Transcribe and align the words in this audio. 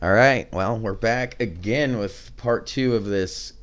All 0.00 0.12
right. 0.12 0.46
Well, 0.52 0.78
we're 0.78 0.92
back 0.94 1.40
again 1.40 1.98
with 1.98 2.30
part 2.36 2.68
two 2.68 2.94
of 2.94 3.04
this 3.04 3.54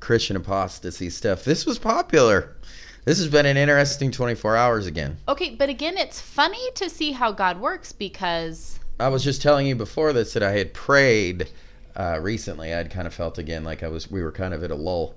Christian 0.00 0.36
apostasy 0.36 1.08
stuff. 1.08 1.44
This 1.44 1.64
was 1.64 1.78
popular. 1.78 2.56
This 3.06 3.16
has 3.16 3.28
been 3.28 3.46
an 3.46 3.56
interesting 3.56 4.10
24 4.10 4.54
hours 4.54 4.86
again. 4.86 5.16
Okay, 5.26 5.54
but 5.54 5.70
again, 5.70 5.96
it's 5.96 6.20
funny 6.20 6.60
to 6.74 6.90
see 6.90 7.12
how 7.12 7.32
God 7.32 7.58
works 7.58 7.90
because 7.90 8.80
I 9.00 9.08
was 9.08 9.24
just 9.24 9.40
telling 9.40 9.66
you 9.66 9.74
before 9.74 10.12
this 10.12 10.34
that 10.34 10.42
I 10.42 10.52
had 10.52 10.74
prayed 10.74 11.48
uh, 11.96 12.18
recently. 12.20 12.74
I'd 12.74 12.90
kind 12.90 13.06
of 13.06 13.14
felt 13.14 13.38
again 13.38 13.64
like 13.64 13.82
I 13.82 13.88
was, 13.88 14.10
we 14.10 14.22
were 14.22 14.30
kind 14.30 14.52
of 14.52 14.62
at 14.62 14.70
a 14.70 14.74
lull. 14.76 15.14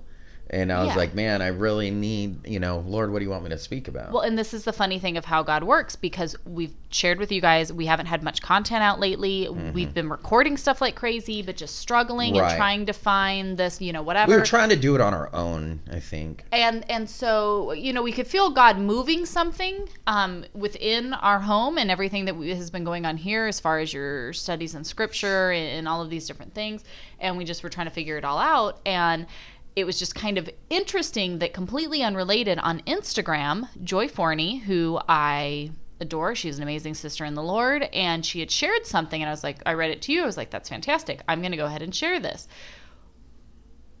And 0.48 0.72
I 0.72 0.78
was 0.80 0.88
Yeah. 0.90 0.96
like, 0.96 1.12
man, 1.14 1.42
I 1.42 1.48
really 1.48 1.90
need, 1.90 2.46
you 2.46 2.60
know, 2.60 2.84
Lord, 2.86 3.10
what 3.12 3.18
do 3.18 3.24
you 3.24 3.30
want 3.30 3.42
me 3.42 3.50
to 3.50 3.58
speak 3.58 3.88
about? 3.88 4.12
Well, 4.12 4.22
and 4.22 4.38
this 4.38 4.54
is 4.54 4.62
the 4.64 4.72
funny 4.72 4.98
thing 5.00 5.16
of 5.16 5.24
how 5.24 5.42
God 5.42 5.64
works 5.64 5.96
because 5.96 6.36
we've 6.44 6.72
shared 6.90 7.18
with 7.18 7.32
you 7.32 7.40
guys 7.40 7.72
we 7.72 7.86
haven't 7.86 8.06
had 8.06 8.22
much 8.22 8.40
content 8.42 8.82
out 8.82 9.00
lately. 9.00 9.48
We've 9.74 9.92
been 9.92 10.08
recording 10.08 10.56
stuff 10.56 10.80
like 10.80 10.94
crazy, 10.94 11.42
but 11.42 11.56
just 11.56 11.76
struggling 11.76 12.34
Mm-hmm. 12.34 12.40
Right. 12.42 12.50
and 12.52 12.56
trying 12.56 12.86
to 12.86 12.92
find 12.92 13.56
this, 13.58 13.80
you 13.80 13.92
know, 13.92 14.02
whatever. 14.02 14.30
we 14.30 14.36
were 14.38 14.44
trying 14.44 14.68
to 14.70 14.76
do 14.76 14.94
it 14.94 15.00
on 15.00 15.12
our 15.14 15.34
own, 15.34 15.80
I 15.92 15.98
think. 16.00 16.44
and 16.52 16.88
and 16.90 17.10
so 17.10 17.72
you 17.72 17.92
know 17.92 18.02
we 18.02 18.12
could 18.12 18.26
feel 18.26 18.50
God 18.50 18.78
moving 18.78 19.26
something 19.26 19.88
um, 20.06 20.44
within 20.54 21.12
our 21.14 21.40
home 21.40 21.76
and 21.76 21.90
everything 21.90 22.24
that 22.26 22.36
we, 22.36 22.50
has 22.50 22.70
been 22.70 22.84
going 22.84 23.04
on 23.04 23.16
here 23.16 23.46
as 23.46 23.58
far 23.60 23.80
as 23.80 23.92
your 23.92 24.32
studies 24.32 24.74
in 24.76 24.84
Scripture 24.84 25.50
and, 25.50 25.78
and 25.78 25.88
all 25.88 26.00
of 26.02 26.08
these 26.10 26.26
different 26.26 26.54
things, 26.54 26.84
and 27.20 27.36
we 27.36 27.44
just 27.44 27.62
were 27.62 27.68
trying 27.68 27.86
to 27.88 27.92
figure 27.92 28.16
it 28.16 28.24
all 28.24 28.38
out 28.38 28.78
and. 28.86 29.26
It 29.76 29.84
was 29.84 29.98
just 29.98 30.14
kind 30.14 30.38
of 30.38 30.48
interesting 30.70 31.38
that 31.40 31.52
completely 31.52 32.02
unrelated 32.02 32.58
on 32.58 32.80
Instagram, 32.80 33.68
Joy 33.84 34.08
Forney, 34.08 34.56
who 34.56 34.98
I 35.06 35.70
adore, 36.00 36.34
she's 36.34 36.56
an 36.56 36.62
amazing 36.62 36.94
sister 36.94 37.24
in 37.24 37.34
the 37.34 37.42
Lord, 37.42 37.82
and 37.92 38.24
she 38.24 38.40
had 38.40 38.50
shared 38.50 38.86
something, 38.86 39.20
and 39.22 39.28
I 39.28 39.32
was 39.32 39.44
like, 39.44 39.58
I 39.66 39.74
read 39.74 39.90
it 39.90 40.02
to 40.02 40.12
you. 40.12 40.22
I 40.22 40.26
was 40.26 40.36
like, 40.36 40.50
that's 40.50 40.68
fantastic. 40.68 41.22
I'm 41.28 41.40
going 41.40 41.52
to 41.52 41.56
go 41.56 41.66
ahead 41.66 41.82
and 41.82 41.94
share 41.94 42.18
this 42.18 42.48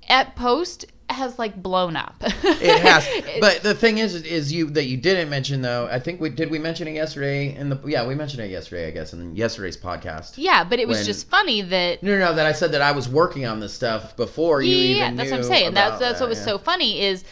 at 0.08 0.36
post 0.36 0.86
has 1.08 1.38
like 1.38 1.62
blown 1.62 1.96
up. 1.96 2.16
It 2.20 2.80
has, 2.80 3.06
but 3.40 3.62
the 3.62 3.74
thing 3.74 3.98
is, 3.98 4.14
is 4.14 4.52
you 4.52 4.70
that 4.70 4.84
you 4.84 4.96
didn't 4.96 5.30
mention 5.30 5.62
though. 5.62 5.88
I 5.90 5.98
think 5.98 6.20
we 6.20 6.30
did. 6.30 6.50
We 6.50 6.58
mention 6.58 6.88
it 6.88 6.92
yesterday 6.94 7.54
in 7.54 7.68
the 7.68 7.80
yeah, 7.86 8.06
we 8.06 8.14
mentioned 8.14 8.42
it 8.42 8.50
yesterday, 8.50 8.88
I 8.88 8.90
guess, 8.90 9.12
in 9.12 9.34
yesterday's 9.34 9.76
podcast. 9.76 10.34
yeah, 10.36 10.64
but 10.64 10.78
it 10.80 10.88
was 10.88 10.98
When- 10.98 11.06
just 11.06 11.28
funny 11.28 11.62
that 11.62 12.02
No, 12.02 12.18
no, 12.18 12.26
no, 12.26 12.34
that 12.34 12.46
I 12.46 12.52
said 12.52 12.72
that 12.72 12.82
I 12.82 12.92
was 12.92 13.08
working 13.08 13.46
on 13.46 13.60
this 13.60 13.72
stuff 13.72 14.16
before 14.16 14.62
you 14.62 14.74
yeah, 14.76 15.04
even 15.06 15.16
that's 15.16 15.30
what 15.30 15.40
I'm 15.40 15.44
saying. 15.44 15.74
That's 15.74 15.98
that's 15.98 16.18
that, 16.18 16.24
what 16.24 16.30
was 16.30 16.38
yeah. 16.38 16.44
so 16.44 16.58
funny 16.58 17.00
is 17.02 17.24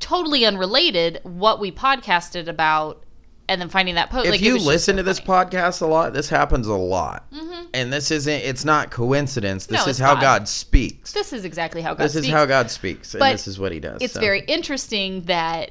totally 0.00 0.44
unrelated 0.44 1.20
what 1.22 1.60
we 1.60 1.72
podcasted 1.72 2.46
about, 2.46 3.04
and 3.48 3.60
then 3.60 3.68
finding 3.68 3.94
that 3.94 4.10
post. 4.10 4.26
If 4.26 4.32
like, 4.32 4.40
you 4.40 4.58
listen 4.58 4.94
so 4.94 4.96
to 4.98 5.02
this 5.02 5.20
podcast 5.20 5.80
a 5.82 5.86
lot, 5.86 6.12
this 6.12 6.28
happens 6.28 6.66
a 6.66 6.74
lot, 6.74 7.30
Mhm. 7.32 7.66
and 7.74 7.92
this 7.92 8.10
isn't. 8.10 8.32
It's 8.42 8.64
not 8.64 8.90
coincidence. 8.90 9.66
This 9.66 9.84
No, 9.84 9.90
is 9.90 9.98
how 9.98 10.14
God. 10.14 10.20
God 10.20 10.48
speaks. 10.48 11.12
this 11.12 11.32
is 11.32 11.44
exactly 11.44 11.82
how 11.82 11.94
God 11.94 12.04
This 12.04 12.12
speaks. 12.12 12.26
is 12.26 12.32
how 12.32 12.46
God 12.46 12.70
speaks, 12.70 13.14
and 13.14 13.22
this 13.22 13.46
is 13.46 13.58
what 13.58 13.72
He 13.72 13.80
does. 13.80 13.98
it's 14.00 14.14
so. 14.14 14.20
very 14.20 14.40
interesting 14.46 15.22
that 15.22 15.70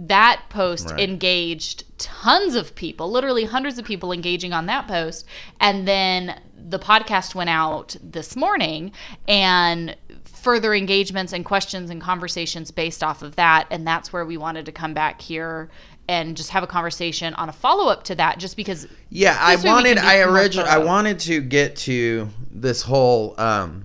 that 0.00 0.42
post 0.48 0.90
Right. 0.90 1.00
engaged 1.00 1.82
tons 1.98 2.54
of 2.54 2.74
people, 2.76 3.10
literally 3.10 3.44
hundreds 3.46 3.78
of 3.78 3.84
people 3.84 4.12
engaging 4.12 4.52
on 4.52 4.66
that 4.66 4.86
post. 4.86 5.26
And 5.60 5.88
then 5.88 6.40
the 6.56 6.78
podcast 6.78 7.34
went 7.34 7.50
out 7.50 7.96
this 8.00 8.36
morning 8.36 8.92
and 9.26 9.96
further 10.24 10.72
engagements 10.72 11.32
and 11.32 11.44
questions 11.44 11.90
and 11.90 12.00
conversations 12.00 12.70
based 12.70 13.02
off 13.02 13.22
of 13.22 13.34
that. 13.34 13.66
And 13.72 13.84
that's 13.84 14.12
where 14.12 14.24
we 14.24 14.36
wanted 14.36 14.66
to 14.66 14.72
come 14.72 14.94
back 14.94 15.20
here 15.20 15.68
and 16.08 16.36
just 16.36 16.50
have 16.50 16.62
a 16.62 16.66
conversation 16.66 17.34
on 17.34 17.48
a 17.48 17.52
follow 17.52 17.90
up 17.90 18.02
to 18.04 18.14
that, 18.14 18.38
just 18.38 18.56
because 18.56 18.86
Yeah, 19.10 19.36
I 19.38 19.56
This 19.56 19.64
way 19.64 19.70
we 19.70 19.74
wanted. 19.74 19.98
I 19.98 20.20
originally. 20.20 20.68
I 20.68 20.78
wanted 20.78 21.18
to 21.20 21.40
get 21.40 21.76
to 21.76 22.28
this 22.50 22.82
whole, 22.82 23.38
um, 23.38 23.84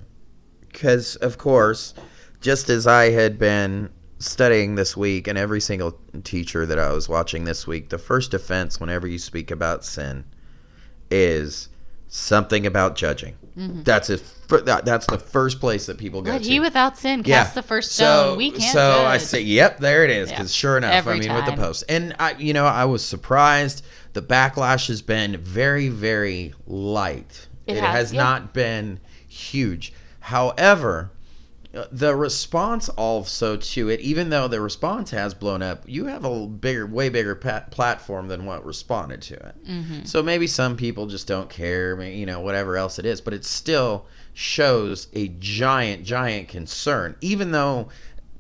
because 0.72 1.18
of 1.18 1.38
course, 1.38 1.94
just 2.42 2.70
as 2.70 2.88
I 2.88 3.12
had 3.12 3.38
been 3.38 3.90
studying 4.20 4.76
this 4.76 4.96
week, 4.96 5.28
and 5.28 5.38
every 5.38 5.60
single 5.60 6.00
teacher 6.24 6.66
that 6.66 6.80
I 6.80 6.94
was 6.94 7.10
watching 7.10 7.44
this 7.44 7.68
week, 7.68 7.90
the 7.90 7.98
first 7.98 8.32
defense 8.32 8.80
whenever 8.80 9.06
you 9.06 9.20
speak 9.20 9.52
about 9.52 9.84
sin 9.84 10.24
is 11.12 11.68
something 12.08 12.66
about 12.66 12.96
judging. 12.96 13.36
Mm-hmm. 13.58 13.84
That's 13.84 14.10
a, 14.10 14.20
that, 14.66 14.84
That's 14.86 15.06
the 15.08 15.18
first 15.20 15.60
place 15.60 15.86
that 15.86 15.98
people 15.98 16.22
go 16.22 16.32
let 16.32 16.44
to. 16.44 16.50
he 16.50 16.60
without 16.60 16.98
sin 16.98 17.24
Yeah. 17.26 17.44
cast 17.44 17.56
the 17.56 17.62
first 17.64 17.92
stone. 17.94 18.34
So, 18.34 18.36
we 18.36 18.52
can't 18.52 18.64
so 18.74 19.06
I 19.06 19.18
say, 19.18 19.42
yep, 19.42 19.80
there 19.80 20.04
it 20.04 20.10
is. 20.10 20.30
Yeah. 20.30 20.38
Because 20.38 20.54
sure 20.54 20.78
enough, 20.78 20.92
I 20.92 20.96
Every 20.98 21.20
mean, 21.20 21.34
with 21.34 21.46
the 21.46 21.52
time. 21.52 21.60
post, 21.60 21.84
and 21.88 22.16
I, 22.20 22.34
you 22.34 22.54
know, 22.54 22.66
I 22.66 22.86
was 22.86 23.04
surprised. 23.06 23.84
The 24.14 24.22
backlash 24.22 24.88
has 24.88 25.02
been 25.02 25.38
very, 25.38 25.90
very 25.90 26.54
light. 26.68 27.48
It 27.68 27.78
It, 27.78 27.82
has, 27.82 27.94
has, 27.96 28.14
yeah. 28.14 28.24
not 28.24 28.54
been 28.54 29.00
huge. 29.28 29.94
However, 30.20 31.12
the 31.92 32.16
response 32.16 32.88
also 32.90 33.58
to 33.58 33.90
it, 33.90 34.00
even 34.00 34.30
though 34.30 34.48
the 34.48 34.62
response 34.62 35.10
has 35.10 35.34
blown 35.34 35.64
up, 35.64 35.84
you 35.88 36.06
have 36.06 36.24
a 36.24 36.48
bigger, 36.48 36.86
way 36.86 37.10
bigger 37.10 37.34
pa- 37.34 37.66
platform 37.72 38.28
than 38.28 38.46
what 38.46 38.64
responded 38.64 39.24
to 39.24 39.34
it. 39.34 39.56
Mm-hmm. 39.66 40.04
So 40.04 40.22
maybe 40.22 40.46
some 40.46 40.78
people 40.78 41.08
just 41.08 41.28
don't 41.28 41.50
care, 41.50 42.00
you 42.04 42.28
know, 42.28 42.42
whatever 42.42 42.78
else 42.78 43.00
it 43.00 43.08
is, 43.08 43.22
but 43.22 43.34
it 43.34 43.44
still 43.44 44.06
shows 44.34 45.08
a 45.14 45.30
giant, 45.40 46.04
giant 46.04 46.48
concern. 46.48 47.16
Even 47.22 47.52
though 47.52 47.90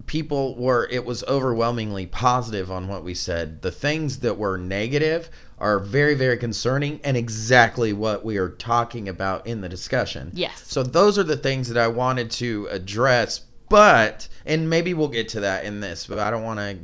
people 0.05 0.55
were, 0.55 0.87
it 0.91 1.03
was 1.03 1.23
overwhelmingly 1.23 2.05
positive 2.05 2.71
on 2.71 2.87
what 2.87 3.03
we 3.03 3.15
said, 3.15 3.63
the 3.63 3.71
things 3.71 4.19
that 4.19 4.37
were 4.37 4.59
negative 4.59 5.31
are 5.63 5.79
very, 5.79 6.13
very 6.13 6.35
concerning 6.35 6.99
and 7.05 7.15
exactly 7.15 7.93
what 7.93 8.25
we 8.25 8.35
are 8.37 8.49
talking 8.49 9.07
about 9.07 9.47
in 9.47 9.61
the 9.61 9.69
discussion. 9.69 10.29
Yes. 10.33 10.61
So 10.67 10.83
those 10.83 11.17
are 11.17 11.23
the 11.23 11.37
things 11.37 11.69
that 11.69 11.77
I 11.77 11.87
wanted 11.87 12.29
to 12.31 12.67
address, 12.69 13.39
but, 13.69 14.27
and 14.45 14.69
maybe 14.69 14.93
we'll 14.93 15.07
get 15.07 15.29
to 15.29 15.39
that 15.39 15.63
in 15.63 15.79
this, 15.79 16.05
but 16.05 16.19
I 16.19 16.29
don't 16.31 16.43
want 16.43 16.59
to 16.59 16.77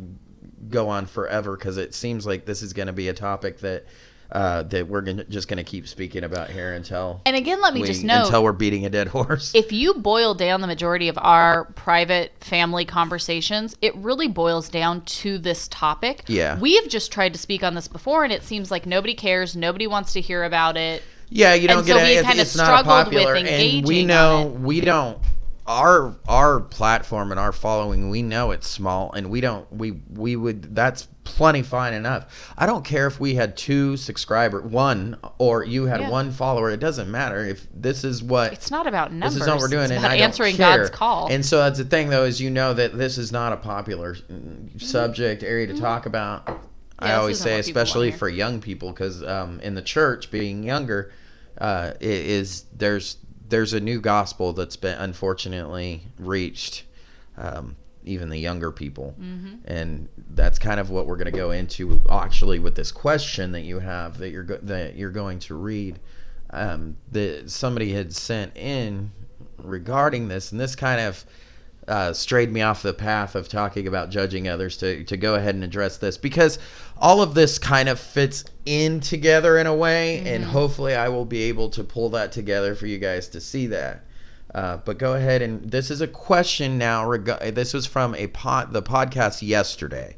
go 0.70 0.88
on 0.88 1.08
forever 1.08 1.58
because 1.58 1.76
it 1.76 1.94
seems 1.94 2.26
like 2.26 2.46
this 2.46 2.62
is 2.62 2.72
going 2.72 2.88
to 2.88 2.94
be 2.94 3.10
a 3.10 3.14
topic 3.14 3.60
that 3.60 3.86
uh, 4.32 4.64
that 4.64 4.88
we're 4.88 5.02
gonna, 5.02 5.24
just 5.24 5.48
going 5.48 5.58
to 5.58 5.64
keep 5.64 5.88
speaking 5.88 6.24
about 6.24 6.50
here 6.50 6.74
until 6.74 7.22
And 7.26 7.36
again, 7.36 7.62
let 7.62 7.74
me 7.74 7.82
we, 7.82 7.88
just 7.88 8.04
know 8.04 8.26
until 8.26 8.44
we're 8.44 8.52
beating 8.52 8.86
a 8.86 8.90
dead 8.90 9.08
horse. 9.08 9.54
if 9.56 9.72
you 9.72 9.96
boil 9.96 10.36
down 10.36 10.62
the 10.62 10.68
majority 10.68 11.08
of 11.08 11.18
our 11.20 11.66
private 11.74 12.32
family 12.40 12.86
conversations, 12.86 13.76
it 13.82 13.96
really 13.96 14.28
boils 14.28 14.70
down 14.70 15.02
to 15.06 15.38
this 15.40 15.68
topic. 15.70 16.24
Yeah. 16.28 16.60
We've 16.60 16.88
just 16.88 17.12
tried 17.12 17.34
to 17.34 17.40
speak 17.40 17.64
on 17.64 17.74
this 17.74 17.88
before, 17.88 18.24
and 18.24 18.32
it 18.32 18.44
seems 18.44 18.70
like 18.70 18.86
nobody 18.86 19.16
cares. 19.16 19.56
Nobody 19.56 19.88
wants 19.88 20.14
to 20.14 20.22
hear 20.22 20.44
about 20.44 20.78
it. 20.78 21.02
yeah, 21.30 21.54
you 21.56 21.68
don't 21.68 21.80
and 21.80 21.88
get 21.88 21.94
so 21.94 22.00
it. 22.00 22.04
we 22.04 22.10
It's, 22.10 22.28
kinda 22.28 22.44
not 22.44 22.48
struggled 22.48 23.14
with 23.14 23.24
popular, 23.24 23.36
and 23.36 23.88
we 23.88 24.06
know 24.06 24.56
we 24.62 24.82
don't. 24.82 25.18
Our 25.66 26.16
our 26.28 26.60
platform 26.62 27.32
and 27.32 27.40
our 27.40 27.52
following, 27.52 28.10
we 28.10 28.24
know 28.24 28.50
it's 28.52 28.68
small, 28.68 29.12
and 29.12 29.30
we 29.30 29.40
don't. 29.40 29.72
We 29.72 30.02
we 30.10 30.36
would. 30.36 30.76
That's 30.76 31.08
plenty 31.40 31.62
fine 31.62 31.94
enough. 31.94 32.54
I 32.58 32.66
don't 32.66 32.84
care 32.84 33.08
if 33.08 33.18
we 33.18 33.34
had 33.34 33.56
two 33.56 33.96
subscriber, 33.96 34.60
one, 34.62 35.18
or 35.38 35.64
you 35.64 35.86
had 35.86 36.02
Yeah. 36.02 36.10
one 36.10 36.32
follower. 36.34 36.70
It 36.70 36.82
doesn't 36.82 37.10
matter 37.10 37.46
if 37.46 37.66
this 37.74 38.04
is 38.04 38.22
what 38.22 38.52
It's 38.52 38.70
not 38.70 38.88
about 38.88 39.14
numbers. 39.14 39.36
This 39.36 39.44
is 39.44 39.48
what 39.50 39.60
we're 39.62 39.68
doing, 39.70 39.84
It's 39.86 39.92
and 39.92 40.00
about 40.00 40.12
I 40.12 40.18
don't 40.18 40.26
answering 40.26 40.58
care. 40.58 40.80
God's 40.80 40.90
call. 40.90 41.30
And 41.32 41.46
so 41.46 41.60
that's 41.60 41.78
the 41.78 41.86
thing, 41.86 42.10
though, 42.10 42.26
is 42.26 42.42
you 42.42 42.50
know 42.50 42.74
that 42.74 42.98
this 42.98 43.18
is 43.18 43.32
not 43.32 43.54
a 43.54 43.58
popular 43.58 44.16
mm, 44.16 44.82
subject 44.82 45.42
area 45.42 45.66
to 45.68 45.74
talk 45.74 46.06
about. 46.06 46.46
I 47.00 47.12
Mm-hmm. 47.12 47.20
always 47.22 47.40
say, 47.40 47.58
especially 47.60 48.12
for 48.12 48.28
young 48.28 48.60
people, 48.60 48.90
because 48.90 49.24
um, 49.24 49.62
in 49.62 49.76
the 49.76 49.82
church, 49.82 50.30
being 50.32 50.64
younger, 50.64 51.14
uh, 51.62 51.94
i- 51.96 51.98
is 52.02 52.66
there's 52.78 53.16
there's 53.48 53.72
a 53.72 53.80
new 53.80 54.02
gospel 54.02 54.52
that's 54.52 54.76
been 54.76 54.98
unfortunately 55.00 56.04
reached. 56.20 56.84
Um, 57.38 57.78
even 58.06 58.30
the 58.30 58.38
younger 58.40 58.72
people, 58.72 59.14
Mm-hmm. 59.20 59.56
and 59.66 60.08
that's 60.36 60.58
kind 60.58 60.80
of 60.80 60.90
what 60.90 61.06
we're 61.06 61.18
going 61.18 61.32
to 61.32 61.38
go 61.38 61.52
into 61.52 62.02
actually 62.10 62.60
with 62.60 62.76
this 62.76 62.92
question 62.92 63.52
that 63.52 63.62
you 63.62 63.80
have 63.80 64.18
that 64.20 64.30
you're 64.30 64.44
go- 64.44 64.60
that 64.64 64.96
you're 64.96 65.12
going 65.12 65.40
to 65.40 65.56
read 65.56 66.00
um, 66.52 66.96
that 67.12 67.50
somebody 67.52 67.92
had 67.94 68.14
sent 68.14 68.56
in 68.58 69.12
regarding 69.58 70.28
this, 70.28 70.52
and 70.52 70.60
this 70.60 70.76
kind 70.76 71.02
of 71.02 71.26
uh, 71.88 72.14
strayed 72.14 72.52
me 72.52 72.62
off 72.62 72.82
the 72.84 72.94
path 72.94 73.36
of 73.36 73.50
talking 73.50 73.88
about 73.88 74.10
judging 74.12 74.48
others 74.48 74.78
to, 74.78 75.04
to 75.06 75.18
go 75.18 75.36
ahead 75.36 75.56
and 75.56 75.64
address 75.64 75.98
this 75.98 76.18
because 76.18 76.60
all 77.00 77.22
of 77.22 77.34
this 77.34 77.58
kind 77.58 77.90
of 77.90 78.00
fits 78.00 78.46
in 78.66 79.00
together 79.00 79.58
in 79.58 79.66
a 79.68 79.76
way, 79.76 80.20
and 80.20 80.44
hopefully 80.44 80.94
I 80.96 81.10
will 81.10 81.26
be 81.26 81.44
able 81.44 81.70
to 81.72 81.84
pull 81.84 82.10
that 82.10 82.32
together 82.32 82.76
for 82.76 82.86
you 82.88 82.98
guys 83.00 83.28
to 83.30 83.42
see 83.42 83.68
that. 83.68 84.04
Uh, 84.54 84.78
but 84.78 84.98
go 84.98 85.14
ahead 85.14 85.42
and 85.42 85.70
this 85.70 85.92
is 85.92 86.02
a 86.02 86.08
question 86.08 86.78
now. 86.78 87.08
Reg- 87.08 87.54
this 87.54 87.74
was 87.74 87.86
from 87.86 88.16
a 88.16 88.28
pod, 88.28 88.74
the 88.74 88.82
podcast 88.82 89.42
yesterday 89.42 90.18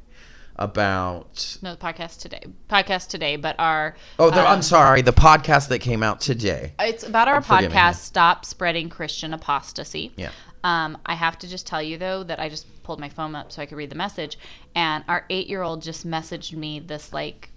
about. 0.56 1.58
no, 1.62 1.72
the 1.76 1.78
podcast 1.78 2.20
today. 2.20 2.44
Podcast 2.70 3.10
today, 3.10 3.36
but 3.36 3.56
our. 3.60 3.96
Oh, 4.20 4.30
the, 4.30 4.40
um, 4.42 4.48
I'm 4.48 4.62
sorry. 4.62 5.02
The 5.02 5.14
podcast 5.14 5.68
that 5.70 5.80
came 5.80 6.04
out 6.04 6.22
today. 6.22 6.74
It's 6.80 7.04
about 7.04 7.28
our 7.28 7.42
Forgive 7.42 7.72
me. 7.72 7.78
podcast, 7.78 7.96
Stop 7.96 8.46
Spreading 8.46 8.90
Christian 8.90 9.34
Apostasy. 9.34 10.12
Yeah. 10.16 10.32
Um, 10.64 10.98
I 11.06 11.16
have 11.16 11.40
to 11.40 11.48
just 11.50 11.66
tell 11.66 11.82
you 11.82 11.98
though 11.98 12.24
that 12.24 12.40
I 12.40 12.48
just 12.48 12.68
pulled 12.84 13.00
my 13.00 13.10
phone 13.10 13.36
up 13.36 13.52
so 13.52 13.62
I 13.62 13.66
could 13.66 13.78
read 13.78 13.90
the 13.90 13.96
message, 13.96 14.38
and 14.76 15.04
our 15.08 15.26
eight-year-old 15.30 15.82
just 15.82 16.06
messaged 16.08 16.54
me 16.54 16.80
this 16.80 17.12
like 17.12 17.50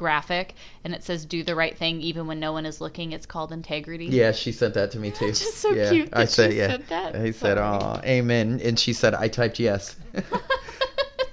graphic 0.00 0.54
and 0.82 0.94
it 0.94 1.04
says 1.04 1.26
do 1.26 1.42
the 1.44 1.54
right 1.54 1.76
thing 1.76 2.00
even 2.00 2.26
when 2.26 2.40
no 2.40 2.52
one 2.52 2.64
is 2.64 2.80
looking. 2.80 3.12
It's 3.12 3.26
called 3.26 3.52
integrity. 3.52 4.06
Yeah, 4.06 4.32
she 4.32 4.50
sent 4.50 4.72
that 4.72 4.90
to 4.92 4.98
me 4.98 5.10
too. 5.10 5.26
Just 5.28 5.58
so 5.58 5.72
yeah, 5.72 5.90
cute 5.90 6.08
I 6.14 6.24
said 6.24 6.52
she 6.52 6.58
yeah. 6.58 6.68
said 6.68 6.88
that. 6.88 7.14
He 7.22 7.32
said, 7.32 7.58
"Oh, 7.58 8.00
amen," 8.02 8.62
and 8.64 8.78
she 8.78 8.94
said, 8.94 9.14
"I 9.14 9.28
typed 9.28 9.60
yes." 9.60 9.96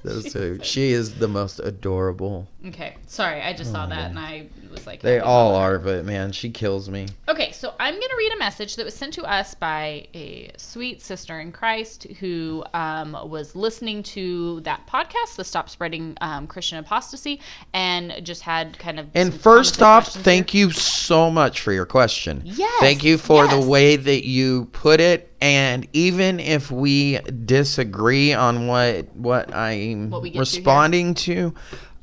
Those 0.07 0.31
two. 0.33 0.59
She 0.63 0.91
is 0.91 1.15
the 1.15 1.27
most 1.27 1.59
adorable. 1.59 2.47
Okay. 2.65 2.95
Sorry, 3.07 3.41
I 3.41 3.53
just 3.53 3.71
saw 3.71 3.85
Oh, 3.85 3.89
that 3.89 4.13
man. 4.13 4.17
and 4.17 4.19
I 4.19 4.47
was 4.71 4.85
like 4.85 5.01
They 5.01 5.19
all 5.19 5.55
are, 5.55 5.79
but 5.79 6.05
man, 6.05 6.31
she 6.31 6.49
kills 6.49 6.89
me. 6.89 7.07
Okay, 7.29 7.51
so 7.51 7.73
I'm 7.79 7.93
going 7.93 8.01
to 8.09 8.15
read 8.17 8.33
a 8.33 8.39
message 8.39 8.75
that 8.75 8.85
was 8.85 8.93
sent 8.93 9.13
to 9.13 9.23
us 9.23 9.53
by 9.53 10.07
a 10.13 10.51
sweet 10.57 11.01
sister 11.01 11.39
in 11.39 11.51
Christ 11.51 12.03
who 12.19 12.63
um, 12.73 13.13
was 13.29 13.55
listening 13.55 14.03
to 14.03 14.59
that 14.61 14.85
podcast, 14.87 15.35
the 15.37 15.43
Stop 15.43 15.69
Spreading 15.69 16.17
um, 16.21 16.47
Christian 16.47 16.77
Apostasy, 16.79 17.39
and 17.73 18.13
just 18.23 18.41
had 18.41 18.77
kind 18.79 18.99
of. 18.99 19.07
And 19.13 19.33
first 19.33 19.81
off, 19.81 20.07
thank 20.07 20.49
here. 20.49 20.67
you 20.67 20.71
so 20.71 21.29
much 21.31 21.61
for 21.61 21.71
your 21.71 21.85
question. 21.85 22.41
Yes, 22.43 22.73
Thank 22.79 23.03
you 23.03 23.17
for 23.17 23.45
yes. 23.45 23.53
the 23.53 23.69
way 23.69 23.95
that 23.95 24.25
you 24.27 24.65
put 24.71 24.99
it. 24.99 25.26
And 25.39 25.87
even 25.93 26.39
if 26.39 26.71
we 26.71 27.19
disagree 27.45 28.33
on 28.33 28.67
what 28.67 29.15
what 29.15 29.53
I'm 29.53 30.09
What 30.09 30.23
responding 30.35 31.13
to, 31.15 31.53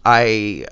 I 0.04 0.66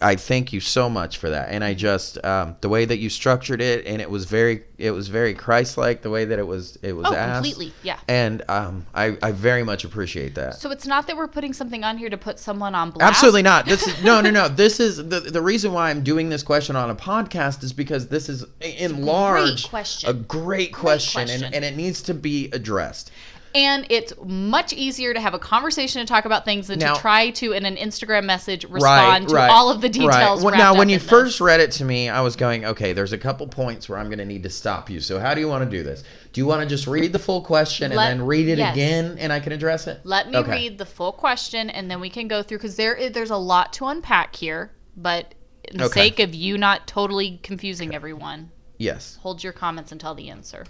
I 0.00 0.16
thank 0.16 0.52
you 0.52 0.60
so 0.60 0.88
much 0.88 1.18
for 1.18 1.30
that. 1.30 1.50
And 1.50 1.62
I 1.64 1.74
just 1.74 2.22
um, 2.24 2.56
the 2.60 2.68
way 2.68 2.84
that 2.84 2.98
you 2.98 3.10
structured 3.10 3.60
it, 3.60 3.86
and 3.86 4.00
it 4.00 4.10
was 4.10 4.24
very 4.24 4.62
it 4.78 4.90
was 4.90 5.08
very 5.08 5.34
Christ-like 5.34 6.02
the 6.02 6.10
way 6.10 6.24
that 6.24 6.38
it 6.38 6.46
was 6.46 6.78
it 6.82 6.92
was 6.94 7.06
Oh, 7.08 7.14
asked. 7.14 7.44
completely. 7.44 7.72
Yeah. 7.82 7.98
And 8.08 8.42
um, 8.48 8.86
I 8.94 9.16
I 9.22 9.32
very 9.32 9.62
much 9.62 9.84
appreciate 9.84 10.34
that. 10.36 10.56
So 10.56 10.70
it's 10.70 10.86
not 10.86 11.06
that 11.06 11.16
we're 11.16 11.28
putting 11.28 11.52
something 11.52 11.84
on 11.84 11.98
here 11.98 12.10
to 12.10 12.16
put 12.18 12.38
someone 12.38 12.74
on 12.74 12.90
blast. 12.90 13.08
Absolutely 13.10 13.42
not. 13.42 13.66
This 13.66 13.86
is 13.86 14.02
no, 14.02 14.20
no, 14.20 14.30
no. 14.30 14.48
This 14.48 14.80
is 14.80 14.96
the 14.96 15.20
the 15.20 15.42
reason 15.42 15.72
why 15.72 15.90
I'm 15.90 16.02
doing 16.02 16.28
this 16.28 16.42
question 16.42 16.76
on 16.76 16.90
a 16.90 16.94
podcast 16.96 17.62
is 17.62 17.72
because 17.72 18.08
this 18.08 18.28
is 18.28 18.44
in 18.60 19.04
large 19.04 19.68
question. 19.68 20.10
a 20.10 20.14
great 20.14 20.72
question, 20.72 21.24
question. 21.26 21.44
And, 21.44 21.54
and 21.54 21.64
it 21.64 21.76
needs 21.76 22.02
to 22.02 22.14
be 22.14 22.48
addressed. 22.52 23.10
And 23.54 23.86
it's 23.88 24.12
much 24.24 24.72
easier 24.72 25.14
to 25.14 25.20
have 25.20 25.32
a 25.32 25.38
conversation 25.38 26.00
and 26.00 26.08
talk 26.08 26.24
about 26.24 26.44
things 26.44 26.66
than 26.66 26.80
Now- 26.80 26.94
to 26.94 27.00
try 27.00 27.30
to, 27.30 27.52
in 27.52 27.64
an 27.64 27.76
Instagram 27.76 28.24
message, 28.24 28.64
respond 28.64 29.28
to 29.28 29.34
right, 29.36 29.48
all 29.48 29.70
of 29.70 29.80
the 29.80 29.88
details. 29.88 30.42
Right. 30.42 30.50
Well, 30.50 30.56
now, 30.56 30.74
when 30.76 30.88
you 30.88 30.98
this. 30.98 31.08
first 31.08 31.40
read 31.40 31.60
it 31.60 31.70
to 31.72 31.84
me, 31.84 32.08
I 32.08 32.20
was 32.20 32.34
going, 32.34 32.64
okay, 32.64 32.92
there's 32.92 33.12
a 33.12 33.18
couple 33.18 33.46
points 33.46 33.88
where 33.88 33.96
I'm 33.98 34.06
going 34.06 34.18
to 34.18 34.24
need 34.24 34.42
to 34.42 34.50
stop 34.50 34.90
you. 34.90 34.98
So, 35.00 35.20
how 35.20 35.34
do 35.34 35.40
you 35.40 35.46
want 35.46 35.62
to 35.62 35.70
do 35.70 35.84
this? 35.84 36.02
Do 36.32 36.40
you 36.40 36.46
want 36.46 36.62
to 36.62 36.66
just 36.68 36.88
read 36.88 37.12
the 37.12 37.18
full 37.20 37.42
question 37.42 37.92
and 37.92 37.98
then 37.98 38.26
read 38.26 38.48
it 38.48 38.58
yes. 38.58 38.74
again, 38.74 39.18
and 39.20 39.32
I 39.32 39.38
can 39.38 39.52
address 39.52 39.86
it? 39.86 40.00
Let 40.02 40.28
me 40.30 40.36
Okay. 40.38 40.50
read 40.50 40.78
the 40.78 40.86
full 40.86 41.12
question 41.12 41.70
and 41.70 41.88
then 41.88 42.00
we 42.00 42.10
can 42.10 42.26
go 42.26 42.42
through 42.42 42.58
because 42.58 42.74
there 42.74 43.08
there's 43.10 43.30
a 43.30 43.36
lot 43.36 43.72
to 43.74 43.86
unpack 43.86 44.34
here. 44.34 44.72
But 44.96 45.34
in 45.64 45.78
the 45.78 45.84
Okay. 45.84 46.08
sake 46.08 46.18
of 46.18 46.34
you 46.34 46.58
not 46.58 46.88
totally 46.88 47.38
confusing 47.44 47.94
everyone, 47.94 48.50
Yes. 48.78 49.18
hold 49.22 49.44
your 49.44 49.52
comments 49.52 49.92
until 49.92 50.14
the 50.16 50.28
end, 50.28 50.44
sir. 50.44 50.64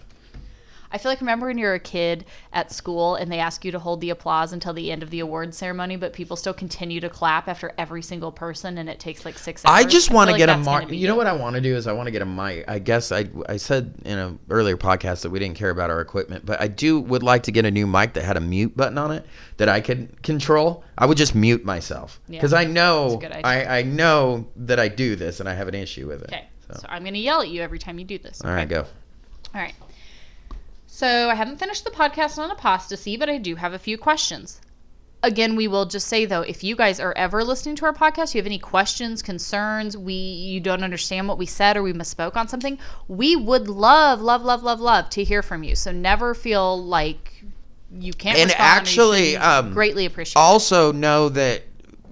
I 0.94 0.98
feel 0.98 1.10
like 1.10 1.20
remember 1.20 1.48
when 1.48 1.58
you're 1.58 1.74
a 1.74 1.80
kid 1.80 2.24
at 2.52 2.70
school 2.70 3.16
and 3.16 3.30
they 3.30 3.40
ask 3.40 3.64
you 3.64 3.72
to 3.72 3.80
hold 3.80 4.00
the 4.00 4.10
applause 4.10 4.52
until 4.52 4.72
the 4.72 4.92
end 4.92 5.02
of 5.02 5.10
the 5.10 5.18
award 5.18 5.52
ceremony, 5.52 5.96
but 5.96 6.12
people 6.12 6.36
still 6.36 6.54
continue 6.54 7.00
to 7.00 7.10
clap 7.10 7.48
after 7.48 7.72
every 7.76 8.00
single 8.00 8.30
person, 8.30 8.78
and 8.78 8.88
it 8.88 9.00
takes 9.00 9.24
like 9.24 9.36
six 9.36 9.64
hours. 9.64 9.84
I 9.84 9.88
just 9.88 10.12
want 10.12 10.28
to 10.28 10.32
like 10.34 10.38
get 10.38 10.48
a 10.48 10.56
mic. 10.56 10.96
You 10.96 11.08
know 11.08 11.16
what 11.16 11.26
I 11.26 11.32
want 11.32 11.56
to 11.56 11.60
do 11.60 11.74
is 11.74 11.88
I 11.88 11.92
want 11.92 12.06
to 12.06 12.12
get 12.12 12.22
a 12.22 12.26
mic. 12.26 12.64
I 12.68 12.78
guess 12.78 13.10
I 13.10 13.28
I 13.48 13.56
said 13.56 13.92
in 14.04 14.18
an 14.18 14.38
earlier 14.48 14.76
podcast 14.76 15.22
that 15.22 15.30
we 15.30 15.40
didn't 15.40 15.56
care 15.56 15.70
about 15.70 15.90
our 15.90 16.00
equipment, 16.00 16.46
but 16.46 16.60
I 16.60 16.68
do 16.68 17.00
would 17.00 17.24
like 17.24 17.42
to 17.42 17.50
get 17.50 17.64
a 17.64 17.72
new 17.72 17.88
mic 17.88 18.12
that 18.12 18.22
had 18.22 18.36
a 18.36 18.40
mute 18.40 18.76
button 18.76 18.96
on 18.96 19.10
it 19.10 19.26
that 19.56 19.68
I 19.68 19.80
could 19.80 20.22
control. 20.22 20.84
I 20.96 21.06
would 21.06 21.18
just 21.18 21.34
mute 21.34 21.64
myself 21.64 22.20
Yeah, 22.28 22.38
because 22.38 22.52
I 22.52 22.66
know 22.66 23.08
that's 23.08 23.14
a 23.14 23.26
good 23.26 23.32
idea. 23.44 23.68
I 23.68 23.78
I 23.78 23.82
know 23.82 24.46
that 24.54 24.78
I 24.78 24.86
do 24.86 25.16
this 25.16 25.40
and 25.40 25.48
I 25.48 25.54
have 25.54 25.66
an 25.66 25.74
issue 25.74 26.06
with 26.06 26.22
it. 26.22 26.28
Okay, 26.32 26.44
So. 26.68 26.74
so 26.82 26.86
I'm 26.88 27.02
going 27.02 27.14
to 27.14 27.20
yell 27.20 27.42
at 27.42 27.48
you 27.48 27.62
every 27.62 27.80
time 27.80 27.98
you 27.98 28.04
do 28.04 28.18
this. 28.18 28.40
All 28.42 28.52
right, 28.52 28.68
go. 28.68 28.86
All 29.54 29.60
right. 29.60 29.74
So 30.94 31.28
I 31.28 31.34
haven't 31.34 31.58
finished 31.58 31.84
the 31.84 31.90
podcast 31.90 32.38
on 32.38 32.52
apostasy, 32.52 33.16
but 33.16 33.28
I 33.28 33.36
do 33.36 33.56
have 33.56 33.72
a 33.72 33.80
few 33.80 33.98
questions. 33.98 34.60
Again, 35.24 35.56
we 35.56 35.66
will 35.66 35.86
just 35.86 36.06
say 36.06 36.24
though, 36.24 36.42
if 36.42 36.62
you 36.62 36.76
guys 36.76 37.00
are 37.00 37.12
ever 37.16 37.42
listening 37.42 37.74
to 37.76 37.86
our 37.86 37.92
podcast, 37.92 38.32
you 38.32 38.38
have 38.38 38.46
any 38.46 38.60
questions, 38.60 39.20
concerns, 39.20 39.96
we 39.96 40.14
you 40.14 40.60
don't 40.60 40.84
understand 40.84 41.26
what 41.26 41.36
we 41.36 41.46
said 41.46 41.76
or 41.76 41.82
we 41.82 41.92
misspoke 41.92 42.36
on 42.36 42.46
something, 42.46 42.78
we 43.08 43.34
would 43.34 43.66
love, 43.66 44.20
love, 44.20 44.44
love, 44.44 44.62
love, 44.62 44.78
love 44.78 45.10
to 45.10 45.24
hear 45.24 45.42
from 45.42 45.64
you. 45.64 45.74
So 45.74 45.90
never 45.90 46.32
feel 46.32 46.80
like 46.80 47.42
you 47.90 48.12
can't. 48.12 48.38
And. 48.38 48.52
Actually, 48.52 49.36
um, 49.36 49.72
greatly 49.74 50.06
appreciate. 50.06 50.40
Also 50.40 50.92
know 50.92 51.28
that 51.30 51.64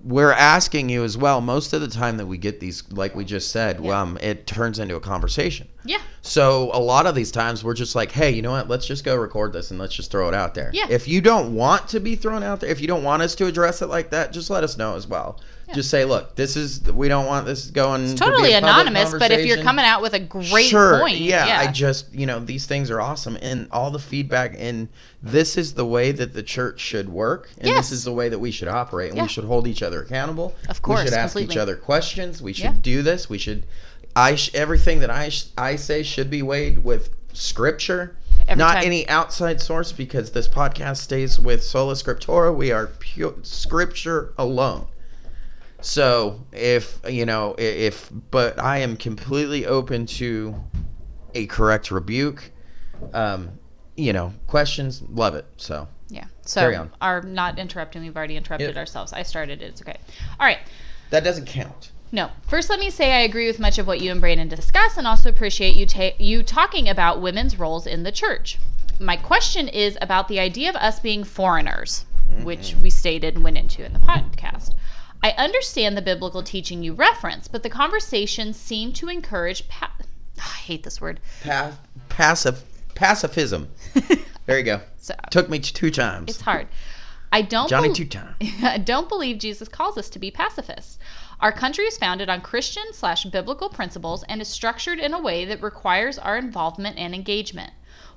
we're 0.05 0.33
asking 0.33 0.89
you 0.89 1.05
as 1.05 1.17
well. 1.17 1.41
Most 1.41 1.73
of 1.73 1.81
the 1.81 1.89
time 1.89 2.17
that 2.17 2.27
we 2.27 2.37
get 2.39 2.59
these, 2.61 2.83
like 2.93 3.15
we 3.15 3.25
just 3.25 3.51
said, 3.53 3.83
Yeah. 3.85 4.01
um, 4.01 4.19
it 4.21 4.47
turns 4.47 4.79
into 4.79 4.97
a 4.97 5.01
conversation. 5.01 5.69
Yeah. 5.85 5.99
So 6.23 6.71
a 6.75 6.79
lot 6.81 7.07
of 7.07 7.15
these 7.15 7.31
times 7.31 7.63
we're 7.65 7.75
just 7.75 7.95
like, 7.95 8.11
hey, 8.13 8.31
you 8.31 8.43
know 8.43 8.51
what? 8.53 8.69
Let's 8.69 8.87
just 8.87 9.05
go 9.05 9.17
record 9.17 9.53
this 9.53 9.71
and 9.71 9.79
let's 9.81 9.95
just 9.95 10.11
throw 10.11 10.29
it 10.29 10.35
out 10.35 10.55
there. 10.55 10.71
Yeah. 10.73 10.87
If 10.89 11.07
you 11.09 11.21
don't 11.21 11.55
want 11.55 11.89
to 11.89 12.01
be 12.01 12.17
thrown 12.17 12.43
out 12.43 12.61
there, 12.61 12.71
if 12.71 12.81
you 12.81 12.87
don't 12.89 13.03
want 13.05 13.23
us 13.23 13.35
to 13.37 13.47
address 13.47 13.83
it 13.83 13.87
like 13.87 14.11
that, 14.11 14.33
just 14.33 14.51
let 14.51 14.65
us 14.65 14.77
know 14.77 14.95
as 14.97 15.07
well. 15.07 15.41
Yeah. 15.73 15.77
Just 15.77 15.91
say, 15.91 16.05
look, 16.05 16.35
this 16.37 16.57
is 16.57 16.83
we 16.93 17.09
don't 17.09 17.27
want 17.27 17.47
this 17.47 17.71
going. 17.71 18.03
It's 18.03 18.15
to 18.15 18.25
be 18.25 18.31
totally 18.31 18.53
a 18.53 18.59
anonymous, 18.59 19.15
but 19.19 19.31
if 19.33 19.47
you're 19.47 19.63
coming 19.63 19.85
out 19.85 20.03
with 20.03 20.13
a 20.15 20.21
great 20.21 20.67
sure, 20.67 21.01
point, 21.01 21.19
yeah, 21.19 21.59
I 21.61 21.73
just 21.73 22.13
you 22.15 22.27
know 22.27 22.39
these 22.41 22.67
things 22.67 22.91
are 22.91 23.01
awesome 23.01 23.39
and 23.41 23.69
all 23.73 23.91
the 23.91 23.99
feedback 23.99 24.55
and 24.59 24.89
this 25.23 25.57
is 25.57 25.75
the 25.75 25.87
way 25.87 26.13
that 26.13 26.35
the 26.35 26.43
church 26.43 26.81
should 26.81 27.09
work 27.09 27.49
and 27.59 27.67
Yes. 27.69 27.89
this 27.91 27.99
is 27.99 28.05
the 28.05 28.13
way 28.13 28.29
that 28.29 28.39
we 28.39 28.51
should 28.51 28.69
operate 28.69 29.09
and 29.11 29.17
Yeah. 29.17 29.23
we 29.25 29.29
should 29.29 29.45
hold 29.45 29.67
each 29.67 29.83
other 29.83 30.03
accountable. 30.03 30.55
Of 30.69 30.83
course, 30.83 31.01
we 31.01 31.07
should 31.07 31.15
ask 31.19 31.33
completely. 31.33 31.55
each 31.55 31.59
other 31.59 31.77
questions. 31.77 32.43
We 32.43 32.53
should 32.53 32.65
Yeah. 32.65 32.75
do 32.83 33.03
this. 33.03 33.31
We 33.31 33.39
should. 33.39 33.65
I 34.15 34.35
sh- 34.35 34.51
everything 34.55 35.01
that 35.01 35.11
I 35.11 35.31
sh- 35.31 35.47
I 35.57 35.77
say 35.77 36.03
should 36.03 36.29
be 36.29 36.43
weighed 36.43 36.85
with 36.85 37.09
scripture, 37.33 38.15
Every 38.47 38.59
not 38.59 38.75
time. 38.75 38.85
any 38.85 39.09
outside 39.09 39.59
source, 39.61 39.91
because 39.91 40.33
this 40.33 40.47
podcast 40.49 40.99
stays 40.99 41.39
with 41.39 41.63
sola 41.65 41.95
scriptura. 41.95 42.55
We 42.55 42.71
are 42.73 42.89
pure 42.99 43.35
scripture 43.43 44.33
alone. 44.37 44.87
So 45.83 46.41
if 46.53 47.01
you 47.09 47.27
know 47.27 47.55
if, 47.59 48.11
but 48.31 48.59
I 48.59 48.79
am 48.79 48.97
completely 48.97 49.67
open 49.67 50.07
to 50.07 50.55
a 51.35 51.47
correct 51.47 51.91
rebuke. 51.91 52.51
Um, 53.13 53.51
you 53.97 54.13
know, 54.13 54.33
questions, 54.47 55.03
love 55.11 55.35
it. 55.35 55.45
So 55.57 55.89
Yeah. 56.09 56.25
So 56.43 56.89
are 57.01 57.23
not 57.23 57.59
interrupting. 57.59 58.03
We've 58.03 58.17
already 58.17 58.37
interrupted 58.37 58.69
Yep. 58.71 58.77
ourselves. 58.77 59.13
I 59.13 59.23
started 59.23 59.61
it. 59.61 59.67
It's 59.67 59.83
okay. 59.83 59.97
All 60.41 60.47
right. 60.47 60.59
that 61.11 61.25
doesn't 61.25 61.45
count. 61.47 61.91
No. 62.11 62.31
First, 62.47 62.71
let 62.71 62.79
me 62.79 62.89
say 62.91 63.13
I 63.13 63.21
agree 63.21 63.47
with 63.47 63.59
much 63.59 63.79
of 63.79 63.87
what 63.87 64.01
you 64.01 64.11
and 64.11 64.21
Brandon 64.21 64.49
discuss, 64.49 64.97
and 64.97 65.07
also 65.07 65.29
appreciate 65.29 65.77
you 65.77 65.85
ta- 65.87 66.15
you 66.19 66.43
talking 66.43 66.89
about 66.89 67.21
women's 67.21 67.59
roles 67.59 67.87
in 67.87 68.03
the 68.03 68.13
church. 68.13 68.59
My 69.01 69.17
question 69.17 69.69
is 69.69 69.99
about 70.01 70.29
the 70.29 70.39
idea 70.41 70.71
of 70.71 70.77
us 70.77 71.01
being 71.01 71.25
foreigners, 71.25 72.05
which 72.43 72.75
we 72.81 72.89
stated 72.89 73.35
and 73.35 73.45
went 73.45 73.59
into 73.59 73.85
in 73.85 73.93
the 73.93 73.99
podcast. 73.99 74.75
I 75.23 75.31
understand 75.33 75.97
the 75.97 76.03
biblical 76.03 76.43
teaching 76.43 76.83
you 76.83 76.95
reference, 76.95 77.47
but 77.49 77.63
the 77.63 77.71
conversation 77.71 78.53
seemed 78.53 78.97
to 78.97 79.09
encourage. 79.09 79.69
Pa- 79.69 79.93
I 80.39 80.41
hate 80.41 80.83
this 80.83 81.01
word. 81.01 81.21
Pa- 81.45 81.73
passive 82.09 82.65
pacifism. 82.95 83.69
There 84.47 84.59
you 84.59 84.65
go. 84.65 84.81
So 84.99 85.15
Took 85.31 85.49
me 85.49 85.61
two 85.61 85.91
times. 85.91 86.31
it's 86.33 86.41
hard. 86.41 86.67
I 87.31 87.43
don't. 87.43 87.69
Johnny 87.69 87.89
bel- 87.89 87.95
two 87.95 88.07
times. 88.07 88.35
I 88.63 88.79
don't 88.79 89.09
believe 89.09 89.39
Jesus 89.39 89.69
calls 89.69 89.97
us 89.97 90.11
to 90.11 90.19
be 90.19 90.31
pacifists. 90.33 90.99
Our 91.41 91.53
country 91.53 91.85
is 91.85 91.97
founded 91.97 92.29
on 92.29 92.41
Christian 92.41 92.83
slash 92.93 93.25
biblical 93.25 93.69
principles 93.69 94.25
and 94.25 94.41
is 94.43 94.49
structured 94.49 94.99
in 94.99 95.15
a 95.15 95.21
way 95.21 95.45
that 95.45 95.63
requires 95.63 96.19
our 96.19 96.37
involvement 96.37 96.99
and 96.99 97.15
engagement. 97.15 97.73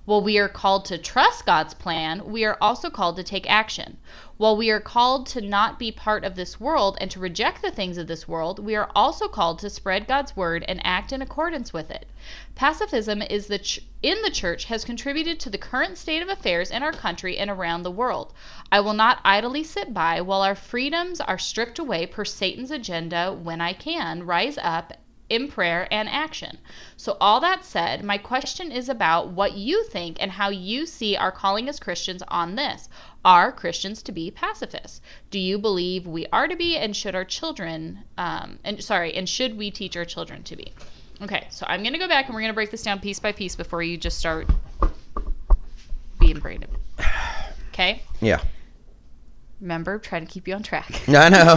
While 0.05 0.21
we 0.21 0.38
are 0.38 0.47
called 0.47 0.85
to 0.85 1.00
trust 1.00 1.47
God's 1.47 1.74
plan, 1.74 2.31
we 2.31 2.45
are 2.45 2.59
also 2.62 2.91
called 2.91 3.15
to 3.15 3.24
take 3.24 3.50
action. 3.50 3.97
While 4.38 4.55
we 4.55 4.69
are 4.69 4.79
called 4.79 5.25
to 5.27 5.41
not 5.41 5.79
be 5.79 5.91
part 5.91 6.24
of 6.24 6.35
this 6.35 6.59
world 6.59 6.95
and 7.01 7.09
to 7.09 7.19
reject 7.19 7.63
the 7.63 7.71
things 7.71 7.97
of 7.97 8.05
this 8.05 8.27
world, 8.27 8.59
we 8.59 8.75
are 8.75 8.91
also 8.95 9.27
called 9.27 9.57
to 9.59 9.69
spread 9.71 10.07
God's 10.07 10.35
word 10.38 10.63
and 10.67 10.79
act 10.85 11.12
in 11.12 11.24
accordance 11.24 11.74
with 11.74 11.89
it. 11.89 12.07
Pacifism 12.53 13.24
is 13.24 13.47
the 13.47 13.57
ch- 13.57 13.79
in 14.03 14.21
the 14.21 14.29
church 14.29 14.65
has 14.65 14.85
contributed 14.85 15.39
to 15.39 15.50
the 15.50 15.57
current 15.57 15.97
state 15.97 16.21
of 16.21 16.29
affairs 16.29 16.69
in 16.69 16.83
our 16.83 16.93
country 16.93 17.39
and 17.39 17.50
around 17.50 17.81
the 17.81 17.89
world. 17.89 18.31
I 18.71 18.81
will 18.81 18.93
not 18.93 19.21
idly 19.25 19.63
sit 19.63 19.91
by 19.91 20.21
while 20.21 20.43
our 20.43 20.53
freedoms 20.53 21.19
are 21.19 21.39
stripped 21.39 21.79
away 21.79 22.05
per 22.05 22.25
Satan's 22.25 22.69
agenda 22.69 23.33
when 23.33 23.59
I 23.59 23.74
can 23.74 24.24
rise 24.24 24.59
up 24.62 24.93
in 25.29 25.50
prayer 25.50 25.88
and 25.91 26.08
action. 26.10 26.58
So, 26.98 27.17
all 27.20 27.39
that 27.41 27.65
said, 27.65 28.03
my 28.03 28.17
question 28.17 28.72
is 28.72 28.89
about 28.89 29.29
what 29.29 29.53
you 29.53 29.84
think 29.86 30.17
and 30.20 30.32
how 30.32 30.50
you 30.50 30.86
see 30.86 31.15
our 31.15 31.32
calling 31.32 31.67
as 31.67 31.79
Christians 31.79 32.24
on 32.27 32.55
this. 32.55 32.89
Are 33.24 33.51
Christians 33.51 34.03
to 34.03 34.12
be 34.12 34.29
pacifists? 34.29 35.01
Do 35.32 35.39
you 35.39 35.58
believe 35.58 36.05
we 36.05 36.27
are 36.32 36.48
to 36.48 36.55
be, 36.55 36.77
and 36.77 36.96
should 36.96 37.15
our 37.15 37.25
children, 37.25 38.03
um, 38.17 38.60
and 38.63 38.84
sorry, 38.84 39.13
and 39.15 39.27
should 39.27 39.58
we 39.58 39.72
teach 39.72 39.98
our 39.98 40.05
children 40.05 40.44
to 40.44 40.55
be? 40.55 40.72
Okay, 41.22 41.48
so 41.50 41.65
I'm 41.67 41.84
gonna 41.84 41.98
go 41.98 42.08
back 42.08 42.25
and 42.25 42.36
we're 42.36 42.41
gonna 42.41 42.53
break 42.53 42.72
this 42.72 42.84
down 42.84 43.00
piece 43.00 43.20
by 43.20 43.32
piece 43.32 43.55
before 43.55 43.82
you 43.82 43.98
just 43.98 44.20
start 44.20 44.48
being 46.20 46.39
braided. 46.39 46.70
Okay? 47.70 48.03
Yeah. 48.22 48.41
Remember, 49.62 49.97
trying 50.00 50.25
to 50.25 50.31
keep 50.31 50.47
you 50.47 50.53
on 50.53 50.63
track. 50.63 51.01
I 51.07 51.29
know. 51.29 51.55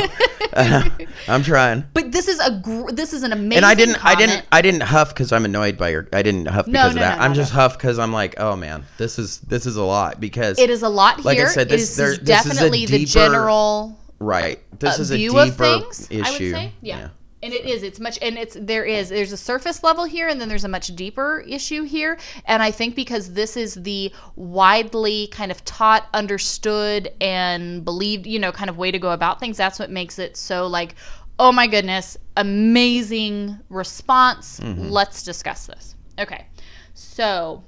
I'm 1.29 1.43
trying. 1.43 1.85
But 1.95 2.13
this 2.13 2.29
is 2.29 2.39
a 2.39 2.61
gr- 2.63 2.91
this 2.93 3.13
is 3.13 3.23
an 3.25 3.33
amazing. 3.33 3.57
And 3.59 3.67
I 3.67 3.75
didn't, 3.75 4.05
I 4.05 4.15
didn't, 4.15 4.47
I 4.53 4.63
didn't 4.63 4.83
huff 4.83 5.09
because 5.11 5.33
I'm 5.33 5.45
annoyed 5.45 5.77
by 5.77 5.89
your. 5.91 6.09
I 6.13 6.23
didn't 6.23 6.47
huff 6.47 6.67
because 6.67 6.75
no, 6.75 6.89
of 6.89 6.95
that. 6.95 7.19
no, 7.19 7.25
I'm 7.25 7.33
no, 7.33 7.37
just 7.37 7.53
no. 7.53 7.61
huff 7.61 7.77
because 7.77 7.99
I'm 7.99 8.13
like, 8.13 8.37
oh 8.39 8.55
man, 8.57 8.85
this 8.99 9.19
is 9.19 9.41
this 9.41 9.67
is 9.67 9.77
a 9.77 9.83
lot 9.83 10.21
because 10.21 10.59
It 10.59 10.71
is 10.71 10.83
a 10.83 10.89
lot 10.89 11.25
Like 11.25 11.37
I 11.39 11.41
here. 11.43 11.49
said, 11.51 11.69
this- 11.69 11.91
is 11.91 11.97
there- 11.97 12.11
this 12.11 12.19
is 12.19 12.25
definitely 12.25 12.87
the 12.87 13.05
general 13.05 13.99
right. 14.21 14.61
This 14.79 14.99
uh, 14.99 15.03
is 15.03 15.11
a 15.11 15.17
view 15.17 15.31
deeper 15.31 15.43
of 15.45 15.57
things. 15.57 16.07
issue. 16.11 16.23
I 16.25 16.31
would 16.31 16.39
say, 16.39 16.73
yeah. 16.81 17.09
And 17.41 17.53
it 17.53 17.65
is. 17.65 17.85
It's 17.85 18.01
much, 18.01 18.19
and 18.21 18.37
it's 18.37 18.57
there 18.61 18.85
is. 18.85 19.11
There's 19.11 19.31
a 19.31 19.37
surface 19.37 19.85
level 19.85 20.05
here, 20.05 20.27
and 20.29 20.41
then 20.41 20.49
there's 20.49 20.65
a 20.65 20.69
much 20.69 20.89
deeper 20.97 21.45
issue 21.47 21.85
here. 21.85 22.19
And 22.47 22.63
I 22.63 22.73
think 22.73 22.97
because 22.97 23.33
this 23.33 23.57
is 23.57 23.75
the 23.75 24.13
widely 24.35 25.29
kind 25.29 25.53
of 25.53 25.65
taught, 25.65 26.09
understood, 26.13 27.13
and 27.21 27.85
believed, 27.85 28.27
you 28.27 28.41
know, 28.41 28.51
kind 28.51 28.69
of 28.69 28.77
way 28.77 28.91
to 28.91 28.99
go 28.99 29.13
about 29.13 29.39
things. 29.39 29.57
That's 29.57 29.79
what 29.79 29.89
makes 29.89 30.19
it 30.19 30.37
so 30.37 30.67
like, 30.67 30.97
oh 31.39 31.53
my 31.53 31.69
goodness, 31.69 32.17
amazing 32.37 33.61
response. 33.69 34.61
Let's 34.91 35.23
discuss 35.23 35.67
this. 35.67 35.95
Okay, 36.19 36.47
so 36.95 37.63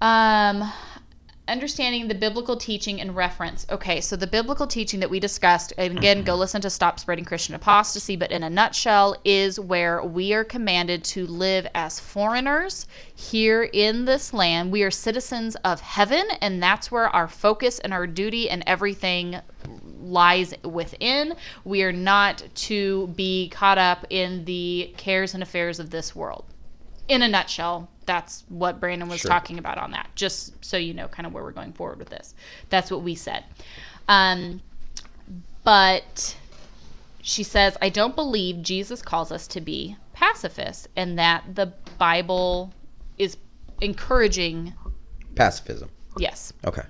um, 0.00 0.72
understanding 1.48 2.08
the 2.08 2.14
biblical 2.14 2.56
teaching 2.56 3.00
and 3.00 3.16
reference. 3.16 3.66
Okay, 3.70 4.00
so 4.00 4.16
the 4.16 4.26
biblical 4.26 4.66
teaching 4.66 5.00
that 5.00 5.10
we 5.10 5.18
discussed, 5.18 5.72
and 5.78 5.98
again, 5.98 6.22
go 6.22 6.32
mm-hmm. 6.32 6.40
listen 6.40 6.60
to 6.60 6.70
Stop 6.70 7.00
Spreading 7.00 7.24
Christian 7.24 7.54
Apostasy, 7.54 8.16
but 8.16 8.30
in 8.30 8.42
a 8.42 8.50
nutshell, 8.50 9.16
is 9.24 9.58
where 9.58 10.02
we 10.02 10.32
are 10.32 10.44
commanded 10.44 11.02
to 11.04 11.26
live 11.26 11.66
as 11.74 11.98
foreigners 11.98 12.86
here 13.14 13.64
in 13.64 14.04
this 14.04 14.32
land. 14.32 14.70
We 14.70 14.82
are 14.82 14.90
citizens 14.90 15.56
of 15.56 15.80
heaven, 15.80 16.24
and 16.40 16.62
that's 16.62 16.90
where 16.90 17.08
our 17.08 17.28
focus 17.28 17.78
and 17.78 17.92
our 17.92 18.06
duty 18.06 18.48
and 18.50 18.62
everything 18.66 19.40
lies 20.00 20.54
within. 20.62 21.34
We 21.64 21.82
are 21.82 21.92
not 21.92 22.42
to 22.54 23.08
be 23.08 23.48
caught 23.48 23.78
up 23.78 24.06
in 24.10 24.44
the 24.44 24.94
cares 24.96 25.34
and 25.34 25.42
affairs 25.42 25.80
of 25.80 25.90
this 25.90 26.14
world 26.14 26.44
in 27.08 27.22
a 27.22 27.28
nutshell, 27.28 27.88
that's 28.06 28.44
what 28.48 28.80
Brandon 28.80 29.08
was 29.08 29.20
Sure. 29.20 29.30
talking 29.30 29.58
about 29.58 29.78
on 29.78 29.90
that. 29.92 30.08
Just 30.14 30.62
so 30.64 30.76
you 30.76 30.94
know, 30.94 31.08
kind 31.08 31.26
of 31.26 31.32
where 31.32 31.42
we're 31.42 31.52
going 31.52 31.72
forward 31.72 31.98
with 31.98 32.10
this. 32.10 32.34
That's 32.70 32.90
what 32.90 33.02
we 33.02 33.14
said. 33.14 33.44
Um, 34.08 34.60
but 35.64 36.36
she 37.22 37.42
says, 37.42 37.76
I 37.82 37.88
don't 37.90 38.14
believe 38.14 38.62
Jesus 38.62 39.02
calls 39.02 39.30
us 39.32 39.46
to 39.48 39.60
be 39.60 39.96
pacifists, 40.14 40.88
and 40.96 41.18
that 41.18 41.44
the 41.54 41.72
Bible 41.98 42.72
is 43.18 43.36
encouraging. 43.80 44.72
Pacifism. 45.34 45.90
Yes. 46.16 46.52
Okay. 46.64 46.82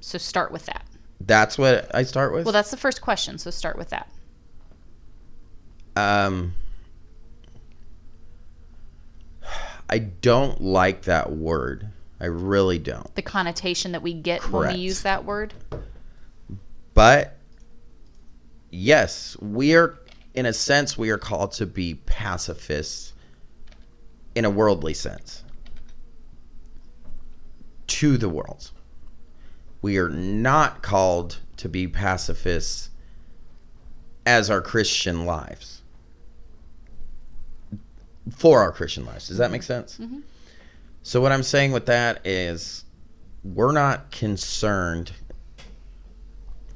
So 0.00 0.16
start 0.18 0.52
with 0.52 0.66
that. 0.66 0.84
That's 1.20 1.58
what 1.58 1.94
I 1.94 2.04
start 2.04 2.32
with. 2.32 2.44
Well, 2.46 2.52
that's 2.52 2.70
the 2.70 2.76
first 2.76 3.00
question. 3.02 3.36
So 3.38 3.50
start 3.50 3.76
with 3.76 3.90
that. 3.90 4.08
um, 5.96 6.54
I 9.90 9.98
don't 9.98 10.60
like 10.60 11.02
that 11.02 11.32
word. 11.32 11.88
I 12.20 12.26
really 12.26 12.78
don't. 12.78 13.12
The 13.16 13.22
connotation 13.22 13.92
that 13.92 14.02
we 14.02 14.14
get 14.14 14.48
when 14.50 14.74
we 14.74 14.78
use 14.78 15.02
that 15.02 15.24
word. 15.24 15.52
But 16.94 17.36
yes, 18.70 19.36
we 19.40 19.74
are, 19.74 19.98
in 20.34 20.46
a 20.46 20.52
sense, 20.52 20.96
we 20.96 21.10
are 21.10 21.18
called 21.18 21.52
to 21.52 21.66
be 21.66 21.94
pacifists 21.94 23.14
in 24.36 24.44
a 24.44 24.50
worldly 24.50 24.94
sense 24.94 25.42
to 27.88 28.16
the 28.16 28.28
world. 28.28 28.70
We 29.82 29.98
are 29.98 30.08
not 30.08 30.82
called 30.82 31.38
to 31.56 31.68
be 31.68 31.88
pacifists 31.88 32.90
as 34.24 34.50
our 34.50 34.60
Christian 34.60 35.26
lives. 35.26 35.79
For 38.36 38.60
our 38.60 38.72
Christian 38.72 39.04
lives. 39.06 39.28
Does 39.28 39.38
that 39.38 39.50
make 39.50 39.62
sense? 39.62 39.98
Mhm. 40.00 40.22
So, 41.02 41.20
what 41.20 41.32
I'm 41.32 41.42
saying 41.42 41.72
with 41.72 41.86
that 41.86 42.26
is 42.26 42.84
we're 43.44 43.72
not 43.72 44.10
concerned. 44.10 45.12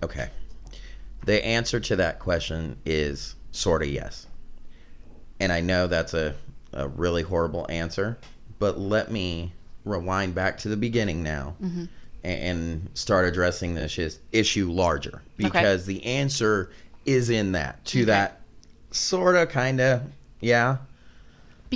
Okay. 0.03 0.29
The 1.27 1.45
answer 1.45 1.81
to 1.81 1.97
that 1.97 2.19
question 2.19 2.77
is 2.85 3.35
sort 3.53 3.83
of 3.83 3.89
yes. 3.89 4.27
And 5.41 5.53
I 5.53 5.61
know 5.61 5.87
that's 5.87 6.15
a, 6.15 6.35
a 6.73 6.89
really 6.89 7.23
horrible 7.23 7.67
answer, 7.71 8.19
but 8.59 8.79
let 8.79 9.11
me 9.11 9.53
rewind 9.85 10.35
back 10.35 10.59
to 10.59 10.69
the 10.69 10.77
beginning 10.77 11.23
now 11.23 11.55
Mhm. 11.63 11.89
a- 12.25 12.27
and 12.29 12.89
start 12.95 13.27
addressing 13.27 13.75
this 13.75 14.19
issue 14.33 14.71
larger 14.71 15.23
because 15.37 15.85
the 15.87 16.05
answer 16.05 16.71
is 17.05 17.29
in 17.29 17.53
that 17.53 17.85
to 17.87 17.99
Okay. 18.01 18.05
that 18.07 18.41
sort 18.91 19.37
of 19.37 19.49
kind 19.51 19.81
of 19.81 20.03
yeah 20.41 20.79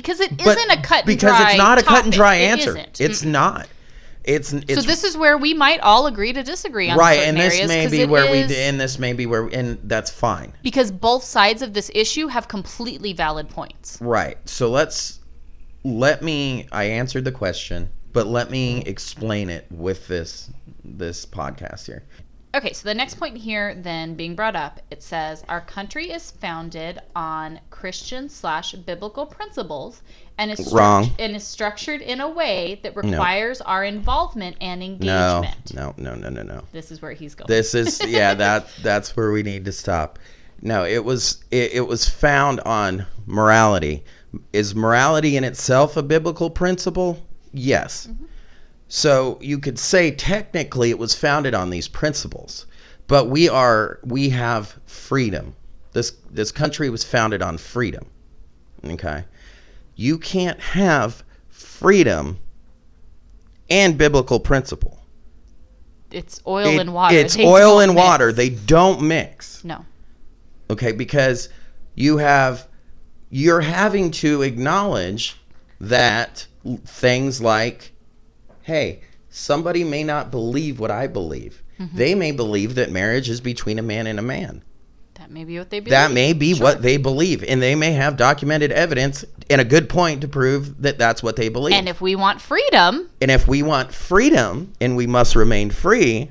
Because 0.01 0.21
it 0.21 0.45
not 0.45 0.79
a 0.79 0.81
cut 0.83 0.99
and 0.99 1.07
because 1.07 1.37
dry 1.37 1.51
it's 1.51 1.59
not 1.59 1.79
a 1.79 1.83
cut 1.83 2.05
and 2.05 2.13
dry 2.13 2.37
answer. 2.37 2.77
it's 2.99 3.23
Mm-mm. 3.23 3.31
not. 3.31 3.69
It's 4.25 4.53
it's 4.53 4.75
so 4.75 4.83
this 4.83 5.05
is 5.05 5.17
where 5.17 5.39
we 5.39 5.55
might 5.55 5.81
all 5.81 6.07
agree 6.07 6.35
to 6.35 6.43
disagree 6.43 6.91
on 6.91 6.99
right 6.99 7.21
and 7.21 7.37
this 7.37 7.67
may 7.67 7.87
be 7.87 8.05
where 8.05 8.27
is- 8.35 8.51
we 8.51 8.57
and 8.57 8.79
this 8.79 8.99
may 8.99 9.15
be 9.15 9.25
where 9.27 9.47
and 9.47 9.79
that's 9.85 10.11
fine. 10.11 10.53
Because 10.63 10.91
both 10.93 11.25
sides 11.25 11.63
of 11.63 11.73
this 11.73 11.91
issue 11.95 12.27
have 12.29 12.47
completely 12.47 13.13
valid 13.15 13.49
points. 13.49 13.99
right 14.03 14.37
so 14.49 14.71
let's 14.71 15.21
let 15.85 16.21
me 16.23 16.69
i 16.73 16.85
answered 16.85 17.25
the 17.25 17.33
question 17.33 17.89
but 18.13 18.27
let 18.27 18.51
me 18.51 18.83
explain 18.83 19.49
it 19.49 19.67
with 19.71 20.07
this 20.09 20.51
this 20.85 21.25
podcast 21.25 21.87
here 21.87 22.05
Okay, 22.55 22.73
so 22.73 22.89
the 22.89 22.95
next 22.95 23.15
point 23.15 23.37
here, 23.37 23.75
then 23.75 24.15
being 24.15 24.35
brought 24.35 24.57
up, 24.57 24.81
it 24.91 25.03
says 25.03 25.45
our 25.49 25.61
country 25.61 26.11
is 26.11 26.31
founded 26.31 26.99
on 27.15 27.61
Christian 27.69 28.29
slash 28.29 28.73
biblical 28.73 29.27
principles 29.27 30.03
and 30.39 30.51
is 30.51 30.73
Wrong. 30.73 31.05
struct- 31.05 31.17
and 31.19 31.37
is 31.37 31.45
structured 31.45 32.01
in 32.01 32.21
a 32.21 32.29
way 32.29 32.81
that 32.83 32.97
requires 32.97 33.61
our 33.61 33.85
involvement 33.85 34.57
and 34.63 34.81
no. 34.81 34.87
engagement. 34.87 35.75
no 35.75 35.95
no 35.99 36.15
no 36.15 36.31
no 36.31 36.43
no. 36.43 36.63
This 36.73 36.91
is 36.91 37.03
where 37.03 37.13
he's 37.13 37.35
going. 37.35 37.49
this 37.49 37.75
is 37.75 38.01
yeah 38.07 38.35
that 38.35 38.69
that's 38.83 39.15
where 39.15 39.31
we 39.31 39.43
need 39.43 39.67
to 39.67 39.73
stop. 39.73 40.19
No 40.63 40.85
it 40.85 41.05
was 41.05 41.45
it, 41.51 41.73
it 41.75 41.87
was 41.87 42.09
found 42.09 42.61
on 42.61 43.05
morality. 43.27 44.05
Is 44.55 44.75
morality 44.75 45.37
in 45.37 45.45
itself 45.45 45.97
a 45.97 46.03
biblical 46.03 46.49
principle? 46.49 47.27
Yes 47.53 48.07
mm-hmm. 48.07 48.25
So 48.89 49.39
you 49.41 49.59
could 49.59 49.79
say 49.79 50.11
technically 50.11 50.91
it 50.91 50.99
was 50.99 51.15
founded 51.15 51.55
on 51.55 51.71
these 51.71 51.89
principles 51.89 52.67
but 53.07 53.29
we 53.29 53.49
are 53.49 54.01
we 54.05 54.29
have 54.31 54.79
freedom 54.87 55.55
this 55.93 56.13
this 56.31 56.51
country 56.51 56.89
was 56.91 57.05
founded 57.05 57.43
on 57.43 57.59
freedom 57.59 58.07
okay 58.87 59.25
you 59.97 60.19
can't 60.19 60.61
have 60.61 61.23
freedom 61.49 62.39
and 63.69 63.99
biblical 63.99 64.41
principle 64.41 64.99
it's 66.11 66.41
oil 66.47 66.67
it- 66.69 66.81
and 66.81 66.95
water. 66.95 67.15
It's 67.17 67.37
They 67.37 67.47
oil 67.47 67.81
and 67.81 67.95
water. 67.95 68.33
They 68.33 68.49
don't 68.49 69.03
mix. 69.03 69.63
no. 69.65 69.85
Okay, 70.71 70.93
because 70.93 71.49
you 71.95 72.19
have 72.19 72.67
you're 73.31 73.61
having 73.61 74.11
to 74.11 74.43
acknowledge 74.43 75.37
that 75.81 76.47
things 76.85 77.41
like 77.41 77.93
hey, 78.69 79.01
somebody 79.31 79.83
may 79.83 80.05
not 80.05 80.31
believe 80.31 80.79
what 80.79 80.91
I 80.91 81.07
believe. 81.07 81.63
Mm-hmm. 81.81 81.97
They 81.97 82.15
may 82.15 82.33
believe 82.33 82.75
that 82.75 82.91
marriage 82.93 83.31
is 83.31 83.41
between 83.41 83.79
a 83.79 83.83
man 83.83 84.07
and 84.07 84.19
a 84.19 84.23
man. 84.23 84.63
That 85.15 85.31
may 85.31 85.45
be 85.45 85.59
what 85.59 85.71
they 85.71 85.81
believe. 85.81 85.91
That 85.91 86.13
may 86.13 86.35
be 86.35 86.55
Sure. 86.55 86.65
what 86.65 86.83
they 86.83 86.99
believe 86.99 87.43
and 87.43 87.63
they 87.63 87.75
may 87.75 87.93
have 87.93 88.19
documented 88.19 88.71
evidence 88.71 89.25
and 89.49 89.61
a 89.61 89.65
good 89.65 89.89
point 89.89 90.21
to 90.21 90.29
prove 90.29 90.83
that 90.83 90.99
that's 90.99 91.23
what 91.23 91.35
they 91.37 91.49
believe. 91.49 91.75
And 91.75 91.89
if 91.89 92.01
we 92.03 92.15
want 92.15 92.43
freedom, 92.43 93.09
And 93.23 93.31
if 93.31 93.49
we 93.49 93.63
want 93.63 93.93
freedom 93.93 94.73
and 94.83 94.97
we 94.97 95.07
must 95.07 95.35
remain 95.35 95.71
free, 95.71 96.31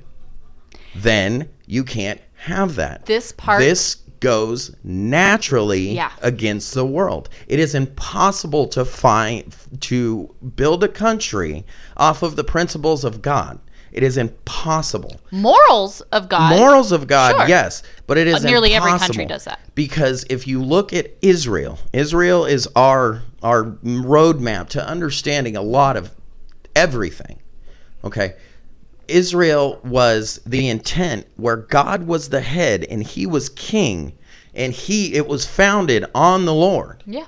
then 0.95 1.49
you 1.65 1.83
can't 1.83 2.21
have 2.35 2.75
that. 2.75 3.05
this 3.07 3.31
part 3.31 3.59
this 3.59 3.97
goes 4.19 4.71
naturally 4.83 5.93
Yeah. 5.95 6.11
against 6.21 6.73
the 6.73 6.85
world. 6.85 7.29
It 7.47 7.59
is 7.59 7.75
impossible 7.75 8.67
to 8.69 8.83
find 8.85 9.55
to 9.81 10.33
build 10.55 10.83
a 10.83 10.87
country 10.87 11.65
off 11.95 12.23
of 12.23 12.35
the 12.35 12.43
principles 12.43 13.03
of 13.03 13.21
God. 13.21 13.59
It 13.91 14.03
is 14.03 14.17
impossible. 14.17 15.19
morals 15.31 16.01
of 16.11 16.29
God. 16.29 16.55
Morals 16.57 16.91
of 16.91 17.07
God, 17.07 17.35
Sure. 17.35 17.47
yes, 17.47 17.83
but 18.05 18.17
it 18.17 18.27
is 18.27 18.43
Uh, 18.45 18.49
nearly 18.49 18.73
every 18.73 18.91
country 18.97 19.25
does 19.25 19.45
that. 19.45 19.59
because 19.75 20.25
if 20.29 20.45
you 20.47 20.61
look 20.61 20.93
at 20.93 21.11
Israel, 21.21 21.79
Israel 21.93 22.45
is 22.45 22.67
our 22.75 23.21
our 23.43 23.63
roadmap 23.85 24.67
to 24.69 24.85
understanding 24.87 25.55
a 25.55 25.61
lot 25.61 25.95
of 25.95 26.11
everything. 26.75 27.37
Okay. 28.03 28.33
Israel 29.07 29.79
was 29.83 30.39
the 30.45 30.69
intent 30.69 31.25
where 31.35 31.55
God 31.57 32.07
was 32.07 32.29
the 32.29 32.41
head 32.41 32.85
and 32.89 33.03
he 33.03 33.25
was 33.25 33.49
king 33.49 34.13
and 34.53 34.73
he 34.73 35.13
it 35.13 35.27
was 35.27 35.45
founded 35.45 36.05
on 36.13 36.45
the 36.45 36.53
Lord. 36.53 37.03
Yeah. 37.05 37.25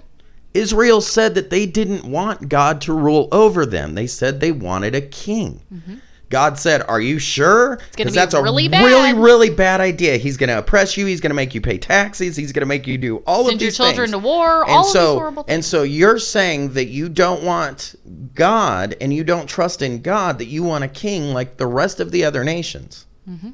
Israel 0.53 0.99
said 1.01 1.35
that 1.35 1.51
they 1.51 1.65
didn't 1.65 2.03
want 2.03 2.49
God 2.49 2.81
to 2.81 2.93
rule 2.93 3.27
over 3.31 3.65
them. 3.65 3.95
They 3.95 4.07
said 4.07 4.39
they 4.39 4.51
wanted 4.51 4.95
a 4.95 5.01
king. 5.01 5.61
Mm-hmm. 5.73 5.95
God 6.29 6.59
said, 6.59 6.83
"Are 6.87 7.01
you 7.01 7.17
sure?" 7.19 7.79
Because 7.95 8.13
be 8.13 8.15
that's 8.19 8.33
a 8.33 8.41
really 8.41 8.67
really, 8.67 9.13
bad. 9.13 9.17
really 9.17 9.49
bad 9.49 9.81
idea. 9.81 10.17
He's 10.17 10.37
going 10.37 10.49
to 10.49 10.57
oppress 10.59 10.95
you. 10.97 11.05
He's 11.05 11.21
going 11.21 11.31
to 11.31 11.35
make 11.35 11.55
you 11.55 11.61
pay 11.61 11.77
taxes. 11.77 12.35
He's 12.35 12.51
going 12.51 12.61
to 12.61 12.67
make 12.67 12.85
you 12.87 12.97
do 12.97 13.17
all 13.27 13.45
Send 13.45 13.53
of 13.55 13.59
these 13.59 13.75
Send 13.75 13.85
your 13.87 13.91
children 13.91 14.11
things. 14.11 14.21
to 14.23 14.27
war. 14.27 14.61
and 14.63 14.71
all 14.71 14.83
so, 14.83 14.99
of 14.99 15.05
these 15.07 15.17
horrible 15.19 15.43
things. 15.43 15.53
and 15.55 15.65
so 15.65 15.83
you're 15.83 16.19
saying 16.19 16.73
that 16.73 16.85
you 16.87 17.09
don't 17.09 17.43
want 17.43 17.95
God 18.35 18.95
and 19.01 19.13
you 19.13 19.23
don't 19.23 19.47
trust 19.47 19.81
in 19.81 20.01
God. 20.01 20.37
That 20.39 20.47
you 20.47 20.63
want 20.63 20.83
a 20.83 20.87
king 20.87 21.33
like 21.33 21.57
the 21.57 21.67
rest 21.67 21.99
of 21.99 22.11
the 22.11 22.23
other 22.25 22.43
nations. 22.43 23.05
Mm-hmm. 23.29 23.49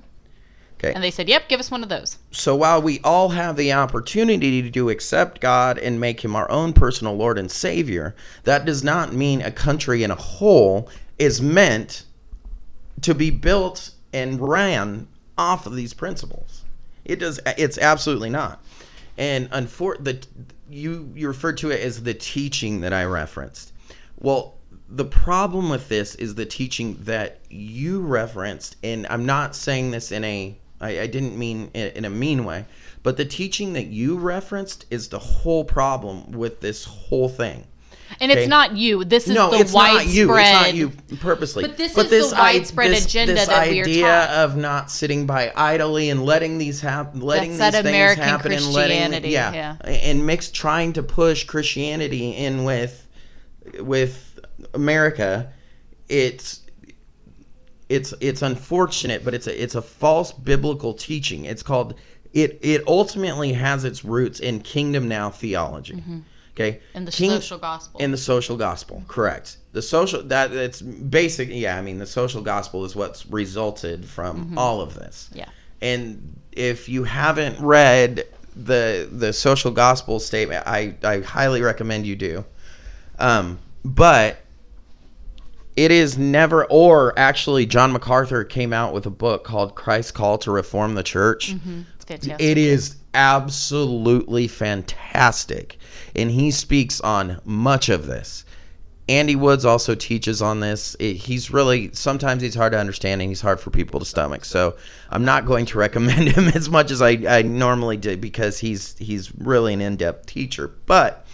Okay. 0.78 0.94
and 0.94 1.02
they 1.02 1.12
said, 1.12 1.30
"Yep, 1.30 1.48
give 1.48 1.60
us 1.62 1.72
one 1.72 1.84
of 1.84 1.90
those." 1.90 2.18
So 2.32 2.56
while 2.56 2.82
we 2.82 3.00
all 3.04 3.30
have 3.30 3.56
the 3.56 3.72
opportunity 3.72 4.70
to 4.70 4.90
accept 4.90 5.40
God 5.40 5.78
and 5.78 6.00
make 6.02 6.20
him 6.24 6.36
our 6.36 6.50
own 6.52 6.74
personal 6.74 7.16
Lord 7.16 7.38
and 7.38 7.50
Savior, 7.50 8.14
that 8.44 8.66
does 8.66 8.84
not 8.84 9.14
mean 9.14 9.42
a 9.42 9.52
country 9.52 10.04
in 10.04 10.12
a 10.12 10.16
whole 10.16 10.90
is 11.18 11.42
meant 11.42 12.04
to 13.02 13.14
be 13.14 13.30
built 13.30 13.92
and 14.14 14.40
ran 14.40 15.08
off 15.38 15.66
of 15.66 15.76
these 15.76 15.94
principles. 15.94 16.64
It 17.04 17.20
does 17.20 17.40
it's 17.58 17.78
absolutely 17.78 18.30
not. 18.30 18.64
And 19.18 19.50
unfor- 19.52 20.04
the 20.04 20.20
you 20.70 21.12
you 21.16 21.28
referred 21.28 21.58
to 21.58 21.72
it 21.72 21.82
as 21.82 22.04
the 22.04 22.14
teaching 22.14 22.82
that 22.82 22.94
I 22.94 23.06
referenced. 23.06 23.72
Well, 24.20 24.56
the 24.90 25.06
problem 25.06 25.70
with 25.70 25.90
this 25.90 26.16
is 26.16 26.36
the 26.36 26.46
teaching 26.46 26.98
that 27.04 27.40
you 27.50 28.02
referenced, 28.02 28.78
and 28.84 29.06
I'm 29.08 29.26
not 29.26 29.56
saying 29.56 29.92
this 29.92 30.12
in 30.12 30.24
a 30.24 30.58
I, 30.82 31.02
I 31.02 31.08
didn't 31.08 31.38
mean 31.38 31.70
in, 31.74 31.92
in 31.92 32.06
a 32.06 32.10
mean 32.10 32.46
way, 32.46 32.66
but 33.04 33.18
the 33.18 33.26
teaching 33.26 33.74
that 33.74 33.88
you 33.88 34.18
referenced 34.18 34.86
is 34.90 35.10
the 35.10 35.20
whole 35.20 35.64
problem 35.64 36.32
with 36.32 36.62
this 36.62 36.86
whole 36.86 37.30
thing. 37.30 37.66
And 38.20 38.32
Okay. 38.32 38.42
it's 38.42 38.50
not 38.50 38.76
you. 38.78 39.04
This 39.04 39.28
is 39.28 39.36
no, 39.36 39.52
the 39.52 39.58
it's 39.60 39.74
widespread. 39.74 40.06
not 40.06 40.14
you. 40.14 40.36
It's 40.36 40.52
not 40.54 40.74
you 40.74 40.90
purposely. 41.18 41.64
But 41.64 41.78
this 41.78 41.98
is 41.98 42.10
the 42.32 42.36
i- 42.38 42.40
widespread 42.54 42.92
agenda 42.92 43.34
this 43.34 43.48
that 43.48 43.70
we 43.70 43.80
are 43.82 43.84
idea 43.84 44.24
of 44.44 44.56
not 44.56 44.90
sitting 44.90 45.26
by 45.26 45.52
idly 45.56 46.10
and 46.10 46.24
letting 46.26 46.58
these 46.58 46.80
happen, 46.80 47.20
letting 47.20 47.58
That's 47.58 47.74
these 47.76 47.82
that 47.82 47.84
things 47.84 47.96
American 47.96 48.24
happen, 48.24 48.52
and 48.54 48.66
letting 48.68 48.98
Christianity, 48.98 49.30
yeah, 49.30 49.76
yeah. 49.84 49.90
and 49.90 50.26
mix 50.26 50.50
trying 50.52 50.94
to 50.94 51.04
push 51.04 51.44
Christianity 51.46 52.32
in 52.32 52.64
with 52.64 53.06
with 53.80 54.40
America. 54.74 55.52
It's 56.08 56.62
it's 57.90 58.14
it's 58.20 58.42
unfortunate, 58.42 59.24
but 59.26 59.34
it's 59.34 59.48
a 59.48 59.62
it's 59.64 59.76
a 59.76 59.82
false 59.82 60.32
biblical 60.32 60.94
teaching. 60.94 61.46
It's 61.46 61.64
called 61.64 61.96
it 62.34 62.60
it 62.62 62.82
ultimately 62.88 63.54
has 63.54 63.84
its 63.84 64.04
roots 64.06 64.40
in 64.40 64.60
kingdom 64.62 65.08
now 65.08 65.30
theology. 65.30 65.94
Mm-hmm. 65.96 66.20
Okay, 66.56 66.80
in 66.94 67.02
Mm-hmm. 67.02 67.06
the 67.06 67.12
King- 67.12 67.32
social 67.32 67.58
gospel. 67.58 68.00
in 68.00 68.12
the 68.12 68.18
social 68.18 68.56
gospel, 68.58 69.04
correct. 69.08 69.58
The 69.74 69.82
social 69.82 70.24
that 70.24 70.54
it's 70.54 70.82
basic. 70.82 71.50
Yeah, 71.52 71.78
I 71.78 71.82
mean 71.82 71.98
the 72.00 72.06
social 72.08 72.42
gospel 72.42 72.86
is 72.86 72.96
what's 72.96 73.26
resulted 73.28 74.06
from 74.06 74.58
all 74.58 74.80
of 74.82 74.94
this. 74.94 75.30
yeah. 75.34 75.50
And 75.82 76.40
if 76.54 76.88
you 76.88 77.04
haven't 77.04 77.60
read 77.60 78.24
the 78.56 79.10
the 79.12 79.34
social 79.34 79.72
gospel 79.72 80.20
statement, 80.22 80.64
I 80.66 80.96
I 81.04 81.20
highly 81.20 81.62
recommend 81.62 82.06
you 82.08 82.16
do. 82.16 82.46
Um, 83.20 83.60
but 83.84 84.38
it 85.76 85.92
is 85.92 86.18
never, 86.18 86.64
or 86.66 87.14
actually, 87.20 87.66
John 87.66 87.92
MacArthur 87.92 88.46
came 88.46 88.72
out 88.72 88.94
with 88.94 89.06
a 89.06 89.10
book 89.10 89.44
called 89.44 89.76
Christ's 89.76 90.12
Call 90.12 90.38
to 90.40 90.52
Reform 90.52 90.96
the 90.96 91.04
Church. 91.04 91.52
It's 91.52 92.06
fantastic. 92.06 92.40
It 92.40 92.58
is 92.58 92.96
absolutely 93.16 94.48
fantastic. 94.48 95.78
And 96.16 96.30
he 96.30 96.52
speaks 96.52 97.02
on 97.02 97.40
much 97.46 97.90
of 97.90 98.06
this. 98.06 98.44
Andy 99.08 99.36
Woods 99.36 99.66
also 99.66 99.94
teaches 99.96 100.42
on 100.42 100.60
this. 100.60 100.96
It- 101.00 101.14
he's 101.14 101.52
really, 101.52 101.92
sometimes 101.94 102.42
he's 102.42 102.56
hard 102.56 102.74
to 102.74 102.80
understand 102.80 103.22
and 103.22 103.30
he's 103.32 103.42
hard 103.42 103.60
for 103.60 103.70
people 103.70 104.00
to 104.00 104.06
stomach. 104.06 104.46
So 104.46 104.76
I'm 105.10 105.24
not 105.26 105.46
going 105.46 105.66
to 105.68 105.78
recommend 105.86 106.30
him 106.30 106.48
as 106.50 106.70
much 106.70 106.92
as 106.92 107.02
I, 107.02 107.12
I 107.28 107.42
normally 107.44 107.98
do 107.98 108.18
because 108.18 108.60
he's, 108.60 108.96
he's 108.98 109.34
really 109.36 109.74
an 109.74 109.82
in 109.82 109.96
depth 109.96 110.26
teacher. 110.26 110.72
But 110.86 111.26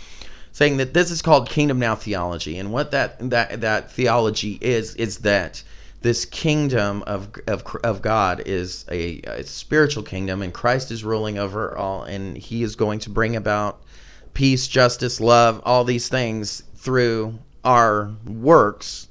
saying 0.52 0.78
that 0.78 0.94
this 0.94 1.12
is 1.12 1.22
called 1.22 1.50
kingdom 1.50 1.80
now 1.80 1.96
theology 1.96 2.58
and 2.58 2.74
what 2.74 2.92
that 2.92 3.18
that 3.30 3.62
that 3.62 3.90
theology 3.90 4.58
is 4.62 4.96
is 4.96 5.20
that 5.20 5.64
this 6.02 6.26
kingdom 6.26 7.04
of 7.06 7.32
of, 7.48 7.64
of 7.84 8.02
God 8.02 8.42
is 8.48 8.86
a, 8.90 9.22
a 9.22 9.44
spiritual 9.44 10.02
kingdom 10.02 10.42
and 10.42 10.52
Christ 10.54 10.90
is 10.90 11.04
ruling 11.04 11.38
over 11.38 11.78
all 11.78 12.04
and 12.04 12.36
he 12.36 12.64
is 12.64 12.76
going 12.76 13.00
to 13.00 13.10
bring 13.10 13.36
about 13.36 13.84
peace 14.34 14.68
justice 14.68 15.22
love 15.22 15.62
all 15.64 15.84
these 15.84 16.10
things 16.10 16.64
through 16.76 17.38
our 17.64 18.12
works 18.26 19.08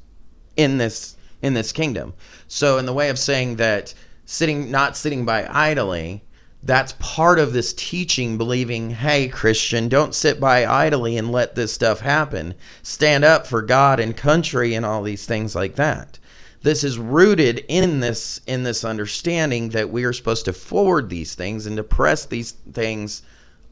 in 0.57 0.79
this 0.79 1.17
in 1.43 1.55
this 1.55 1.71
kingdom. 1.73 2.13
So 2.49 2.79
in 2.79 2.87
the 2.87 2.93
way 2.93 3.09
of 3.09 3.19
saying 3.19 3.57
that 3.57 3.95
sitting 4.25 4.71
not 4.71 4.97
sitting 4.97 5.25
by 5.25 5.47
idly 5.49 6.25
that's 6.63 6.95
part 6.99 7.39
of 7.39 7.53
this 7.53 7.73
teaching 7.73 8.37
believing 8.37 8.91
hey 8.91 9.27
christian 9.29 9.89
don't 9.89 10.15
sit 10.15 10.39
by 10.39 10.67
idly 10.67 11.17
and 11.17 11.31
let 11.31 11.55
this 11.55 11.73
stuff 11.73 12.01
happen. 12.01 12.55
Stand 12.83 13.25
up 13.25 13.47
for 13.47 13.63
god 13.63 14.01
and 14.01 14.17
country 14.17 14.75
and 14.75 14.85
all 14.85 15.05
these 15.05 15.25
things 15.25 15.55
like 15.55 15.77
that 15.77 16.19
this 16.63 16.85
is 16.85 16.99
rooted 16.99 17.65
in 17.69 18.01
this 18.01 18.41
in 18.47 18.63
this 18.63 18.85
understanding 18.85 19.71
that 19.71 19.91
we 19.91 20.05
are 20.05 20.13
supposed 20.13 20.45
to 20.45 20.53
forward 20.53 21.09
these 21.09 21.35
things 21.35 21.67
and 21.67 21.77
to 21.77 21.83
press 21.83 22.27
these 22.27 22.53
things 22.73 23.23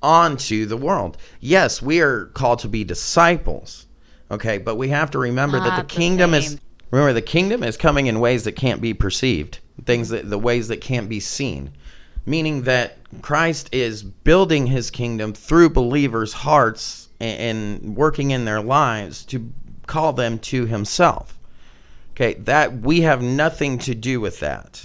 onto 0.02 0.64
the 0.66 0.76
world. 0.76 1.16
Yes 1.40 1.82
we 1.82 2.00
are 2.00 2.26
called 2.26 2.60
to 2.60 2.68
be 2.68 2.84
disciples 2.84 3.86
okay 4.30 4.58
but 4.58 4.76
we 4.76 4.88
have 4.88 5.10
to 5.10 5.18
remember 5.18 5.58
that 5.58 5.72
ah, 5.72 5.76
the 5.76 5.82
the 5.82 5.88
kingdom 5.88 6.34
is 6.34 6.58
remember 6.90 7.12
the 7.12 7.22
kingdom 7.22 7.62
is 7.62 7.76
coming 7.76 8.06
in 8.06 8.20
ways 8.20 8.44
that 8.44 8.52
can't 8.52 8.80
be 8.80 8.94
perceived 8.94 9.58
things 9.84 10.08
that 10.08 10.28
the 10.28 10.38
ways 10.38 10.68
that 10.68 10.80
can't 10.80 11.08
be 11.08 11.20
seen. 11.20 11.70
Meaning 12.26 12.62
that 12.62 12.98
Christ 13.22 13.68
is 13.72 14.02
building 14.02 14.66
his 14.66 14.90
kingdom 14.90 15.32
through 15.32 15.70
believers' 15.70 16.32
hearts 16.32 17.08
and, 17.20 17.40
and 17.40 17.96
working 17.96 18.30
in 18.32 18.44
their 18.44 18.60
lives 18.60 19.24
to 19.26 19.50
call 19.86 20.12
them 20.12 20.38
to 20.40 20.66
himself. 20.66 21.37
Okay, 22.20 22.34
that 22.40 22.80
we 22.80 23.02
have 23.02 23.22
nothing 23.22 23.78
to 23.78 23.94
do 23.94 24.20
with 24.20 24.40
that. 24.40 24.84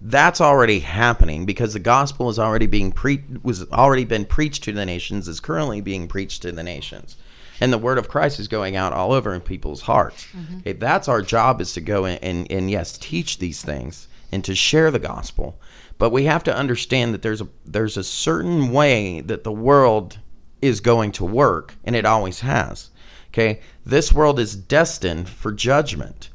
That's 0.00 0.40
already 0.40 0.80
happening 0.80 1.44
because 1.44 1.74
the 1.74 1.78
gospel 1.78 2.30
is 2.30 2.38
already 2.38 2.66
being 2.66 2.90
pre- 2.90 3.22
was 3.42 3.70
already 3.70 4.06
been 4.06 4.24
preached 4.24 4.64
to 4.64 4.72
the 4.72 4.86
nations 4.86 5.28
is 5.28 5.40
currently 5.40 5.82
being 5.82 6.08
preached 6.08 6.40
to 6.40 6.52
the 6.52 6.62
nations. 6.62 7.16
And 7.60 7.70
the 7.70 7.76
word 7.76 7.98
of 7.98 8.08
Christ 8.08 8.40
is 8.40 8.48
going 8.48 8.76
out 8.76 8.94
all 8.94 9.12
over 9.12 9.34
in 9.34 9.42
people's 9.42 9.82
hearts. 9.82 10.26
Mm-hmm. 10.32 10.60
Okay, 10.60 10.72
that's 10.72 11.06
our 11.06 11.20
job 11.20 11.60
is 11.60 11.74
to 11.74 11.82
go 11.82 12.06
in 12.06 12.16
and, 12.22 12.50
and 12.50 12.70
yes, 12.70 12.96
teach 12.96 13.36
these 13.36 13.60
things 13.60 14.08
and 14.32 14.42
to 14.44 14.54
share 14.54 14.90
the 14.90 14.98
gospel. 14.98 15.60
But 15.98 16.12
we 16.12 16.24
have 16.24 16.44
to 16.44 16.56
understand 16.56 17.12
that 17.12 17.20
there's 17.20 17.42
a 17.42 17.48
there's 17.66 17.98
a 17.98 18.04
certain 18.04 18.72
way 18.72 19.20
that 19.20 19.44
the 19.44 19.52
world 19.52 20.18
is 20.62 20.80
going 20.80 21.12
to 21.12 21.26
work, 21.26 21.74
and 21.84 21.94
it 21.94 22.06
always 22.06 22.40
has. 22.40 22.88
Okay, 23.28 23.60
this 23.84 24.14
world 24.14 24.40
is 24.40 24.56
destined 24.56 25.28
for 25.28 25.52
judgment. 25.52 26.30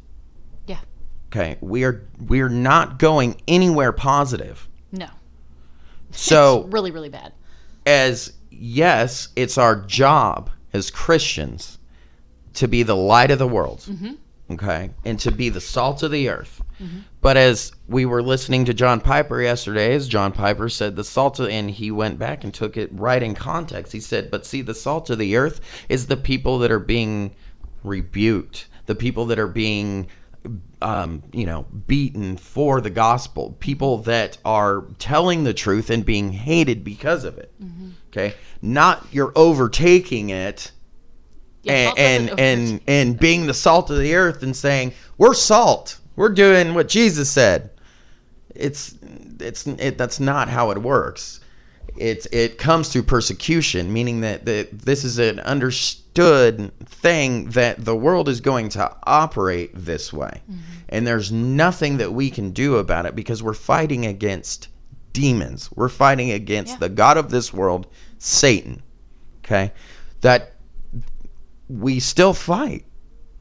Okay, 1.36 1.58
we 1.60 1.84
are 1.84 2.08
we 2.28 2.40
are 2.40 2.50
not 2.50 2.98
going 2.98 3.42
anywhere 3.46 3.92
positive. 3.92 4.70
No. 4.94 5.08
So 6.12 6.62
It's 6.62 6.74
really, 6.74 6.92
really 6.92 7.10
bad. 7.10 7.34
as 7.86 8.32
yes, 8.50 9.28
it's 9.36 9.58
our 9.58 9.76
job 9.76 10.50
as 10.72 10.90
Christians 10.90 11.78
to 12.54 12.70
be 12.70 12.84
the 12.84 12.96
light 12.96 13.32
of 13.32 13.40
the 13.40 13.48
world, 13.48 13.80
mm-hmm. 13.80 14.14
okay, 14.54 14.92
and 15.04 15.20
to 15.20 15.32
be 15.32 15.50
the 15.50 15.60
salt 15.60 16.04
of 16.04 16.12
the 16.12 16.30
earth. 16.30 16.62
Mm-hmm. 16.82 17.00
But 17.20 17.36
as 17.36 17.74
we 17.90 18.06
were 18.06 18.24
listening 18.24 18.64
to 18.66 18.74
John 18.74 19.02
Piper 19.02 19.42
yesterday, 19.42 19.94
as 19.94 20.08
John 20.08 20.32
Piper 20.32 20.70
said, 20.70 20.96
the 20.96 21.04
salt 21.04 21.42
of, 21.42 21.50
and 21.50 21.70
he 21.70 21.92
went 21.92 22.18
back 22.18 22.46
and 22.46 22.54
took 22.54 22.78
it 22.78 22.90
right 22.94 23.22
in 23.22 23.36
context. 23.36 23.92
He 23.92 24.00
said, 24.00 24.32
"But 24.32 24.46
see, 24.46 24.62
the 24.62 24.74
salt 24.74 25.10
of 25.10 25.20
the 25.20 25.36
earth 25.36 25.60
is 25.90 26.08
the 26.08 26.16
people 26.16 26.60
that 26.60 26.72
are 26.72 26.80
being 26.80 27.36
rebuked, 27.84 28.68
the 28.86 28.96
people 28.96 29.26
that 29.26 29.38
are 29.40 29.50
being." 29.50 30.08
Um, 30.86 31.24
you 31.34 31.48
know, 31.48 31.64
beaten 31.88 32.38
for 32.38 32.80
the 32.80 32.92
gospel, 32.92 33.58
people 33.60 33.98
that 34.04 34.38
are 34.46 34.86
telling 35.00 35.44
the 35.44 35.54
truth 35.54 35.90
and 35.90 36.06
being 36.06 36.32
hated 36.32 36.84
because 36.84 37.24
of 37.24 37.40
it. 37.40 37.52
Okay, 38.10 38.36
not 38.62 39.06
you're 39.12 39.34
overtaking 39.36 40.30
it 40.30 40.72
Yeah, 41.64 41.92
and 41.98 42.30
and, 42.30 42.40
and 42.40 42.82
and 42.88 43.20
being 43.20 43.48
the 43.48 43.54
salt 43.54 43.90
of 43.90 43.98
the 43.98 44.14
earth 44.14 44.44
and 44.44 44.56
saying 44.56 44.94
we're 45.18 45.34
salt, 45.34 45.98
we're 46.16 46.30
doing 46.30 46.76
what 46.76 46.88
Jesus 46.88 47.32
said. 47.32 47.72
It's 48.54 48.96
it's 49.40 49.66
it, 49.66 49.98
that's 49.98 50.20
not 50.20 50.50
how 50.50 50.70
it 50.70 50.78
works. 50.78 51.42
It's 51.98 52.28
it 52.32 52.58
comes 52.60 52.90
through 52.90 53.04
persecution, 53.04 53.92
meaning 53.92 54.22
that, 54.22 54.46
that 54.46 54.80
this 54.80 55.04
is 55.04 55.18
an 55.18 55.40
understood 55.40 56.72
thing 56.86 57.50
that 57.52 57.84
the 57.84 57.96
world 57.96 58.30
is 58.30 58.42
going 58.42 58.70
to 58.70 58.96
operate 59.04 59.72
this 59.74 60.14
way, 60.14 60.42
and 60.90 61.06
there's 61.06 61.32
nothing 61.32 61.98
that 61.98 62.14
we 62.14 62.30
can 62.30 62.52
do 62.52 62.76
about 62.78 63.06
it 63.06 63.16
because 63.16 63.42
we're 63.44 63.54
fighting 63.54 64.06
against 64.06 64.68
demons. 65.14 65.70
We're 65.76 65.90
fighting 65.90 66.32
against 66.32 66.74
Yeah. 66.74 66.80
the 66.80 66.90
god 66.90 67.18
of 67.18 67.30
this 67.30 67.54
world, 67.54 67.88
Satan. 68.18 68.82
Okay, 69.44 69.72
that 70.22 70.54
we 71.70 72.00
still 72.00 72.34
fight 72.34 72.86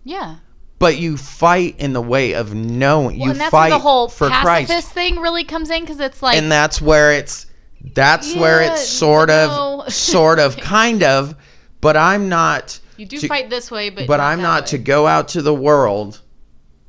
Yeah. 0.04 0.36
but 0.78 0.96
you 0.98 1.16
fight 1.16 1.74
in 1.78 1.92
the 1.92 2.00
way 2.02 2.32
of 2.34 2.54
knowing. 2.54 3.18
Well, 3.18 3.26
you 3.26 3.30
and 3.32 3.40
that's 3.40 3.50
fight 3.50 3.70
the 3.70 3.78
whole 3.78 4.08
for 4.08 4.28
pacifist 4.28 4.68
Christ, 4.68 4.88
thing 4.92 5.20
really 5.20 5.44
comes 5.44 5.70
in 5.70 5.80
because 5.82 6.00
it's 6.00 6.22
like 6.22 6.36
and 6.36 6.50
that's 6.50 6.80
where 6.80 7.12
it's 7.12 7.46
that's 7.94 8.34
where 8.34 8.62
it's 8.62 8.86
sort 8.86 9.28
no. 9.28 9.82
of, 9.86 9.92
sort 9.92 10.38
of, 10.38 10.56
kind 10.56 11.02
of. 11.02 11.34
But 11.82 11.98
I'm 11.98 12.30
not. 12.30 12.80
you 12.96 13.04
do 13.04 13.18
to- 13.18 13.28
fight 13.28 13.50
this 13.50 13.70
way, 13.70 13.90
but 13.90 14.06
but 14.06 14.20
I'm 14.20 14.40
not 14.40 14.62
way. 14.62 14.68
to 14.68 14.78
go 14.78 15.06
out 15.06 15.28
to 15.28 15.42
the 15.42 15.52
world 15.54 16.20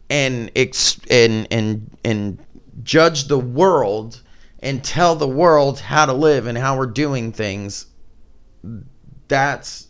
and 0.09 0.51
ex- 0.55 0.99
and 1.09 1.47
and 1.51 1.97
and 2.03 2.39
judge 2.83 3.25
the 3.27 3.39
world 3.39 4.21
and 4.59 4.83
tell 4.83 5.15
the 5.15 5.27
world 5.27 5.79
how 5.79 6.05
to 6.05 6.13
live 6.13 6.47
and 6.47 6.57
how 6.57 6.77
we're 6.77 6.85
doing 6.87 7.31
things. 7.31 7.87
That's 9.27 9.87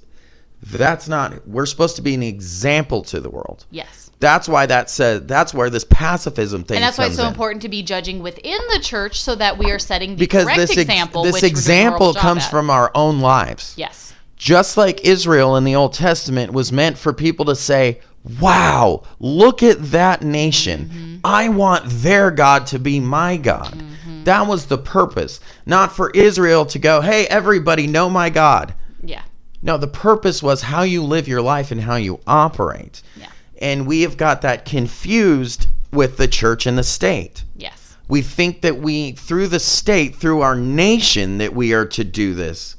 that's 0.62 1.08
not. 1.08 1.48
We're 1.48 1.66
supposed 1.66 1.96
to 1.98 2.02
be 2.02 2.14
an 2.14 2.24
example 2.24 3.04
to 3.04 3.20
the 3.20 3.30
world. 3.30 3.66
Yes. 3.72 4.10
That's 4.20 4.48
why 4.48 4.66
that 4.66 4.90
said. 4.90 5.28
That's 5.28 5.54
where 5.54 5.70
this 5.70 5.84
pacifism 5.90 6.64
thing 6.64 6.78
And 6.78 6.84
that's 6.84 6.98
why 6.98 7.08
it's 7.08 7.18
so 7.18 7.24
in. 7.24 7.30
important 7.30 7.62
to 7.64 7.70
be 7.70 7.84
judging 7.84 8.24
within 8.24 8.58
the 8.74 8.80
church 8.80 9.22
so 9.22 9.36
that 9.36 9.58
we 9.58 9.72
are 9.72 9.78
setting 9.80 10.12
the 10.12 10.16
because 10.16 10.46
correct 10.46 10.58
this 10.58 10.72
ex- 10.72 10.82
example. 10.82 11.24
this 11.24 11.34
we're 11.34 11.40
doing 11.42 11.52
example 11.52 12.14
comes 12.14 12.48
from 12.48 12.70
our 12.70 12.92
own 12.96 13.20
lives. 13.20 13.74
yes, 13.78 14.14
just 14.38 14.78
like 14.78 15.04
Israel 15.06 15.58
in 15.58 15.66
the 15.66 15.76
Old 15.76 15.94
Testament 15.94 16.54
was 16.54 16.72
meant 16.72 16.98
for 16.98 17.12
people 17.14 17.46
to 17.46 17.56
say, 17.56 18.00
Wow, 18.40 19.04
look 19.20 19.62
at 19.64 19.82
that 19.92 20.22
nation. 20.24 20.86
Mm-hmm. 20.86 21.16
I 21.24 21.50
want 21.50 21.84
their 21.88 22.32
God 22.32 22.66
to 22.68 22.80
be 22.80 23.00
my 23.00 23.38
God. 23.38 23.74
Mm-hmm. 23.74 24.24
That 24.24 24.48
was 24.48 24.66
the 24.66 24.78
purpose. 24.78 25.40
Not 25.66 25.92
for 25.96 26.10
Israel 26.12 26.66
to 26.68 26.80
go, 26.80 27.02
Hey, 27.02 27.28
everybody, 27.28 27.88
know 27.88 28.10
my 28.10 28.30
God. 28.30 28.74
yeah, 29.04 29.22
No, 29.62 29.78
the 29.78 29.88
purpose 29.88 30.42
was 30.42 30.62
how 30.62 30.82
you 30.84 31.04
live 31.04 31.28
your 31.28 31.42
life 31.42 31.72
and 31.72 31.80
how 31.82 31.96
you 31.96 32.20
operate. 32.26 33.02
Yeah. 33.16 33.28
And 33.62 33.86
we 33.88 34.02
have 34.02 34.18
got 34.18 34.42
that 34.42 34.66
confused 34.66 35.68
with 35.92 36.18
the 36.18 36.28
church 36.28 36.66
and 36.66 36.78
the 36.78 36.84
state. 36.84 37.44
yes, 37.56 37.96
We 38.08 38.22
think 38.22 38.62
that 38.62 38.78
we, 38.78 39.14
through 39.14 39.48
the 39.48 39.60
state, 39.60 40.16
through 40.16 40.42
our 40.42 40.56
nation, 40.56 41.38
that 41.38 41.54
we 41.56 41.74
are 41.74 41.86
to 41.86 42.04
do 42.04 42.34
this. 42.34 42.76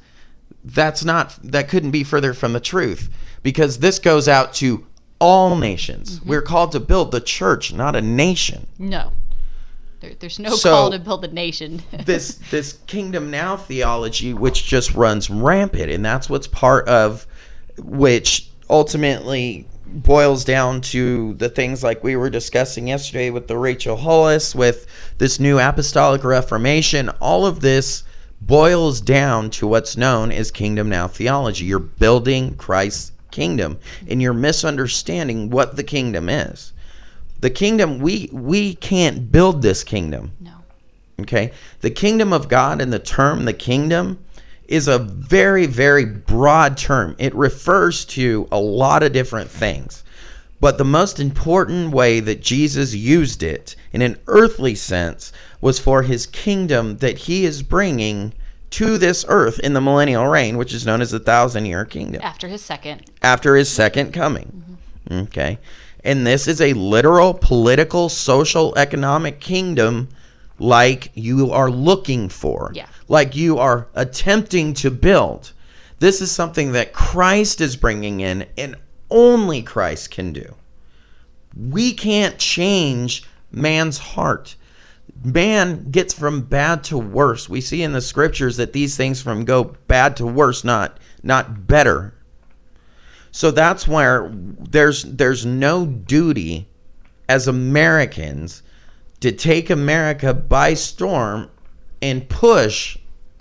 That's 0.64 1.04
not, 1.04 1.38
that 1.44 1.68
couldn't 1.68 1.92
be 1.92 2.04
further 2.04 2.34
from 2.34 2.52
the 2.52 2.60
truth 2.60 3.08
because 3.42 3.78
this 3.78 3.98
goes 4.00 4.26
out 4.28 4.52
to 4.54 4.84
all 5.18 5.56
nations. 5.56 6.18
Mm-hmm. 6.20 6.28
We're 6.28 6.42
called 6.42 6.72
to 6.72 6.80
build 6.80 7.10
the 7.10 7.20
church, 7.20 7.72
not 7.72 7.96
a 7.96 8.02
nation. 8.02 8.66
no. 8.78 9.12
There, 10.00 10.12
there's 10.20 10.38
no 10.38 10.50
So- 10.54 10.70
call 10.70 10.90
to 10.90 10.98
build 10.98 11.24
a 11.24 11.28
nation. 11.32 11.82
This 12.04 12.38
this 12.50 12.74
kingdom 12.86 13.30
now 13.30 13.56
theology, 13.56 14.34
which 14.34 14.66
just 14.66 14.92
runs 14.94 15.30
rampant, 15.30 15.90
and 15.90 16.04
that's 16.04 16.28
what's 16.28 16.46
part 16.46 16.86
of 16.86 17.26
which 17.78 18.50
ultimately 18.68 19.66
boils 19.86 20.44
down 20.44 20.80
to 20.82 21.32
the 21.34 21.48
things 21.48 21.82
like 21.82 22.04
we 22.04 22.14
were 22.16 22.28
discussing 22.28 22.88
yesterday 22.88 23.30
with 23.30 23.46
the 23.48 23.56
Rachel 23.56 23.96
Hollis, 23.96 24.54
with 24.54 24.86
this 25.16 25.40
new 25.40 25.58
apostolic 25.58 26.24
reformation. 26.24 27.08
All 27.20 27.46
of 27.46 27.60
this 27.60 28.04
boils 28.42 29.00
down 29.00 29.48
to 29.50 29.66
what's 29.66 29.96
known 29.96 30.30
as 30.30 30.50
kingdom 30.50 30.90
now 30.90 31.08
theology. 31.08 31.64
You're 31.64 31.78
building 31.78 32.54
Christ's 32.56 33.12
kingdom, 33.36 33.78
and 34.08 34.22
you're 34.22 34.32
misunderstanding 34.32 35.50
what 35.50 35.76
the 35.76 35.84
kingdom 35.84 36.30
is. 36.30 36.72
The 37.40 37.50
kingdom 37.50 37.98
we 37.98 38.30
we 38.32 38.74
can't 38.74 39.30
build 39.30 39.60
this 39.60 39.84
kingdom. 39.84 40.32
no. 40.40 40.52
Okay? 41.20 41.52
The 41.82 41.90
kingdom 41.90 42.32
of 42.32 42.48
God 42.48 42.80
and 42.80 42.90
the 42.90 42.98
term 42.98 43.44
the 43.44 43.52
kingdom 43.52 44.18
is 44.68 44.88
a 44.88 44.98
very, 44.98 45.66
very 45.66 46.06
broad 46.06 46.78
term. 46.78 47.14
It 47.18 47.34
refers 47.34 48.06
to 48.16 48.48
a 48.50 48.58
lot 48.58 49.02
of 49.02 49.12
different 49.12 49.50
things. 49.50 50.02
But 50.58 50.78
the 50.78 50.84
most 50.84 51.20
important 51.20 51.92
way 51.92 52.20
that 52.20 52.40
Jesus 52.40 52.94
used 52.94 53.42
it 53.42 53.76
in 53.92 54.00
an 54.00 54.16
earthly 54.26 54.74
sense 54.74 55.30
was 55.60 55.78
for 55.78 56.02
his 56.02 56.26
kingdom 56.26 56.96
that 56.98 57.18
he 57.18 57.44
is 57.44 57.62
bringing 57.62 58.32
to 58.70 58.98
this 58.98 59.24
earth 59.28 59.58
in 59.60 59.72
the 59.72 59.80
millennial 59.80 60.26
reign, 60.26 60.56
which 60.56 60.74
is 60.74 60.86
known 60.86 61.00
as 61.00 61.10
the 61.10 61.20
thousand 61.20 61.66
year 61.66 61.84
kingdom 61.84 62.20
After 62.22 62.48
his 62.48 62.62
second, 62.62 63.10
after 63.22 63.56
his 63.56 63.68
second 63.68 64.12
coming. 64.12 64.78
Mm-hmm. 65.08 65.22
Okay. 65.24 65.58
And 66.04 66.26
this 66.26 66.46
is 66.46 66.60
a 66.60 66.72
literal 66.74 67.34
political, 67.34 68.08
social, 68.08 68.76
economic 68.76 69.40
kingdom 69.40 70.08
like 70.58 71.10
you 71.14 71.50
are 71.50 71.70
looking 71.70 72.28
for. 72.28 72.70
Yeah. 72.74 72.86
Like 73.08 73.34
you 73.36 73.58
are 73.58 73.88
attempting 73.94 74.74
to 74.74 74.90
build. 74.90 75.52
This 75.98 76.20
is 76.20 76.30
something 76.30 76.72
that 76.72 76.92
Christ 76.92 77.60
is 77.60 77.76
bringing 77.76 78.20
in 78.20 78.46
and 78.56 78.76
only 79.10 79.62
Christ 79.62 80.10
can 80.10 80.32
do. 80.32 80.54
We 81.56 81.92
can't 81.94 82.38
change 82.38 83.24
man's 83.50 83.98
heart. 83.98 84.56
Man 85.26 85.90
gets 85.90 86.14
from 86.14 86.42
bad 86.42 86.84
to 86.84 86.96
worse. 86.96 87.48
We 87.48 87.60
see 87.60 87.82
in 87.82 87.92
the 87.92 88.00
scriptures 88.00 88.58
that 88.58 88.72
these 88.72 88.96
things 88.96 89.20
from 89.20 89.44
go 89.44 89.74
bad 89.88 90.16
to 90.18 90.26
worse, 90.26 90.62
not 90.62 91.00
not 91.24 91.66
better. 91.66 92.14
So 93.32 93.50
that's 93.50 93.88
where 93.88 94.30
there's 94.32 95.02
there's 95.02 95.44
no 95.44 95.84
duty 95.84 96.68
as 97.28 97.48
Americans 97.48 98.62
to 99.18 99.32
take 99.32 99.68
America 99.68 100.32
by 100.32 100.74
storm 100.74 101.50
and 102.00 102.28
push 102.28 102.96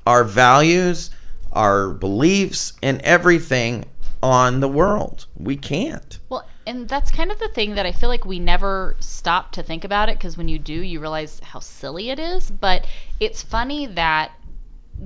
our 0.08 0.24
values, 0.24 1.12
our 1.54 1.89
beliefs, 1.89 2.74
and 2.82 3.00
everything 3.02 3.86
on 4.24 4.60
the 4.60 4.67
world. 4.67 5.28
We 5.38 5.56
can't. 5.56 6.17
well, 6.30 6.48
and 6.67 6.88
that's 6.89 7.12
kind 7.12 7.32
of 7.32 7.39
the 7.39 7.47
thing 7.49 7.75
that 7.75 7.86
I 7.86 7.91
feel 7.91 8.10
like 8.10 8.25
we 8.25 8.39
never 8.39 8.95
stop 8.99 9.51
to 9.54 9.63
think 9.63 9.84
about 9.84 10.10
it 10.10 10.17
because 10.17 10.38
when 10.38 10.47
you 10.47 10.58
do, 10.60 10.73
you 10.73 10.99
realize 10.99 11.39
how 11.43 11.60
silly 11.60 12.10
it 12.10 12.19
is. 12.19 12.49
But 12.49 12.88
it's 13.19 13.41
funny 13.43 13.86
that 13.86 14.32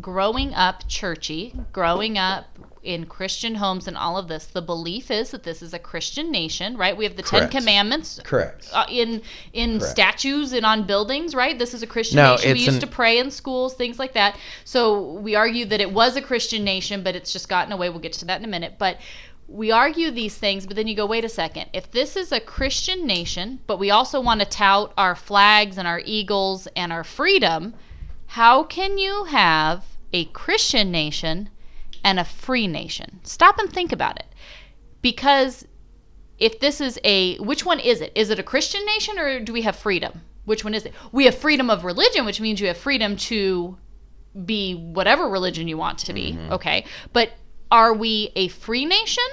growing 0.01 0.53
up 0.53 0.87
churchy, 0.87 1.55
growing 1.73 2.17
up 2.17 2.45
in 2.81 3.05
Christian 3.05 3.55
homes 3.55 3.87
and 3.87 3.97
all 3.97 4.17
of 4.17 4.27
this, 4.29 4.45
the 4.45 4.61
belief 4.61 5.11
is 5.11 5.31
that 5.31 5.43
this 5.43 5.61
is 5.61 5.73
a 5.73 5.79
Christian 5.79 6.31
nation, 6.31 6.77
right? 6.77 6.95
We 6.95 7.03
have 7.03 7.17
the 7.17 7.23
Correct. 7.23 7.51
Ten 7.51 7.61
Commandments 7.61 8.21
Correct. 8.23 8.69
uh, 8.71 8.85
in 8.89 9.21
in 9.51 9.79
Correct. 9.79 9.91
statues 9.91 10.53
and 10.53 10.65
on 10.65 10.85
buildings, 10.87 11.35
right? 11.35 11.57
This 11.59 11.73
is 11.73 11.83
a 11.83 11.87
Christian 11.87 12.17
No, 12.17 12.35
nation. 12.35 12.53
We 12.53 12.59
used 12.59 12.75
an- 12.75 12.79
to 12.81 12.87
pray 12.87 13.17
in 13.19 13.31
schools, 13.31 13.73
things 13.73 13.99
like 13.99 14.13
that. 14.13 14.37
So 14.63 15.13
we 15.13 15.35
argue 15.35 15.65
that 15.65 15.81
it 15.81 15.91
was 15.91 16.15
a 16.15 16.21
Christian 16.21 16.63
nation, 16.63 17.03
but 17.03 17.15
it's 17.15 17.33
just 17.33 17.49
gotten 17.49 17.73
away. 17.73 17.89
We'll 17.89 17.99
get 17.99 18.13
to 18.13 18.25
that 18.25 18.39
in 18.39 18.45
a 18.45 18.49
minute. 18.49 18.75
But 18.77 18.97
we 19.49 19.71
argue 19.71 20.11
these 20.11 20.37
things, 20.37 20.67
but 20.67 20.75
then 20.75 20.87
you 20.87 20.95
go, 20.95 21.05
wait 21.05 21.25
a 21.25 21.29
second. 21.29 21.65
If 21.73 21.91
this 21.91 22.15
is 22.15 22.31
a 22.31 22.39
Christian 22.39 23.07
nation, 23.07 23.59
but 23.65 23.79
we 23.79 23.89
also 23.89 24.21
want 24.21 24.41
to 24.41 24.45
tout 24.45 24.93
our 24.97 25.15
flags 25.15 25.77
and 25.77 25.87
our 25.87 26.01
eagles 26.05 26.67
and 26.75 26.93
our 26.93 27.03
freedom, 27.03 27.73
how 28.27 28.63
can 28.63 28.97
you 28.97 29.25
have 29.25 29.83
a 30.13 30.25
Christian 30.25 30.91
nation 30.91 31.49
and 32.03 32.19
a 32.19 32.25
free 32.25 32.67
nation? 32.67 33.19
Stop 33.23 33.57
and 33.57 33.71
think 33.71 33.91
about 33.91 34.19
it. 34.19 34.27
Because 35.01 35.65
if 36.37 36.59
this 36.59 36.79
is 36.79 36.99
a 37.03 37.37
which 37.37 37.65
one 37.65 37.79
is 37.79 38.01
it? 38.01 38.11
Is 38.15 38.29
it 38.29 38.39
a 38.39 38.43
Christian 38.43 38.85
nation 38.85 39.17
or 39.17 39.39
do 39.39 39.51
we 39.51 39.63
have 39.63 39.75
freedom? 39.75 40.21
Which 40.45 40.63
one 40.63 40.73
is 40.73 40.85
it? 40.85 40.93
We 41.11 41.25
have 41.25 41.35
freedom 41.35 41.69
of 41.69 41.83
religion, 41.83 42.25
which 42.25 42.39
means 42.39 42.61
you 42.61 42.67
have 42.67 42.77
freedom 42.77 43.17
to 43.17 43.77
be 44.45 44.75
whatever 44.75 45.27
religion 45.27 45.67
you 45.67 45.77
want 45.77 45.97
to 45.99 46.13
be, 46.13 46.33
mm-hmm. 46.33 46.53
okay? 46.53 46.85
But 47.13 47.31
are 47.71 47.93
we 47.93 48.31
a 48.35 48.47
free 48.49 48.85
nation 48.85 49.23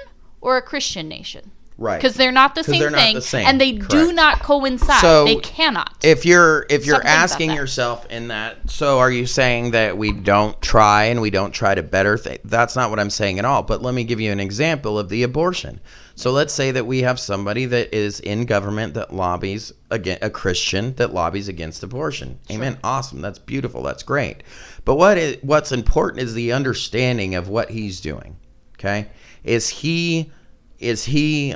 or 0.41 0.57
a 0.57 0.61
Christian 0.61 1.07
nation? 1.07 1.51
Right. 1.79 1.97
Because 1.97 2.15
they're 2.15 2.31
not 2.31 2.55
the 2.55 2.63
same 2.63 2.79
they're 2.79 2.89
not 2.89 2.99
thing, 3.01 3.15
the 3.15 3.21
same, 3.21 3.45
and 3.45 3.61
they 3.61 3.73
do 3.73 4.11
not 4.11 4.39
coincide. 4.39 4.99
So, 4.99 5.25
they 5.25 5.35
cannot. 5.35 5.95
if 6.03 6.25
you're 6.25 6.65
if 6.71 6.87
you're 6.87 6.95
about 6.95 7.05
asking 7.05 7.51
yourself 7.51 8.07
in 8.07 8.29
that 8.29 8.67
so 8.67 8.97
are 8.97 9.11
you 9.11 9.27
saying 9.27 9.71
that 9.71 9.95
we 9.95 10.11
don't 10.11 10.59
try 10.59 11.05
and 11.05 11.21
we 11.21 11.29
don't 11.29 11.51
try 11.51 11.75
to 11.75 11.83
better 11.83 12.17
things 12.17 12.39
that's 12.45 12.75
not 12.75 12.89
what 12.89 12.99
i'm 12.99 13.11
saying 13.11 13.37
at 13.37 13.45
all 13.45 13.61
but 13.61 13.83
let 13.83 13.93
me 13.93 14.03
give 14.03 14.19
you 14.19 14.31
an 14.31 14.39
example 14.39 14.97
of 14.97 15.09
the 15.09 15.23
abortion. 15.23 15.79
So 16.15 16.31
let's 16.31 16.51
say 16.51 16.71
that 16.71 16.87
we 16.87 17.03
have 17.03 17.19
somebody 17.19 17.65
that 17.65 17.95
is 17.95 18.19
in 18.21 18.45
government 18.45 18.95
that 18.95 19.13
lobbies 19.13 19.71
against 19.91 20.23
a 20.23 20.31
christian 20.31 20.95
that 20.95 21.13
lobbies 21.13 21.47
against 21.47 21.83
abortion. 21.83 22.39
Amen. 22.49 22.79
Awesome. 22.83 23.21
That's 23.21 23.37
beautiful. 23.37 23.83
That's 23.83 24.01
great 24.01 24.41
but 24.87 24.95
what 24.95 25.17
is 25.17 25.37
what's 25.41 25.73
important 25.73 26.23
is 26.23 26.33
the 26.33 26.53
understanding 26.53 27.35
of 27.35 27.49
what 27.49 27.69
he's 27.69 27.99
doing 27.99 28.37
okay 28.79 29.05
is 29.43 29.67
he 29.67 30.31
is 30.79 31.03
he 31.03 31.53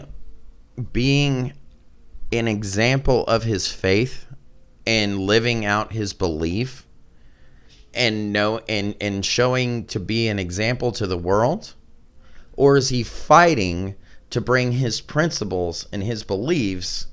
being 0.91 1.53
an 2.33 2.49
example 2.49 3.23
of 3.27 3.43
his 3.43 3.71
faith 3.71 4.25
and 4.85 5.17
living 5.17 5.63
out 5.65 5.93
his 5.93 6.11
belief 6.11 6.85
and 7.93 8.33
know 8.33 8.59
and 8.67 8.95
and 8.99 9.25
showing 9.25 9.85
to 9.85 9.99
be 9.99 10.27
an 10.27 10.37
example 10.37 10.91
to 10.91 11.07
the 11.07 11.17
world 11.17 11.73
or 12.57 12.75
is 12.75 12.89
he 12.89 13.01
fighting 13.01 13.95
to 14.29 14.41
bring 14.41 14.73
his 14.73 14.99
principles 14.99 15.87
and 15.93 16.03
his 16.03 16.23
beliefs 16.23 17.07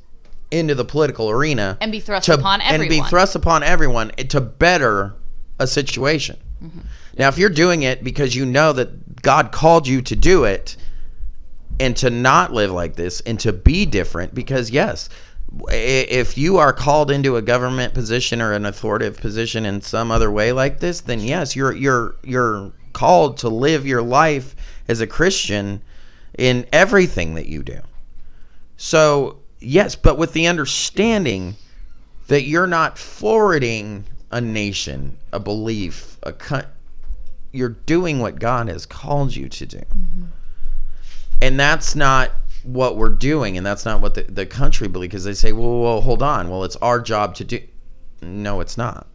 into 0.51 0.75
the 0.75 0.85
political 0.85 1.31
arena 1.31 1.79
and 1.81 1.93
be 1.93 2.01
thrust 2.01 2.27
to, 2.27 2.35
upon 2.35 2.61
everyone. 2.61 2.81
and 2.81 2.91
be 2.91 3.09
thrust 3.09 3.37
upon 3.37 3.63
everyone 3.63 4.11
to 4.11 4.41
better 4.41 5.15
a 5.59 5.67
situation. 5.67 6.37
Mm-hmm. 6.63 6.81
Now, 7.19 7.29
if 7.29 7.39
you're 7.39 7.51
doing 7.51 7.83
it 7.83 8.05
because 8.05 8.35
you 8.35 8.47
know 8.47 8.73
that 8.73 9.23
God 9.23 9.53
called 9.53 9.87
you 9.87 10.03
to 10.03 10.17
do 10.17 10.45
it, 10.45 10.77
and 11.81 11.97
to 11.97 12.11
not 12.11 12.53
live 12.53 12.71
like 12.71 12.97
this 12.97 13.21
and 13.23 13.39
to 13.41 13.53
be 13.53 13.87
different 13.87 14.35
because 14.35 14.71
yes 14.71 15.09
if 15.71 16.37
you 16.37 16.59
are 16.59 16.73
called 16.73 17.11
into 17.11 17.37
a 17.37 17.43
government 17.43 17.95
position 17.95 18.43
or 18.43 18.53
an 18.53 18.67
authoritative 18.67 19.19
position 19.19 19.65
in 19.65 19.81
some 19.81 20.11
other 20.11 20.31
way 20.31 20.53
like 20.53 20.81
this 20.81 21.01
then 21.03 21.21
yes 21.21 21.57
you're 21.57 21.73
you're 21.73 22.17
you're 22.23 22.73
called 22.93 23.39
to 23.39 23.49
live 23.49 23.87
your 23.87 24.03
life 24.03 24.55
as 24.89 25.01
a 25.01 25.07
christian 25.07 25.81
in 26.37 26.67
everything 26.73 27.35
that 27.35 27.47
you 27.47 27.63
do 27.63 27.81
so 28.77 29.39
yes 29.61 29.95
but 29.95 30.19
with 30.19 30.33
the 30.33 30.47
understanding 30.47 31.57
that 32.27 32.43
you're 32.43 32.67
not 32.67 32.99
forwarding 32.99 34.05
a 34.31 34.41
nation 34.41 35.17
a 35.33 35.41
belief 35.41 36.19
a 36.23 36.33
co- 36.33 36.63
you're 37.53 37.71
doing 37.87 38.21
what 38.21 38.39
god 38.39 38.69
has 38.69 38.85
called 38.87 39.35
you 39.35 39.49
to 39.49 39.67
do 39.67 39.83
and 41.41 41.59
that's 41.59 41.95
not 41.95 42.31
what 42.63 42.97
we're 42.97 43.09
doing 43.09 43.57
and 43.57 43.65
that's 43.65 43.85
not 43.85 44.01
what 44.01 44.15
the, 44.15 44.23
the 44.25 44.45
country 44.45 44.89
believes 44.89 45.11
because 45.11 45.25
they 45.25 45.35
say 45.35 45.53
well, 45.53 45.81
well 45.81 46.01
hold 46.01 46.23
on 46.23 46.51
well 46.51 46.65
it's 46.65 46.77
our 46.77 47.01
job 47.01 47.35
to 47.35 47.45
do 47.45 47.61
no 48.21 48.61
it's 48.61 48.77
not 48.77 49.07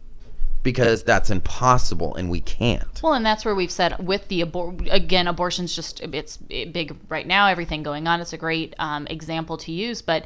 because 0.64 1.04
that's 1.04 1.30
impossible 1.30 2.14
and 2.16 2.30
we 2.30 2.40
can't 2.40 3.00
Well, 3.02 3.12
and 3.12 3.24
that's 3.24 3.44
where 3.44 3.54
we've 3.54 3.70
said 3.70 4.04
with 4.04 4.26
the 4.28 4.42
abor- 4.42 4.88
again, 4.90 5.28
abortion's 5.28 5.76
just 5.76 6.00
it's 6.00 6.38
big 6.38 6.96
right 7.10 7.26
now. 7.26 7.46
Everything 7.48 7.82
going 7.82 8.08
on. 8.08 8.20
It's 8.20 8.32
a 8.32 8.38
great 8.38 8.74
um, 8.78 9.06
example 9.08 9.58
to 9.58 9.70
use, 9.70 10.00
but 10.00 10.24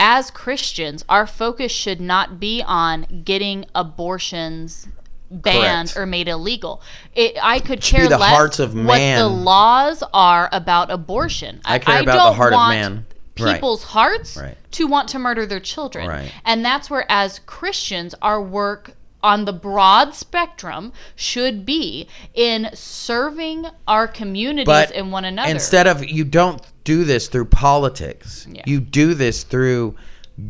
as 0.00 0.30
Christians, 0.30 1.04
our 1.08 1.26
focus 1.26 1.72
should 1.72 2.00
not 2.00 2.38
be 2.38 2.62
on 2.66 3.22
getting 3.24 3.66
abortions 3.74 4.88
banned 5.30 5.88
Correct. 5.88 5.96
or 5.96 6.06
made 6.06 6.28
illegal. 6.28 6.82
It, 7.14 7.36
I 7.42 7.58
could 7.58 7.80
be 7.80 7.86
care 7.86 8.08
the 8.08 8.18
less 8.18 8.58
of 8.58 8.74
what 8.74 8.98
the 8.98 9.26
laws 9.28 10.02
are 10.12 10.48
about 10.52 10.90
abortion. 10.90 11.60
I 11.64 11.78
care 11.78 12.02
about 12.02 12.28
the 12.28 12.32
heart 12.32 12.52
of 12.52 12.68
man. 12.68 13.06
Right. 13.38 13.54
People's 13.54 13.82
hearts 13.82 14.36
Right. 14.36 14.56
to 14.72 14.86
want 14.86 15.08
to 15.10 15.18
murder 15.18 15.44
their 15.44 15.60
children. 15.60 16.08
Right. 16.08 16.32
And 16.44 16.64
that's 16.64 16.88
where, 16.88 17.04
as 17.10 17.40
Christians, 17.40 18.14
our 18.22 18.40
work 18.40 18.92
on 19.26 19.44
the 19.44 19.52
broad 19.52 20.14
spectrum 20.14 20.92
should 21.16 21.66
be 21.66 22.06
in 22.32 22.70
serving 22.72 23.66
our 23.88 24.06
communities 24.06 24.66
but 24.66 24.92
and 24.92 25.10
one 25.10 25.24
another. 25.24 25.50
instead 25.50 25.88
of 25.88 26.08
you 26.08 26.22
don't 26.24 26.62
do 26.84 27.02
this 27.02 27.26
through 27.26 27.44
politics 27.44 28.46
Yeah. 28.48 28.62
you 28.66 28.78
do 28.78 29.14
this 29.14 29.42
through 29.42 29.96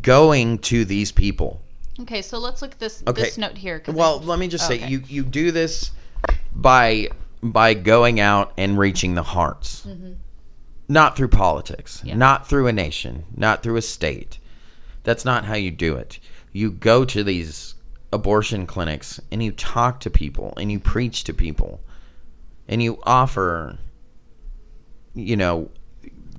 going 0.02 0.58
to 0.58 0.84
these 0.84 1.10
people 1.10 1.62
okay, 2.00 2.20
so 2.20 2.36
let's 2.38 2.60
look 2.60 2.72
at 2.72 2.78
this 2.78 3.02
Okay. 3.06 3.22
this 3.22 3.38
note 3.38 3.56
here. 3.56 3.82
Well, 3.88 4.20
let 4.20 4.38
me 4.38 4.48
just 4.48 4.66
say 4.66 4.76
Okay. 4.76 4.88
you 4.88 5.02
you 5.08 5.22
do 5.24 5.50
this 5.50 5.92
by 6.54 7.08
by 7.42 7.72
going 7.72 8.20
out 8.20 8.52
and 8.58 8.78
reaching 8.78 9.14
the 9.14 9.22
hearts. 9.22 9.86
Mm-hmm. 9.88 10.12
Not 10.88 11.16
through 11.16 11.28
politics, 11.28 12.02
Yeah. 12.04 12.16
not 12.16 12.46
through 12.48 12.66
a 12.66 12.72
nation, 12.72 13.24
not 13.34 13.62
through 13.62 13.76
a 13.76 13.82
state. 13.82 14.38
That's 15.04 15.24
not 15.24 15.46
how 15.46 15.54
you 15.54 15.70
do 15.70 15.96
it. 15.96 16.18
You 16.52 16.70
go 16.70 17.06
to 17.06 17.24
these 17.24 17.75
abortion 18.12 18.66
clinics 18.66 19.20
and 19.30 19.42
you 19.42 19.52
talk 19.52 20.00
to 20.00 20.10
people 20.10 20.54
and 20.56 20.70
you 20.70 20.78
preach 20.78 21.24
to 21.24 21.34
people 21.34 21.80
and 22.68 22.82
you 22.82 22.98
offer 23.04 23.78
you 25.14 25.36
know 25.36 25.70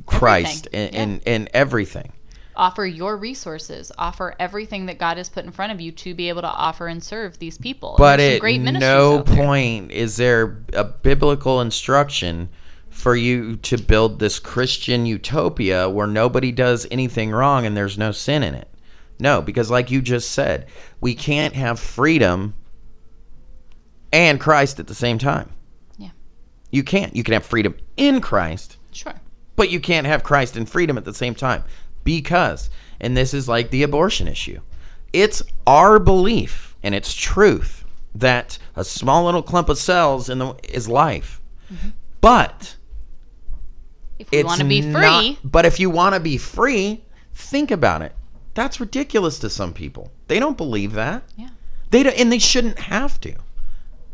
Christ 0.06 0.68
and, 0.74 0.94
yeah. 0.94 1.02
and 1.02 1.22
and 1.26 1.50
everything. 1.54 2.14
offer 2.56 2.86
your 2.86 3.18
resources, 3.18 3.92
offer 3.98 4.34
everything 4.40 4.88
that 4.88 4.98
God 4.98 5.18
has 5.18 5.30
put 5.30 5.46
in 5.46 5.52
front 5.52 5.72
of 5.72 5.82
you 5.82 5.92
to 5.92 6.16
be 6.16 6.30
able 6.30 6.42
to 6.42 6.48
offer 6.48 6.88
and 6.88 7.04
serve 7.04 7.38
these 7.38 7.58
people. 7.58 7.96
But 7.98 8.20
at 8.20 8.40
great 8.40 8.62
no 8.62 9.22
point 9.22 9.92
is 9.92 10.18
there 10.18 10.64
a 10.74 10.84
biblical 10.84 11.62
instruction 11.62 12.50
for 12.90 13.16
you 13.16 13.58
to 13.58 13.78
build 13.78 14.20
this 14.20 14.40
Christian 14.40 15.06
utopia 15.06 15.88
where 15.88 16.08
nobody 16.08 16.52
does 16.52 16.88
anything 16.90 17.32
wrong 17.32 17.66
and 17.66 17.78
there's 17.78 17.98
no 17.98 18.12
sin 18.12 18.42
in 18.42 18.56
it. 18.56 18.68
No, 19.20 19.42
because 19.42 19.72
like 19.72 19.90
you 19.92 20.02
just 20.02 20.32
said, 20.32 20.68
we 21.02 21.16
can't 21.16 21.54
have 21.56 21.80
freedom 21.80 22.54
and 24.14 24.40
Christ 24.40 24.80
at 24.80 24.88
the 24.88 24.96
same 24.96 25.18
time. 25.18 25.52
Yeah. 25.98 26.10
You 26.72 26.84
can't. 26.84 27.16
You 27.16 27.24
can 27.24 27.34
have 27.34 27.46
freedom 27.46 27.76
in 27.98 28.22
Christ, 28.22 28.78
Sure. 28.92 29.14
but 29.56 29.70
you 29.70 29.80
can't 29.80 30.08
have 30.08 30.24
Christ 30.24 30.56
and 30.56 30.70
freedom 30.70 30.98
at 30.98 31.06
the 31.06 31.14
same 31.14 31.36
time 31.36 31.64
because, 32.04 32.70
and 33.02 33.18
this 33.18 33.34
is 33.34 33.48
like 33.50 33.70
the 33.72 33.84
abortion 33.84 34.28
issue, 34.28 34.60
it's 35.14 35.42
our 35.66 36.00
belief 36.00 36.76
and 36.84 36.94
it's 36.94 37.14
truth 37.14 37.84
that 38.16 38.58
a 38.76 38.84
small 38.84 39.26
little 39.26 39.44
clump 39.44 39.70
of 39.70 39.78
cells 39.78 40.30
in 40.30 40.38
the 40.40 40.54
is 40.64 40.88
life, 40.88 41.42
mm-hmm. 41.72 41.90
but 42.22 42.76
If 44.20 44.32
you 44.32 44.46
want 44.46 44.60
to 44.62 44.66
be 44.66 44.82
not- 44.82 45.02
free, 45.24 45.40
but 45.44 45.66
if 45.66 45.80
you 45.80 45.90
want 45.90 46.14
to 46.16 46.20
be 46.20 46.38
free, 46.38 47.04
think 47.34 47.72
about 47.72 48.02
it. 48.04 48.14
That's 48.58 48.80
ridiculous 48.80 49.38
to 49.40 49.52
some 49.52 49.72
people. 49.72 50.12
They 50.28 50.40
don't 50.40 50.58
believe 50.58 50.94
that. 50.94 51.22
Yeah. 51.36 51.50
They 51.92 52.02
don't, 52.02 52.18
and 52.18 52.32
they 52.32 52.40
shouldn't 52.40 52.80
have 52.80 53.22
to. 53.22 53.36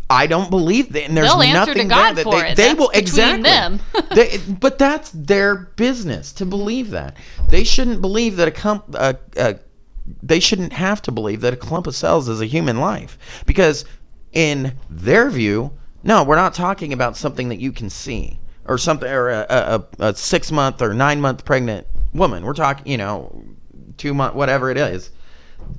I 0.09 0.27
don't 0.27 0.49
believe 0.49 0.91
that, 0.91 1.03
and 1.05 1.15
there's 1.15 1.29
They'll 1.29 1.41
answer 1.41 1.71
nothing 1.71 1.87
to 1.87 1.95
God 1.95 2.15
there 2.15 2.15
that 2.15 2.23
for 2.25 2.41
they, 2.41 2.51
it. 2.51 2.57
they 2.57 2.67
That's 2.67 2.79
will 2.79 2.89
exactly. 2.89 3.43
them. 3.43 3.79
They- 4.13 4.37
but 4.59 4.77
that's 4.77 5.11
their 5.11 5.55
business 5.55 6.33
to 6.33 6.45
believe 6.45 6.89
that. 6.89 7.15
They 7.47 7.63
shouldn't 7.63 8.01
believe 8.01 8.35
that 8.35 8.49
a 8.93 9.17
a, 9.37 9.59
they 10.21 10.41
shouldn't 10.41 10.73
have 10.73 11.01
to 11.03 11.11
believe 11.13 11.39
that 11.39 11.53
a 11.53 11.57
clump 11.57 11.87
of 11.87 11.95
cells 11.95 12.27
is 12.27 12.41
a 12.41 12.45
human 12.45 12.81
life 12.81 13.17
because, 13.45 13.85
in 14.33 14.73
their 14.89 15.29
view, 15.29 15.71
no, 16.03 16.25
we're 16.25 16.35
not 16.35 16.53
talking 16.53 16.91
about 16.91 17.15
something 17.15 17.47
that 17.47 17.61
you 17.61 17.71
can 17.71 17.89
see 17.89 18.39
or 18.65 18.77
something 18.77 19.09
or 19.09 19.29
a, 19.29 19.45
a, 19.49 20.07
a 20.09 20.13
six 20.15 20.51
month 20.51 20.81
or 20.81 20.93
nine 20.93 21.21
month 21.21 21.45
pregnant 21.45 21.87
woman. 22.13 22.43
We're 22.43 22.53
talking, 22.53 22.85
you 22.91 22.97
know, 22.97 23.41
two 23.97 24.13
month 24.13 24.35
whatever 24.35 24.69
it 24.69 24.77
is 24.77 25.11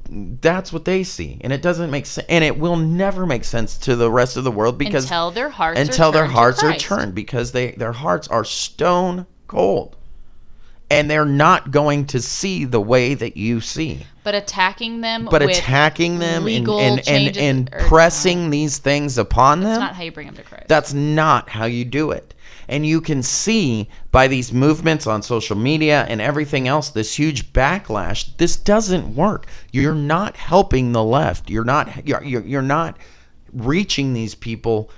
that's 0.09 0.73
what 0.73 0.85
they 0.85 1.03
see. 1.03 1.39
And 1.43 1.53
it 1.53 1.63
doesn't 1.63 1.91
make 1.91 2.07
sense 2.07 2.27
and 2.29 2.45
it 2.45 2.59
will 2.59 2.77
never 2.77 3.27
make 3.27 3.45
sense 3.45 3.77
to 3.79 3.97
the 3.97 4.11
rest 4.11 4.37
of 4.37 4.45
the 4.45 4.51
world 4.51 4.79
because 4.79 5.05
until 5.05 5.31
their 5.31 5.49
hearts 5.49 5.81
until 5.81 6.09
are 6.09 6.13
their 6.13 6.23
turned 6.23 6.35
hearts 6.35 6.63
are 6.65 6.77
turned 6.77 7.15
because 7.15 7.53
they 7.53 7.73
their 7.73 7.93
hearts 7.93 8.29
are 8.29 8.45
stone 8.45 9.27
cold. 9.47 9.97
And 10.91 11.11
they're 11.11 11.25
not 11.25 11.71
going 11.71 12.07
to 12.09 12.21
see 12.21 12.67
the 12.67 12.81
way 12.81 13.15
that 13.15 13.37
you 13.37 13.61
see. 13.61 14.07
But 14.23 14.35
attacking 14.35 15.01
them 15.01 15.27
but 15.31 15.43
attacking 15.43 16.19
them 16.19 16.47
and 16.47 16.69
and, 16.69 17.09
and, 17.09 17.37
and 17.37 17.71
pressing 17.89 18.51
these 18.51 18.79
things 18.79 19.19
upon 19.19 19.61
That's 19.61 19.75
them 19.75 19.81
not 19.81 19.95
how 19.95 20.03
you 20.03 20.13
bring 20.13 20.27
them 20.27 20.37
to 20.37 20.43
Christ. 20.43 20.69
that's 20.69 20.93
not 20.93 21.49
how 21.49 21.65
you 21.65 21.85
do 21.85 22.11
it. 22.11 22.35
And 22.69 22.87
you 22.87 23.01
can 23.01 23.23
see 23.23 23.89
by 24.11 24.29
these 24.29 24.53
movements 24.53 25.07
on 25.07 25.23
social 25.23 25.57
media 25.57 26.07
and 26.09 26.21
everything 26.21 26.69
else, 26.69 26.91
this 26.91 27.15
huge 27.15 27.53
backlash. 27.53 28.37
This 28.37 28.57
doesn't 28.57 29.15
work. 29.15 29.47
You're 29.73 29.95
not 29.95 30.37
helping 30.37 30.93
the 30.93 31.05
left. 31.05 31.51
You're 31.51 31.65
not. 31.65 32.07
You're 32.07 32.23
you're, 32.23 32.63
not 32.63 32.97
reaching 33.53 34.13
these 34.13 34.35
people 34.35 34.91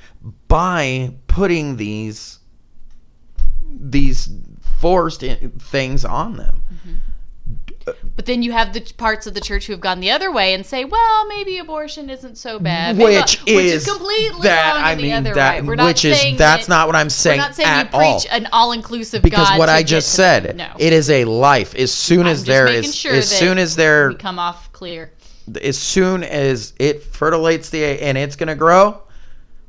by 0.48 1.14
putting 1.26 1.76
these 1.76 2.38
these 3.79 4.29
forced 4.81 5.20
things 5.59 6.05
on 6.05 6.37
them. 6.37 6.62
Mm-hmm. 6.72 6.94
But 8.16 8.24
then 8.24 8.42
you 8.42 8.52
have 8.52 8.72
the 8.72 8.81
parts 8.96 9.26
of 9.26 9.35
the 9.35 9.42
church 9.42 9.66
who 9.66 9.74
have 9.74 9.81
gone 9.81 10.00
the 10.00 10.11
other 10.11 10.33
way 10.33 10.55
and 10.55 10.64
say, 10.64 10.87
"Well, 10.87 11.26
maybe 11.29 11.59
abortion 11.59 12.09
isn't 12.09 12.37
so 12.38 12.59
bad." 12.59 12.96
Maybe 12.96 13.14
Which 13.16 13.38
not- 13.40 13.48
is, 13.48 13.85
completely 13.87 14.40
that 14.42 14.74
wrong 14.74 14.83
I 14.83 14.92
in 14.92 14.98
the 14.98 15.02
mean 15.05 15.12
other 15.12 15.35
that 15.35 15.64
not 15.64 15.85
which 15.87 16.05
is 16.07 16.18
saying 16.18 16.37
that's 16.38 16.66
that- 16.66 16.68
not 16.70 16.87
what 16.87 16.96
I'm 16.96 17.11
saying 17.11 17.38
We're 17.38 17.44
not 17.44 17.55
saying 17.55 17.68
at 17.68 17.92
you 17.92 17.98
preach 17.98 18.26
an 18.31 18.48
all-inclusive 18.52 19.22
because 19.22 19.46
God 19.50 19.59
what 19.59 19.66
to 19.66 19.72
I 19.72 19.83
just 19.83 20.12
said, 20.12 20.57
no. 20.57 20.68
it 20.79 20.94
is 20.94 21.11
a 21.11 21.26
life. 21.26 21.74
As 21.74 21.92
soon 21.92 22.26
as 22.26 22.44
there 22.44 22.66
is, 22.66 22.94
sure 22.94 23.12
as 23.12 23.29
soon 23.29 23.59
as 23.59 23.76
there, 23.76 24.14
come 24.14 24.38
off 24.38 24.72
clear. 24.72 25.12
as 25.62 25.76
soon 25.76 26.24
as 26.24 26.72
it 26.79 27.12
fertilizates 27.12 27.68
the 27.70 27.85
and 28.02 28.16
it's 28.16 28.35
gonna 28.35 28.55
grow, 28.55 29.02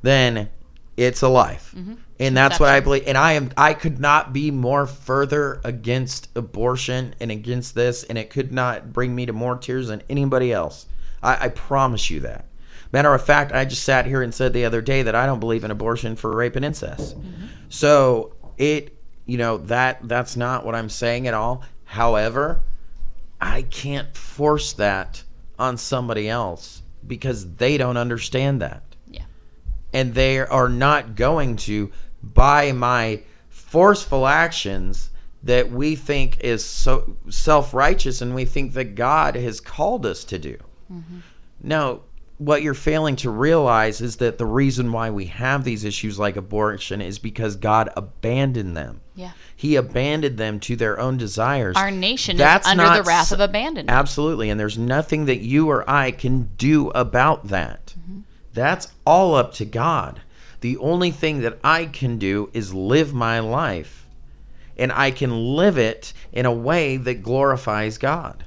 then 0.04 0.48
it's 0.96 1.22
a 1.22 1.28
life. 1.28 1.74
Mm-hmm. 1.78 1.96
And 2.20 2.36
that's 2.36 2.60
what 2.60 2.70
I 2.70 2.80
believe. 2.80 3.04
And 3.06 3.18
I 3.18 3.34
am 3.34 3.52
I 3.56 3.74
could 3.74 4.00
not 4.00 4.34
be 4.34 4.50
more 4.50 4.88
further 4.88 5.62
against 5.64 6.30
abortion 6.36 7.14
and 7.20 7.32
against 7.32 7.76
this, 7.76 8.04
and 8.04 8.18
it 8.18 8.30
could 8.30 8.52
not 8.52 8.92
bring 8.92 9.14
me 9.16 9.28
to 9.28 9.34
more 9.34 9.58
tears 9.58 9.90
than 9.90 10.02
anybody 10.10 10.52
else. 10.52 10.88
I, 11.22 11.46
I 11.46 11.50
promise 11.50 12.10
you 12.10 12.22
that. 12.22 12.46
Matter 12.92 13.14
of 13.14 13.24
fact, 13.24 13.52
I 13.52 13.66
just 13.66 13.84
sat 13.84 14.06
here 14.06 14.22
and 14.22 14.34
said 14.34 14.54
the 14.54 14.66
other 14.66 14.82
day 14.82 15.04
that 15.04 15.14
I 15.16 15.26
don't 15.26 15.40
believe 15.40 15.64
in 15.64 15.72
abortion 15.72 16.16
for 16.16 16.36
rape 16.36 16.56
and 16.56 16.66
incest. 16.66 17.20
Mm-hmm. 17.20 17.46
So 17.70 18.34
it, 18.58 18.98
you 19.26 19.38
know, 19.38 19.58
that 19.58 20.08
that's 20.08 20.36
not 20.36 20.66
what 20.66 20.74
I'm 20.74 20.90
saying 20.90 21.28
at 21.28 21.34
all. 21.34 21.64
However, 21.84 22.62
I 23.40 23.64
can't 23.64 24.16
force 24.16 24.74
that 24.74 25.24
on 25.60 25.78
somebody 25.78 26.30
else 26.30 26.82
because 27.06 27.56
they 27.56 27.78
don't 27.78 27.98
understand 27.98 28.62
that. 28.62 28.84
Yeah. 29.10 29.24
And 29.94 30.14
they 30.14 30.40
are 30.40 30.70
not 30.70 31.16
going 31.16 31.58
to 31.58 31.92
by 32.34 32.72
my 32.72 33.22
forceful 33.50 34.28
actions 34.28 35.10
that 35.44 35.70
we 35.72 35.96
think 35.96 36.40
is 36.42 36.66
so 36.66 37.16
self-righteous 37.30 38.22
and 38.22 38.34
we 38.34 38.46
think 38.46 38.74
that 38.74 38.96
God 38.96 39.36
has 39.36 39.60
called 39.60 40.06
us 40.06 40.24
to 40.26 40.40
do. 40.40 40.58
Now, 41.62 42.02
what 42.38 42.62
you're 42.62 42.74
failing 42.74 43.16
to 43.18 43.30
realize 43.32 44.00
is 44.00 44.18
that 44.18 44.38
the 44.38 44.46
reason 44.46 44.92
why 44.92 45.10
we 45.10 45.26
have 45.26 45.64
these 45.64 45.84
issues 45.84 46.20
like 46.20 46.36
abortion 46.36 47.02
is 47.02 47.18
because 47.18 47.56
God 47.56 47.90
abandoned 47.98 48.78
them. 48.78 49.02
Yeah. 49.16 49.32
He 49.56 49.76
abandoned 49.76 50.38
them 50.38 50.60
to 50.62 50.76
their 50.76 51.00
own 51.00 51.18
desires. 51.18 51.76
Our 51.76 51.90
nation 51.90 52.38
That's 52.38 52.68
is 52.68 52.72
under 52.72 52.96
the 52.96 53.04
wrath 53.04 53.32
of 53.32 53.40
abandonment. 53.40 53.90
Absolutely. 53.90 54.52
And 54.52 54.60
there's 54.60 54.78
nothing 54.78 55.26
that 55.26 55.40
you 55.40 55.70
or 55.70 55.90
I 55.90 56.12
can 56.12 56.52
do 56.58 56.90
about 56.90 57.48
that. 57.48 57.96
Mm-hmm. 58.00 58.20
That's 58.54 58.88
all 59.06 59.34
up 59.34 59.54
to 59.54 59.66
God. 59.66 60.22
The 60.62 60.78
only 60.78 61.12
thing 61.12 61.42
that 61.42 61.60
I 61.64 61.86
can 61.86 62.18
do 62.18 62.50
is 62.54 62.74
live 62.74 63.14
my 63.14 63.40
life. 63.40 64.06
And 64.78 64.92
I 64.92 65.12
can 65.12 65.56
live 65.56 65.78
it 65.78 66.14
in 66.32 66.46
a 66.46 66.52
way 66.54 66.98
that 66.98 67.24
glorifies 67.24 67.98
God. 67.98 68.44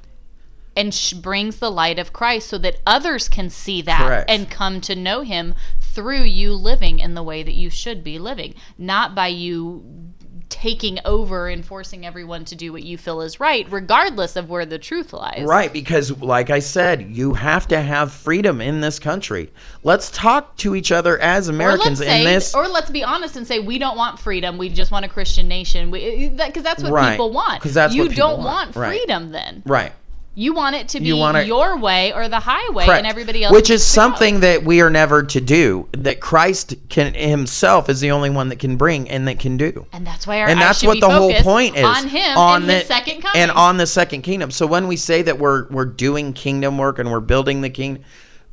and 0.73 0.93
sh- 0.93 1.11
brings 1.11 1.57
the 1.57 1.69
light 1.69 1.99
of 1.99 2.13
Christ 2.13 2.47
so 2.47 2.57
that 2.59 2.77
others 2.87 3.27
can 3.27 3.49
see 3.49 3.81
that 3.81 4.01
Correct. 4.01 4.29
and 4.29 4.49
come 4.49 4.79
to 4.81 4.95
know 4.95 5.19
him 5.21 5.53
through 5.81 6.23
you 6.23 6.53
living 6.53 6.99
in 6.99 7.13
the 7.13 7.21
way 7.23 7.43
that 7.43 7.53
you 7.55 7.69
should 7.69 8.05
be 8.05 8.17
living, 8.17 8.55
not 8.77 9.13
by 9.13 9.27
you 9.27 10.10
taking 10.51 10.99
over 11.05 11.47
and 11.47 11.65
forcing 11.65 12.05
everyone 12.05 12.45
to 12.45 12.55
do 12.55 12.71
what 12.71 12.83
you 12.83 12.97
feel 12.97 13.21
is 13.21 13.39
right, 13.39 13.65
regardless 13.71 14.35
of 14.35 14.49
where 14.49 14.65
the 14.65 14.77
truth 14.77 15.13
lies. 15.13 15.43
Right, 15.43 15.73
because 15.73 16.11
like 16.21 16.49
I 16.51 16.59
said, 16.59 17.09
you 17.09 17.33
have 17.33 17.67
to 17.69 17.81
have 17.81 18.11
freedom 18.11 18.61
in 18.61 18.81
this 18.81 18.99
country. 18.99 19.49
Let's 19.83 20.11
talk 20.11 20.55
to 20.57 20.75
each 20.75 20.91
other 20.91 21.17
as 21.19 21.47
Americans 21.47 21.99
say, 21.99 22.19
in 22.19 22.25
this. 22.25 22.53
or 22.53 22.67
let's 22.67 22.91
be 22.91 23.03
honest 23.03 23.35
and 23.37 23.47
say 23.47 23.59
we 23.59 23.79
don't 23.79 23.97
want 23.97 24.19
freedom. 24.19 24.57
We 24.57 24.69
just 24.69 24.91
want 24.91 25.05
a 25.05 25.09
Christian 25.09 25.47
nation. 25.47 25.89
Because 25.89 26.37
that, 26.37 26.53
that's 26.63 26.83
what 26.83 26.91
Right. 26.91 27.11
people 27.11 27.31
want. 27.31 27.61
'Cause 27.61 27.73
that's 27.73 27.95
you 27.95 28.09
don't 28.09 28.39
want. 28.43 28.75
want 28.75 28.75
Right. 28.75 28.97
freedom. 28.99 29.31
Then 29.31 29.63
right. 29.65 29.93
You 30.33 30.53
want 30.53 30.75
it 30.75 30.87
to 30.89 30.99
be 30.99 31.07
You 31.07 31.17
want 31.17 31.35
it- 31.37 31.47
your 31.47 31.77
way 31.77 32.13
or 32.13 32.29
the 32.29 32.39
highway, 32.39 32.85
Correct. 32.85 32.99
and 32.99 33.07
everybody 33.07 33.43
else. 33.43 33.53
Which 33.53 33.69
is 33.69 33.81
needs 33.81 33.91
to 33.91 33.95
go. 33.99 34.01
something 34.03 34.39
that 34.39 34.63
we 34.63 34.79
are 34.81 34.89
never 34.89 35.23
to 35.23 35.41
do. 35.41 35.87
That 35.91 36.19
Christ 36.21 36.75
can 36.89 37.13
himself 37.13 37.89
is 37.89 37.99
the 37.99 38.11
only 38.11 38.29
one 38.29 38.49
that 38.49 38.59
can 38.59 38.77
bring 38.77 39.09
and 39.09 39.27
that 39.27 39.39
can 39.39 39.57
do. 39.57 39.85
And 39.91 40.07
that's 40.07 40.25
why 40.25 40.39
our 40.41 40.47
and 40.47 40.59
that's 40.59 40.83
what 40.83 40.99
the 41.01 41.09
whole 41.09 41.33
point 41.35 41.75
is 41.75 41.83
on 41.83 42.07
him 42.07 42.37
on 42.37 42.65
the 42.67 42.81
second 42.85 43.21
coming. 43.21 43.41
and 43.41 43.51
on 43.51 43.77
the 43.77 43.87
second 43.87 44.21
kingdom. 44.21 44.51
So 44.51 44.65
when 44.65 44.87
we 44.87 44.95
say 44.95 45.21
that 45.21 45.37
we're 45.37 45.67
we're 45.69 45.85
doing 45.85 46.31
kingdom 46.33 46.77
work 46.77 46.97
and 46.99 47.11
we're 47.11 47.19
building 47.19 47.59
the 47.61 47.69
kingdom, 47.69 48.03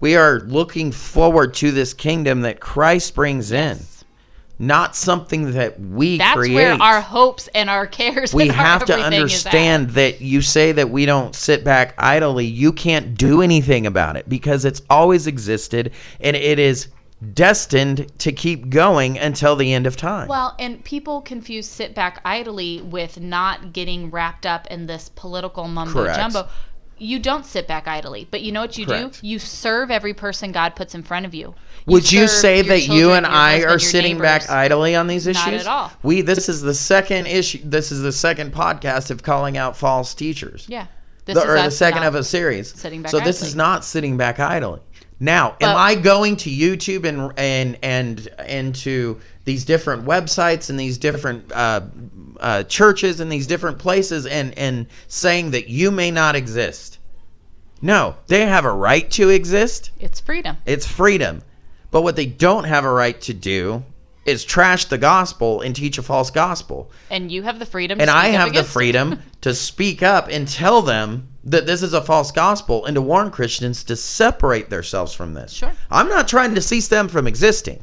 we 0.00 0.16
are 0.16 0.40
looking 0.46 0.90
forward 0.92 1.54
to 1.54 1.70
this 1.70 1.94
kingdom 1.94 2.40
that 2.42 2.58
Christ 2.60 3.14
brings 3.14 3.52
in, 3.52 3.78
not 4.58 4.96
something 4.96 5.52
that 5.52 5.78
we 5.78 6.06
create. 6.06 6.18
that's 6.18 6.36
create. 6.36 6.54
where 6.54 6.72
our 6.74 7.00
hopes 7.00 7.48
and 7.54 7.70
our 7.70 7.86
cares. 7.86 8.34
we 8.34 8.48
have 8.48 8.84
to 8.86 8.92
everything 8.92 9.12
is 9.12 9.46
at. 9.46 9.54
understand 9.54 9.90
that 9.90 10.20
you 10.20 10.42
say 10.42 10.72
that 10.72 10.90
we 10.90 11.06
don't 11.06 11.34
sit 11.34 11.64
back 11.64 11.94
idly. 11.98 12.46
You 12.46 12.72
can't 12.72 13.16
do 13.16 13.42
anything 13.42 13.86
about 13.86 14.16
it 14.16 14.28
because 14.28 14.64
it's 14.64 14.82
always 14.90 15.26
existed 15.26 15.92
and 16.20 16.36
it 16.36 16.58
is 16.58 16.88
destined 17.34 18.06
to 18.18 18.30
keep 18.32 18.68
going 18.68 19.18
until 19.18 19.56
the 19.56 19.72
end 19.72 19.86
of 19.86 19.96
time. 19.96 20.28
Well, 20.28 20.54
and 20.58 20.82
people 20.84 21.20
confuse 21.20 21.68
sit 21.68 21.94
back 21.94 22.20
idly 22.24 22.80
with 22.80 23.20
not 23.20 23.72
getting 23.72 24.10
wrapped 24.10 24.46
up 24.46 24.66
in 24.68 24.86
this 24.86 25.10
political 25.14 25.66
mumbo 25.66 26.04
Correct. 26.04 26.18
jumbo. 26.18 26.48
You 27.00 27.18
don't 27.18 27.44
sit 27.44 27.66
back 27.66 27.86
idly, 27.88 28.26
but 28.30 28.40
you 28.42 28.52
know 28.52 28.60
what 28.60 28.76
you 28.78 28.86
Correct. 28.86 29.20
do? 29.20 29.26
You 29.26 29.38
serve 29.38 29.90
every 29.90 30.14
person 30.14 30.52
God 30.52 30.74
puts 30.76 30.94
in 30.94 31.02
front 31.02 31.26
of 31.26 31.34
you. 31.34 31.54
Would 31.86 32.10
you 32.10 32.28
say 32.28 32.62
that 32.62 32.88
you 32.88 33.12
and 33.12 33.24
I 33.26 33.52
husband, 33.56 33.72
are 33.72 33.78
sitting 33.78 34.18
back 34.18 34.50
idly 34.50 34.94
on 34.94 35.06
these 35.06 35.26
issues? 35.26 35.44
Not 35.44 35.54
at 35.54 35.66
all. 35.66 35.92
We 36.02 36.20
this 36.20 36.48
is 36.48 36.60
the 36.60 36.74
second 36.74 37.26
issue. 37.26 37.60
This 37.64 37.90
is 37.92 38.02
the 38.02 38.12
second 38.12 38.52
podcast 38.52 39.10
of 39.10 39.22
calling 39.22 39.56
out 39.56 39.76
false 39.76 40.14
teachers. 40.14 40.66
Yeah. 40.68 40.86
This 41.24 41.34
The- 41.34 41.42
is 41.42 41.46
or 41.48 41.62
the 41.62 41.70
second 41.70 42.02
of 42.04 42.14
a 42.14 42.24
series. 42.24 42.74
sitting 42.74 43.02
back 43.02 43.10
so 43.10 43.20
this 43.20 43.42
is 43.42 43.54
not 43.54 43.84
sitting 43.84 44.16
back 44.16 44.40
idly. 44.40 44.80
Now, 45.20 45.56
am 45.60 45.76
I 45.76 45.96
going 45.96 46.36
to 46.36 46.50
YouTube 46.50 47.04
and 47.04 47.32
and 47.36 47.76
and 47.82 48.28
into 48.46 49.18
these 49.44 49.64
different 49.64 50.04
websites 50.04 50.70
and 50.70 50.78
these 50.78 50.96
different 50.96 51.50
uh, 51.52 51.80
uh, 52.40 52.62
churches 52.64 53.20
and 53.20 53.30
these 53.30 53.46
different 53.46 53.78
places 53.78 54.26
and 54.26 54.56
and 54.58 54.86
saying 55.06 55.50
that 55.52 55.68
you 55.68 55.90
may 55.90 56.10
not 56.10 56.36
exist? 56.36 56.98
No, 57.80 58.16
they 58.26 58.46
have 58.46 58.64
a 58.64 58.72
right 58.72 59.08
to 59.12 59.28
exist. 59.28 59.90
It's 60.00 60.20
freedom. 60.20 60.56
It's 60.66 60.86
freedom. 60.86 61.42
But 61.90 62.02
what 62.02 62.16
they 62.16 62.26
don't 62.26 62.64
have 62.64 62.84
a 62.84 62.92
right 62.92 63.20
to 63.22 63.32
do 63.34 63.84
is 64.26 64.44
trash 64.44 64.84
the 64.84 64.98
gospel 64.98 65.62
and 65.62 65.74
teach 65.74 65.96
a 65.96 66.02
false 66.02 66.30
gospel. 66.30 66.90
And 67.10 67.32
you 67.32 67.42
have 67.42 67.58
the 67.58 67.64
freedom 67.64 67.98
And 67.98 68.08
to 68.10 68.16
I 68.16 68.26
have 68.26 68.52
the 68.52 68.62
freedom 68.62 69.22
to 69.40 69.54
speak 69.54 70.02
up 70.02 70.28
and 70.30 70.46
tell 70.46 70.82
them 70.82 71.28
that 71.44 71.66
this 71.66 71.82
is 71.82 71.94
a 71.94 72.02
false 72.02 72.30
gospel 72.30 72.84
and 72.84 72.94
to 72.94 73.00
warn 73.00 73.30
Christians 73.30 73.82
to 73.84 73.96
separate 73.96 74.68
themselves 74.68 75.14
from 75.14 75.32
this. 75.32 75.52
Sure. 75.52 75.72
I'm 75.90 76.08
not 76.08 76.28
trying 76.28 76.54
to 76.56 76.60
cease 76.60 76.88
them 76.88 77.08
from 77.08 77.26
existing. 77.26 77.82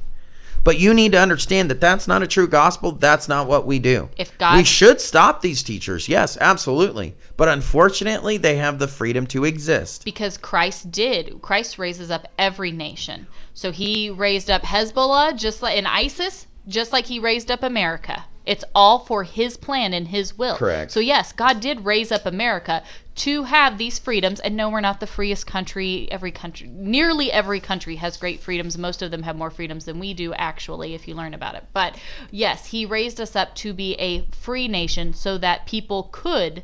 But 0.66 0.80
you 0.80 0.96
need 0.96 1.12
to 1.12 1.20
understand 1.20 1.70
that 1.70 1.80
that's 1.80 2.08
not 2.08 2.24
a 2.24 2.28
true 2.28 2.48
gospel. 2.48 2.92
That's 2.92 3.30
not 3.30 3.48
what 3.48 3.68
we 3.68 3.78
do. 3.78 4.10
If 4.18 4.36
God- 4.40 4.58
we 4.58 4.64
should 4.64 5.00
stop 5.00 5.42
these 5.42 5.62
teachers, 5.62 6.10
yes, 6.10 6.38
absolutely. 6.42 7.16
But 7.38 7.50
unfortunately, 7.50 8.38
they 8.38 8.56
have 8.58 8.80
the 8.80 8.88
freedom 8.88 9.28
to 9.28 9.46
exist. 9.46 10.04
because 10.04 10.38
Christ 10.38 10.92
did. 10.92 11.42
Christ 11.42 11.78
raises 11.78 12.10
up 12.10 12.28
every 12.40 12.72
nation. 12.72 13.28
So 13.54 13.72
he 13.72 14.10
raised 14.10 14.50
up 14.50 14.64
Hezbollah 14.64 15.38
just 15.38 15.62
like 15.62 15.78
in 15.78 15.86
ISIS, 15.86 16.48
just 16.68 16.92
like 16.92 17.06
he 17.06 17.20
raised 17.20 17.52
up 17.52 17.62
America. 17.62 18.26
It's 18.46 18.64
all 18.74 19.00
for 19.00 19.24
his 19.24 19.58
plan 19.58 19.94
and 19.94 20.08
his 20.08 20.38
will. 20.38 20.56
Correct. 20.56 20.92
So 20.92 21.00
yes, 21.00 21.32
God 21.32 21.60
did 21.60 21.86
raise 21.86 22.12
up 22.12 22.26
America 22.26 22.84
to 23.16 23.44
have 23.44 23.78
these 23.78 23.98
freedoms. 23.98 24.40
And 24.40 24.56
no, 24.56 24.70
we're 24.70 24.82
not 24.82 25.00
the 25.00 25.08
freest 25.08 25.48
country. 25.48 26.08
Every 26.12 26.32
country, 26.32 26.68
nearly 26.68 27.32
every 27.32 27.60
country 27.60 27.96
has 27.96 28.18
great 28.18 28.42
freedoms. 28.42 28.78
Most 28.78 29.02
of 29.02 29.12
them 29.12 29.24
have 29.24 29.36
more 29.38 29.50
freedoms 29.50 29.86
than 29.86 30.00
we 30.00 30.14
do, 30.14 30.34
actually, 30.34 30.94
if 30.94 31.08
you 31.08 31.16
learn 31.16 31.34
about 31.34 31.56
it. 31.56 31.64
But 31.74 31.98
yes, 32.32 32.68
he 32.68 32.86
raised 32.86 33.22
us 33.22 33.36
up 33.36 33.56
to 33.56 33.74
be 33.74 33.94
a 33.96 34.26
free 34.32 34.68
nation 34.68 35.14
so 35.14 35.38
that 35.38 35.66
people 35.66 36.10
could 36.12 36.64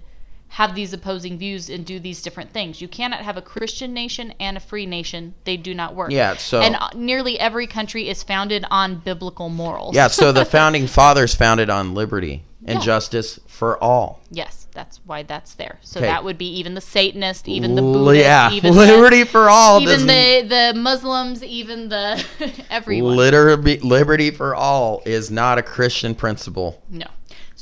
have 0.55 0.75
these 0.75 0.91
opposing 0.91 1.37
views 1.37 1.69
and 1.69 1.85
do 1.85 1.97
these 1.97 2.21
different 2.21 2.51
things. 2.51 2.81
You 2.81 2.89
cannot 2.89 3.21
have 3.21 3.37
a 3.37 3.41
Christian 3.41 3.93
nation 3.93 4.33
and 4.37 4.57
a 4.57 4.59
free 4.59 4.85
nation. 4.85 5.33
They 5.45 5.55
do 5.55 5.73
not 5.73 5.95
work. 5.95 6.11
Yeah, 6.11 6.35
so- 6.35 6.59
and 6.59 6.75
uh, 6.75 6.89
nearly 6.93 7.39
every 7.39 7.67
country 7.67 8.09
is 8.09 8.21
founded 8.21 8.65
on 8.69 8.97
biblical 8.97 9.47
morals. 9.47 9.95
Yeah, 9.95 10.07
so 10.07 10.33
the 10.33 10.43
founding 10.57 10.87
fathers 10.87 11.33
founded 11.33 11.69
on 11.69 11.93
liberty 11.93 12.43
and 12.65 12.79
Yeah. 12.79 12.85
justice 12.85 13.39
for 13.47 13.81
all. 13.83 14.21
yes, 14.29 14.67
that's 14.73 14.99
why 15.05 15.23
that's 15.23 15.53
there. 15.55 15.77
So 15.81 15.99
Okay. 15.99 16.07
that 16.07 16.23
would 16.23 16.37
be 16.37 16.47
even 16.59 16.73
the 16.75 16.81
Satanist, 16.81 17.47
even 17.49 17.75
the 17.75 17.81
Buddhist, 17.81 18.23
yeah, 18.25 18.51
even 18.51 18.75
liberty 18.75 19.23
for 19.25 19.49
all. 19.49 19.81
even 19.81 20.07
the 20.07 20.45
the 20.47 20.73
Muslims, 20.79 21.43
even 21.43 21.89
the 21.89 22.23
everyone. 22.69 23.15
Literally, 23.15 23.79
liberty 23.79 24.31
for 24.31 24.55
all 24.55 25.01
is 25.05 25.29
not 25.31 25.57
a 25.57 25.61
Christian 25.63 26.15
principle. 26.15 26.81
No. 26.89 27.07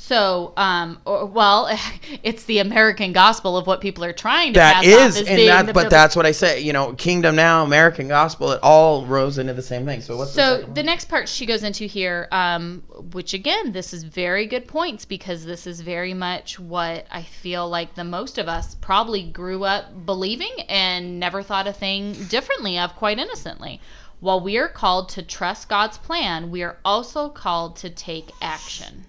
So, 0.09 0.53
um, 0.57 0.99
or, 1.05 1.27
well, 1.27 1.69
it's 2.23 2.45
the 2.45 2.57
American 2.57 3.13
gospel 3.13 3.55
of 3.57 3.67
what 3.67 3.79
people 3.79 4.03
are 4.03 4.11
trying 4.11 4.53
to 4.53 4.59
That 4.59 4.83
is, 4.83 5.17
and 5.17 5.47
that, 5.47 5.67
the 5.67 5.73
but 5.73 5.91
that's 5.91 6.15
what 6.15 6.25
I 6.25 6.31
say. 6.31 6.61
You 6.61 6.73
know, 6.73 6.93
kingdom 6.93 7.35
now, 7.35 7.63
American 7.63 8.07
gospel, 8.07 8.51
it 8.53 8.59
all 8.63 9.05
rose 9.05 9.37
into 9.37 9.53
the 9.53 9.61
same 9.61 9.85
thing. 9.85 10.01
So 10.01 10.17
what's 10.17 10.33
the 10.33 10.41
So 10.41 10.57
second 10.61 10.73
the 10.73 10.81
next 10.81 11.09
part 11.09 11.29
she 11.29 11.45
goes 11.45 11.61
into 11.61 11.85
here, 11.85 12.27
um, 12.31 12.81
which 13.11 13.35
again, 13.35 13.71
this 13.71 13.93
is 13.93 14.03
very 14.03 14.47
good 14.47 14.67
points 14.67 15.05
because 15.05 15.45
this 15.45 15.67
is 15.67 15.81
very 15.81 16.15
much 16.15 16.59
what 16.59 17.05
I 17.11 17.21
feel 17.21 17.69
like 17.69 17.93
the 17.93 18.03
most 18.03 18.39
of 18.39 18.47
us 18.47 18.73
probably 18.73 19.29
grew 19.29 19.63
up 19.63 20.07
believing 20.07 20.55
and 20.67 21.19
never 21.19 21.43
thought 21.43 21.67
a 21.67 21.73
thing 21.73 22.13
differently 22.29 22.79
of 22.79 22.95
quite 22.95 23.19
innocently. 23.19 23.79
While 24.21 24.41
we 24.41 24.57
are 24.57 24.69
called 24.69 25.09
to 25.09 25.21
trust 25.21 25.69
God's 25.69 25.99
plan, 25.99 26.49
we 26.49 26.63
are 26.63 26.77
also 26.83 27.29
called 27.29 27.75
to 27.75 27.91
take 27.91 28.31
action. 28.41 29.05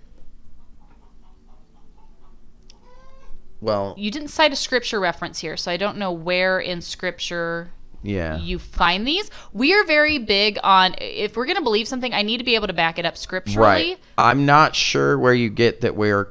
Well, 3.60 3.94
You 3.98 4.10
didn't 4.10 4.28
cite 4.28 4.52
a 4.52 4.56
scripture 4.56 5.00
reference 5.00 5.38
here, 5.38 5.56
so 5.56 5.70
I 5.70 5.76
don't 5.76 5.98
know 5.98 6.12
where 6.12 6.60
in 6.60 6.80
scripture 6.80 7.70
yeah. 8.02 8.38
you 8.38 8.58
find 8.58 9.06
these. 9.06 9.30
We 9.52 9.74
are 9.74 9.84
very 9.84 10.18
big 10.18 10.58
on 10.62 10.94
if 10.98 11.36
we're 11.36 11.44
going 11.44 11.56
to 11.58 11.62
believe 11.62 11.86
something, 11.86 12.14
I 12.14 12.22
need 12.22 12.38
to 12.38 12.44
be 12.44 12.54
able 12.54 12.68
to 12.68 12.72
back 12.72 12.98
it 12.98 13.04
up 13.04 13.16
scripturally. 13.18 13.60
Right. 13.66 13.98
I'm 14.16 14.46
not 14.46 14.74
sure 14.74 15.18
where 15.18 15.34
you 15.34 15.50
get 15.50 15.82
that 15.82 15.94
we're. 15.94 16.28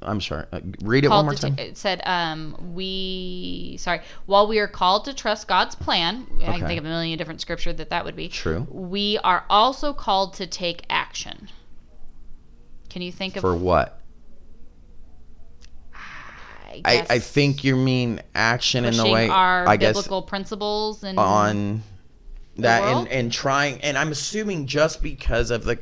I'm 0.00 0.20
sorry. 0.20 0.46
uh, 0.52 0.60
Read 0.82 1.04
it 1.04 1.08
one 1.08 1.24
more 1.24 1.34
time. 1.34 1.56
it 1.58 1.76
said 1.76 2.00
um 2.04 2.72
we 2.72 3.74
sorry 3.80 4.00
while 4.26 4.46
we 4.46 4.60
are 4.60 4.68
called 4.68 5.06
to 5.06 5.12
trust 5.12 5.48
god's 5.48 5.74
plan 5.74 6.24
i 6.44 6.56
can 6.56 6.68
think 6.68 6.78
of 6.78 6.84
a 6.84 6.88
million 6.88 7.18
different 7.18 7.40
scripture 7.40 7.72
that 7.72 7.90
that 7.90 8.04
would 8.04 8.14
be 8.14 8.28
True. 8.28 8.64
we 8.70 9.18
are 9.24 9.44
also 9.50 9.92
called 9.92 10.34
to 10.34 10.46
take 10.46 10.84
action 10.88 11.48
can 12.90 13.02
you 13.02 13.10
think 13.10 13.34
of 13.34 13.40
For 13.40 13.56
what? 13.56 13.98
I, 16.84 16.96
I, 16.98 17.06
I 17.10 17.18
think 17.18 17.64
you 17.64 17.76
mean 17.76 18.20
action 18.34 18.84
in 18.84 18.96
the 18.96 19.06
way. 19.08 19.28
our 19.28 19.66
I 19.68 19.76
guess 19.76 19.94
biblical 19.96 20.22
principles 20.22 21.02
and 21.04 21.18
on 21.18 21.82
that 22.58 22.82
and, 22.82 23.08
and 23.08 23.32
trying 23.32 23.80
and 23.80 23.96
i'm 23.96 24.12
assuming 24.12 24.66
just 24.66 25.02
because 25.02 25.50
of 25.50 25.64
the 25.64 25.78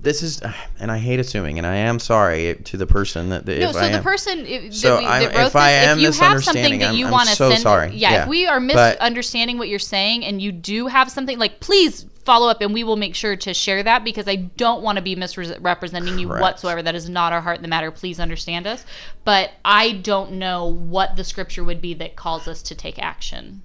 this 0.00 0.22
is, 0.22 0.40
ah, 0.44 0.66
and 0.78 0.92
I 0.92 0.98
hate 0.98 1.18
assuming, 1.18 1.56
and 1.56 1.66
I 1.66 1.76
am 1.76 1.98
sorry 1.98 2.54
to 2.64 2.76
the 2.76 2.86
person 2.86 3.30
that, 3.30 3.46
that 3.46 3.58
No, 3.58 3.68
if 3.70 3.74
so 3.74 3.80
I 3.80 3.88
the 3.88 3.96
am, 3.96 4.02
person 4.02 4.40
i- 4.40 4.58
that, 4.68 4.74
So 4.74 4.98
we, 4.98 5.04
that 5.04 5.34
wrote 5.34 5.46
if 5.46 5.56
I 5.56 5.70
am 5.70 5.98
if 5.98 6.02
you 6.02 6.12
have 6.20 6.44
something 6.44 6.78
that 6.80 6.94
you 6.94 7.08
want 7.08 7.28
to 7.30 7.34
so 7.34 7.48
send, 7.50 7.62
sorry. 7.62 7.94
Yeah, 7.94 8.10
Yeah. 8.10 8.22
if 8.24 8.28
we 8.28 8.46
are 8.46 8.60
But- 8.60 8.98
misunderstanding 9.00 9.56
what 9.56 9.68
you're 9.68 9.78
saying 9.78 10.26
and 10.26 10.42
you 10.42 10.52
do 10.52 10.88
have 10.88 11.10
something, 11.10 11.38
like 11.38 11.60
please 11.60 12.04
follow 12.24 12.48
up 12.48 12.60
and 12.60 12.72
we 12.72 12.84
will 12.84 12.96
make 12.96 13.14
sure 13.14 13.36
to 13.36 13.52
share 13.54 13.82
that 13.82 14.04
because 14.04 14.26
I 14.28 14.36
don't 14.36 14.82
want 14.82 14.96
to 14.96 15.02
be 15.02 15.14
misrepresenting 15.14 16.18
you 16.18 16.28
whatsoever. 16.28 16.82
That 16.82 16.94
is 16.94 17.08
not 17.08 17.32
our 17.32 17.40
heart 17.40 17.56
in 17.56 17.62
the 17.62 17.68
matter. 17.68 17.90
Please 17.90 18.18
understand 18.18 18.66
us. 18.66 18.84
But 19.24 19.50
I 19.64 19.92
don't 19.92 20.32
know 20.32 20.66
what 20.66 21.16
the 21.16 21.24
scripture 21.24 21.64
would 21.64 21.80
be 21.80 21.94
that 21.94 22.16
calls 22.16 22.48
us 22.48 22.62
to 22.62 22.74
take 22.74 22.98
action 22.98 23.62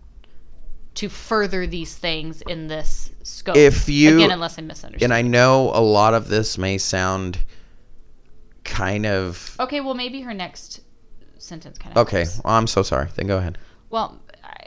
to 0.96 1.08
further 1.08 1.66
these 1.66 1.96
things 1.96 2.42
in 2.42 2.68
this 2.68 3.12
scope. 3.24 3.56
If 3.56 3.88
you- 3.88 4.18
again, 4.18 4.32
unless 4.32 4.58
I 4.60 4.62
misunderstand. 4.64 5.04
and 5.04 5.14
I 5.14 5.22
know 5.22 5.72
a 5.74 5.80
lot 5.80 6.14
of 6.14 6.28
this 6.28 6.58
may 6.58 6.78
sound 6.78 7.38
kind 8.66 9.06
of 9.06 9.56
okay, 9.60 9.80
well 9.82 9.94
maybe 9.94 10.22
her 10.22 10.34
next 10.34 10.82
sentence 11.38 11.78
kind 11.78 11.96
of 11.96 12.06
okay. 12.08 12.26
Well, 12.44 12.54
I'm 12.54 12.68
so 12.68 12.84
sorry. 12.84 13.08
Then 13.16 13.28
go 13.28 13.38
ahead. 13.38 13.58
Well, 13.90 14.20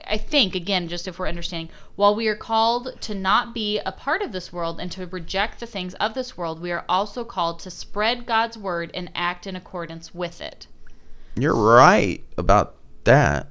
I- 0.07 0.17
think, 0.19 0.55
again, 0.55 0.89
just 0.89 1.09
if 1.09 1.19
we're 1.19 1.29
understanding, 1.29 1.71
while 1.97 2.15
we 2.15 2.29
are 2.29 2.37
called 2.37 3.01
to 3.03 3.15
not 3.15 3.55
be 3.55 3.79
a 3.81 3.93
part 3.93 4.23
of 4.23 4.33
this 4.33 4.53
world 4.53 4.81
and 4.81 4.91
to 4.93 5.07
reject 5.07 5.61
the 5.61 5.67
things 5.67 5.95
of 5.95 6.15
this 6.15 6.37
world, 6.37 6.61
we 6.61 6.71
are 6.71 6.85
also 6.89 7.25
called 7.25 7.61
to 7.61 7.71
spread 7.71 8.27
God's 8.27 8.59
word 8.59 8.91
and 8.95 9.11
act 9.15 9.47
in 9.47 9.57
accordance 9.57 10.15
with 10.15 10.41
it. 10.41 10.67
You're 11.37 11.55
right 11.57 12.23
about 12.37 12.75
that. 13.05 13.49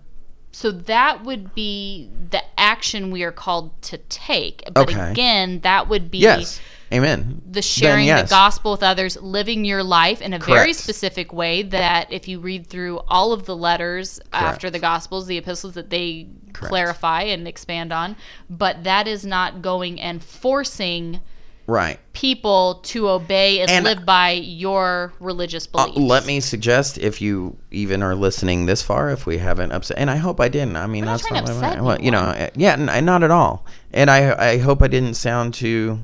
So 0.51 0.71
that 0.71 1.23
would 1.23 1.55
be 1.55 2.09
the 2.29 2.43
action 2.57 3.09
we 3.09 3.23
are 3.23 3.32
called 3.32 3.82
to 3.84 3.97
take. 3.97 4.63
But 4.73 4.89
Okay. 4.89 5.11
again, 5.11 5.61
that 5.61 5.88
would 5.88 6.11
be 6.11 6.19
Yes. 6.19 6.59
Amen. 6.94 7.42
the 7.50 7.62
sharing 7.62 8.06
yes. 8.08 8.30
the 8.30 8.34
gospel 8.36 8.72
with 8.72 8.84
others, 8.84 9.18
living 9.22 9.64
your 9.66 9.84
life 9.84 10.22
in 10.22 10.34
a 10.34 10.39
very 10.39 10.74
specific 10.74 11.32
way. 11.34 11.62
That 11.64 12.12
if 12.12 12.28
you 12.28 12.39
read 12.39 12.68
through 12.68 13.00
all 13.08 13.32
of 13.34 13.46
the 13.46 13.56
letters 13.56 14.20
after 14.34 14.70
the 14.70 14.80
gospels, 14.80 15.28
the 15.28 15.38
epistles, 15.38 15.74
that 15.76 15.89
they 15.89 16.28
Correct. 16.54 16.70
clarify 16.70 17.24
and 17.24 17.48
expand 17.48 17.92
on, 17.94 18.16
but 18.50 18.84
that 18.84 19.08
is 19.08 19.26
not 19.26 19.62
going 19.62 20.00
and 20.02 20.24
forcing 20.24 21.22
Right. 21.68 22.00
people 22.12 22.82
to 22.84 23.08
obey 23.08 23.62
and, 23.62 23.70
And- 23.72 23.86
live 23.86 24.06
by 24.06 24.32
your 24.32 25.14
religious 25.22 25.68
Uh, 25.74 25.86
beliefs. 25.86 26.00
let 26.00 26.26
me 26.26 26.39
suggest 26.42 26.98
if 26.98 27.22
you 27.22 27.56
even 27.70 28.04
are 28.04 28.16
listening 28.16 28.66
this 28.66 28.82
far, 28.82 29.10
if 29.12 29.26
we 29.26 29.38
haven't 29.38 29.72
upset, 29.72 29.98
and 29.98 30.10
I 30.12 30.18
hope 30.18 30.42
I 30.42 30.50
didn't. 30.50 30.76
I 30.76 30.88
mean, 30.88 31.06
We're 31.06 31.12
that's 31.12 31.26
to 31.28 31.34
not 31.34 31.50
upset 31.50 31.82
well, 31.82 31.98
you 32.02 32.12
know, 32.12 32.20
uh, 32.20 32.48
yeah, 32.56 32.74
n- 32.74 33.06
not 33.06 33.24
at 33.24 33.32
all. 33.32 33.66
And 33.94 34.10
I, 34.12 34.52
I 34.54 34.58
hope 34.58 34.82
I 34.82 34.88
didn't 34.88 35.14
sound 35.14 35.54
too. 35.54 36.00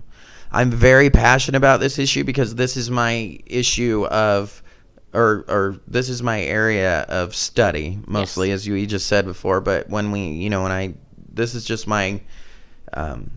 I'm 0.52 0.72
very 0.72 1.10
passionate 1.10 1.58
about 1.58 1.80
this 1.80 2.00
issue 2.00 2.24
because 2.24 2.56
this 2.56 2.78
is 2.78 2.90
my 2.90 3.38
issue 3.46 4.06
of, 4.08 4.62
or 5.14 5.46
or 5.48 5.80
this 5.88 6.10
is 6.10 6.22
my 6.24 6.42
area 6.42 7.02
of 7.10 7.36
study 7.36 8.00
mostly, 8.08 8.52
as 8.52 8.66
you 8.68 8.86
just 8.86 9.08
said 9.08 9.26
before. 9.26 9.62
But 9.62 9.90
when 9.90 10.12
we, 10.12 10.22
you 10.22 10.50
know, 10.50 10.64
when 10.64 10.72
I, 10.72 10.94
this 11.34 11.56
is 11.56 11.66
just 11.66 11.88
my, 11.88 12.22
um, 12.94 13.30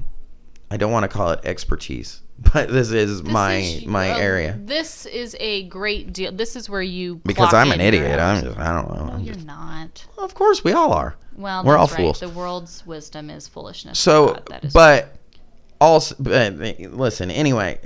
I 0.70 0.76
don't 0.76 0.92
want 0.92 1.04
to 1.04 1.08
call 1.08 1.30
it 1.32 1.40
expertise, 1.44 2.22
but 2.52 2.68
this 2.70 2.90
is 2.92 3.22
This 3.22 3.32
my 3.32 3.54
is- 3.56 3.86
my 3.86 4.12
uh, 4.12 4.18
area 4.18 4.58
This 4.64 5.04
is 5.06 5.36
a 5.40 5.64
great 5.64 6.12
deal. 6.12 6.32
This 6.32 6.54
is 6.56 6.68
where 6.70 6.82
you 6.82 7.16
because 7.24 7.52
I'm 7.54 7.72
an 7.72 7.80
idiot. 7.80 8.18
I'm 8.20 8.42
just, 8.44 8.58
I 8.58 8.72
don't 8.72 8.88
know. 8.94 9.06
No, 9.06 9.12
I'm 9.14 9.20
you're 9.24 9.34
just- 9.34 9.46
not. 9.46 10.06
of 10.18 10.34
course, 10.34 10.62
we 10.64 10.72
all 10.72 10.92
are. 10.92 11.16
Well, 11.36 11.64
We're 11.64 11.76
all 11.78 11.86
right. 11.86 11.96
fools. 11.96 12.20
The 12.20 12.28
world's 12.28 12.84
wisdom 12.86 13.30
is 13.30 13.48
foolishness. 13.48 13.98
So, 13.98 14.34
God. 14.34 14.46
That 14.50 14.64
is 14.66 14.72
but 14.74 15.16
also, 15.80 16.14
but, 16.18 16.54
listen. 16.92 17.30
Anyway, 17.30 17.78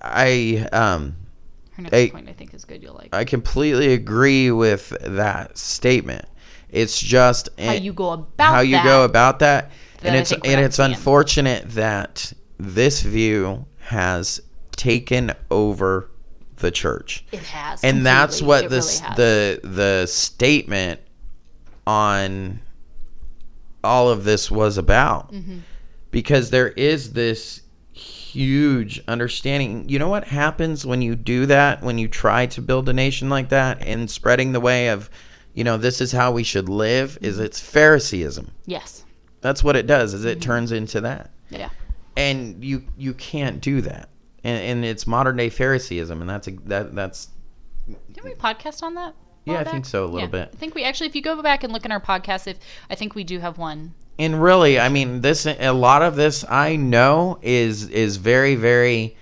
I 0.00 0.68
um 0.72 1.16
Her 1.72 1.82
next 1.82 1.94
Hey, 1.94 2.10
point, 2.10 2.28
I 2.28 2.32
think, 2.32 2.54
is 2.54 2.64
good. 2.64 2.82
You'll 2.82 2.94
like 2.94 3.10
I 3.14 3.24
completely 3.24 3.92
agree 3.94 4.50
with 4.50 4.90
that 5.00 5.56
statement. 5.58 6.24
It's 6.70 6.98
just 7.00 7.48
how 7.58 7.72
it- 7.72 7.82
you 7.82 7.92
go 7.92 8.12
about 8.12 8.54
how 8.54 8.60
you 8.60 8.76
that. 8.76 8.84
go 8.84 9.04
about 9.04 9.38
that, 9.40 9.70
and 10.02 10.14
it's 10.16 10.32
and 10.32 10.60
it's 10.60 10.76
seeing. 10.76 10.90
unfortunate 10.92 11.70
that 11.70 12.32
this 12.58 13.02
view 13.02 13.64
has 13.80 14.40
taken 14.76 15.32
over 15.50 16.08
the 16.56 16.70
church. 16.70 17.24
It 17.32 17.40
has, 17.40 17.82
and 17.82 18.06
that's 18.06 18.40
what 18.40 18.64
It 18.64 18.70
this 18.70 19.02
really 19.02 19.14
the 19.16 19.60
the 19.64 20.06
statement 20.06 21.00
on 21.86 22.60
all 23.84 24.08
of 24.08 24.22
this 24.24 24.50
was 24.50 24.78
about 24.78 25.32
Mm-hmm. 25.32 25.58
Because 26.12 26.50
there 26.50 26.68
is 26.68 27.14
this 27.14 27.62
huge 27.92 29.02
understanding 29.08 29.86
you 29.88 29.98
know 29.98 30.08
what 30.08 30.24
happens 30.24 30.86
when 30.86 31.02
you 31.02 31.14
do 31.14 31.44
that 31.46 31.82
when 31.82 31.98
you 31.98 32.08
try 32.08 32.46
to 32.46 32.62
build 32.62 32.88
a 32.88 32.92
nation 32.92 33.28
like 33.28 33.48
that 33.50 33.82
and 33.82 34.10
spreading 34.10 34.52
the 34.52 34.60
way 34.60 34.88
of 34.88 35.10
you 35.52 35.62
know 35.64 35.76
this 35.76 36.00
is 36.00 36.12
how 36.12 36.32
we 36.32 36.42
should 36.42 36.68
live 36.68 37.18
is 37.20 37.38
it's 37.38 37.60
phariseeism 37.60 38.50
yes, 38.64 39.04
that's 39.42 39.62
what 39.62 39.76
it 39.76 39.86
does 39.86 40.14
is 40.14 40.24
it 40.24 40.38
Mm-hmm. 40.38 40.40
turns 40.40 40.72
into 40.72 41.00
that 41.02 41.30
yeah, 41.50 41.68
and 42.16 42.64
you 42.64 42.82
you 42.96 43.12
can't 43.12 43.60
do 43.60 43.82
that 43.82 44.08
and, 44.42 44.62
and 44.62 44.84
it's 44.86 45.06
modern 45.06 45.36
day 45.36 45.50
phariseeism 45.50 46.20
and 46.22 46.30
that's 46.30 46.48
a, 46.48 46.52
that 46.64 46.94
that's 46.94 47.28
didn't 48.12 48.24
we 48.24 48.34
podcast 48.34 48.82
on 48.82 48.94
that? 48.94 49.14
Yeah, 49.44 49.54
while 49.54 49.60
I 49.66 49.70
think 49.70 49.84
so, 49.86 50.04
a 50.04 50.06
little 50.06 50.20
Yeah. 50.20 50.44
bit. 50.44 50.50
I 50.52 50.56
think 50.56 50.76
we 50.76 50.84
actually, 50.84 51.08
if 51.08 51.16
you 51.16 51.20
go 51.22 51.42
back 51.42 51.64
and 51.64 51.72
look 51.72 51.84
in 51.84 51.90
our 51.90 52.00
podcast, 52.00 52.46
if 52.46 52.58
I 52.88 52.94
think 52.94 53.16
we 53.16 53.24
do 53.24 53.40
have 53.40 53.58
one. 53.58 53.94
And 54.18 54.42
really 54.42 54.78
i 54.78 54.88
mean 54.88 55.20
this 55.20 55.46
a 55.46 55.70
lot 55.70 56.02
of 56.02 56.16
this 56.16 56.44
i 56.48 56.76
know 56.76 57.38
is 57.42 57.88
is 57.88 58.16
very 58.16 58.54
very 58.54 59.16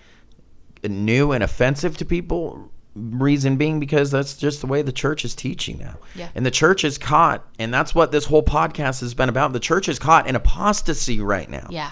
new 0.89 1.33
and 1.33 1.45
offensive 1.45 1.97
to 1.97 2.05
people 2.05 2.71
reason 2.95 3.57
being 3.57 3.79
because 3.79 4.11
that's 4.11 4.37
just 4.37 4.61
the 4.61 4.67
way 4.67 4.83
the 4.83 4.93
church 4.93 5.25
is 5.25 5.35
teaching 5.35 5.79
now. 5.79 5.97
Yeah. 6.15 6.29
and 6.35 6.45
the 6.45 6.51
church 6.51 6.85
is 6.85 6.99
caught 6.99 7.45
and 7.59 7.73
that's 7.73 7.95
what 7.95 8.13
this 8.13 8.25
whole 8.25 8.43
podcast 8.43 9.01
has 9.01 9.15
been 9.15 9.29
about. 9.29 9.53
The 9.53 9.61
church 9.61 9.89
is 9.89 9.99
caught 9.99 10.27
in 10.27 10.37
apostasy 10.37 11.21
right 11.21 11.49
now. 11.49 11.67
Yeah, 11.71 11.91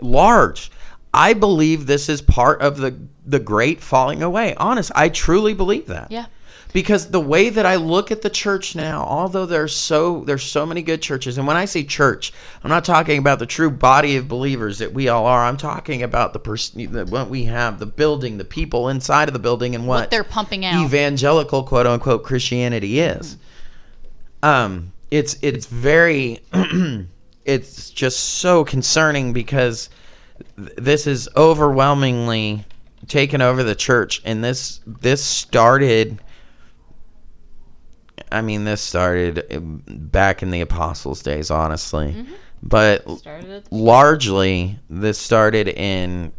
large. 0.00 0.70
I 1.12 1.34
believe 1.34 1.86
this 1.86 2.08
is 2.08 2.22
part 2.22 2.60
of 2.62 2.78
the 2.78 2.96
the 3.26 3.40
great 3.40 3.80
falling 3.80 4.22
away. 4.22 4.54
Honest 4.56 4.90
i 4.94 5.08
truly 5.08 5.54
believe 5.54 5.86
that. 5.86 6.10
Yeah, 6.10 6.26
because 6.72 7.10
the 7.10 7.20
way 7.20 7.48
that 7.48 7.66
I 7.66 7.76
look 7.76 8.10
at 8.10 8.22
the 8.22 8.30
church 8.30 8.76
now, 8.76 9.04
although 9.04 9.46
there's 9.46 9.74
so 9.74 10.24
there's 10.24 10.44
so 10.44 10.64
many 10.64 10.82
good 10.82 11.02
churches, 11.02 11.38
and 11.38 11.46
when 11.46 11.56
I 11.56 11.64
say 11.64 11.82
church, 11.82 12.32
I'm 12.62 12.70
not 12.70 12.84
talking 12.84 13.18
about 13.18 13.38
the 13.38 13.46
true 13.46 13.70
body 13.70 14.16
of 14.16 14.28
believers 14.28 14.78
that 14.78 14.92
we 14.92 15.08
all 15.08 15.26
are. 15.26 15.44
I'm 15.44 15.56
talking 15.56 16.02
about 16.02 16.32
the 16.32 16.38
person 16.38 16.92
that 16.92 17.08
what 17.08 17.28
we 17.28 17.44
have, 17.44 17.78
the 17.78 17.86
building, 17.86 18.38
the 18.38 18.44
people 18.44 18.88
inside 18.88 19.28
of 19.28 19.32
the 19.32 19.40
building, 19.40 19.74
and 19.74 19.86
what, 19.86 20.00
what 20.00 20.10
they're 20.10 20.24
pumping 20.24 20.64
out. 20.64 20.84
evangelical 20.84 21.64
quote 21.64 21.86
unquote 21.86 22.22
Christianity 22.22 23.00
is. 23.00 23.36
Um, 24.42 24.92
it's 25.10 25.36
it's 25.42 25.66
very 25.66 26.40
it's 27.44 27.90
just 27.90 28.20
so 28.20 28.64
concerning 28.64 29.32
because 29.32 29.90
th- 30.56 30.70
this 30.76 31.06
is 31.06 31.28
overwhelmingly 31.36 32.64
taken 33.08 33.42
over 33.42 33.62
the 33.64 33.74
church 33.74 34.22
and 34.24 34.44
this 34.44 34.80
this 34.86 35.24
started 35.24 36.20
I 38.32 38.42
mean 38.42 38.64
this 38.64 38.80
started 38.80 39.44
um, 39.54 39.82
back 39.86 40.42
in 40.42 40.50
the 40.50 40.60
apostles 40.60 41.22
days 41.22 41.50
honestly. 41.50 42.26
But 42.62 43.00
at 43.26 43.42
the- 43.42 43.62
largely 43.70 44.78
this 44.88 45.18
started 45.18 45.68
in 45.68 46.32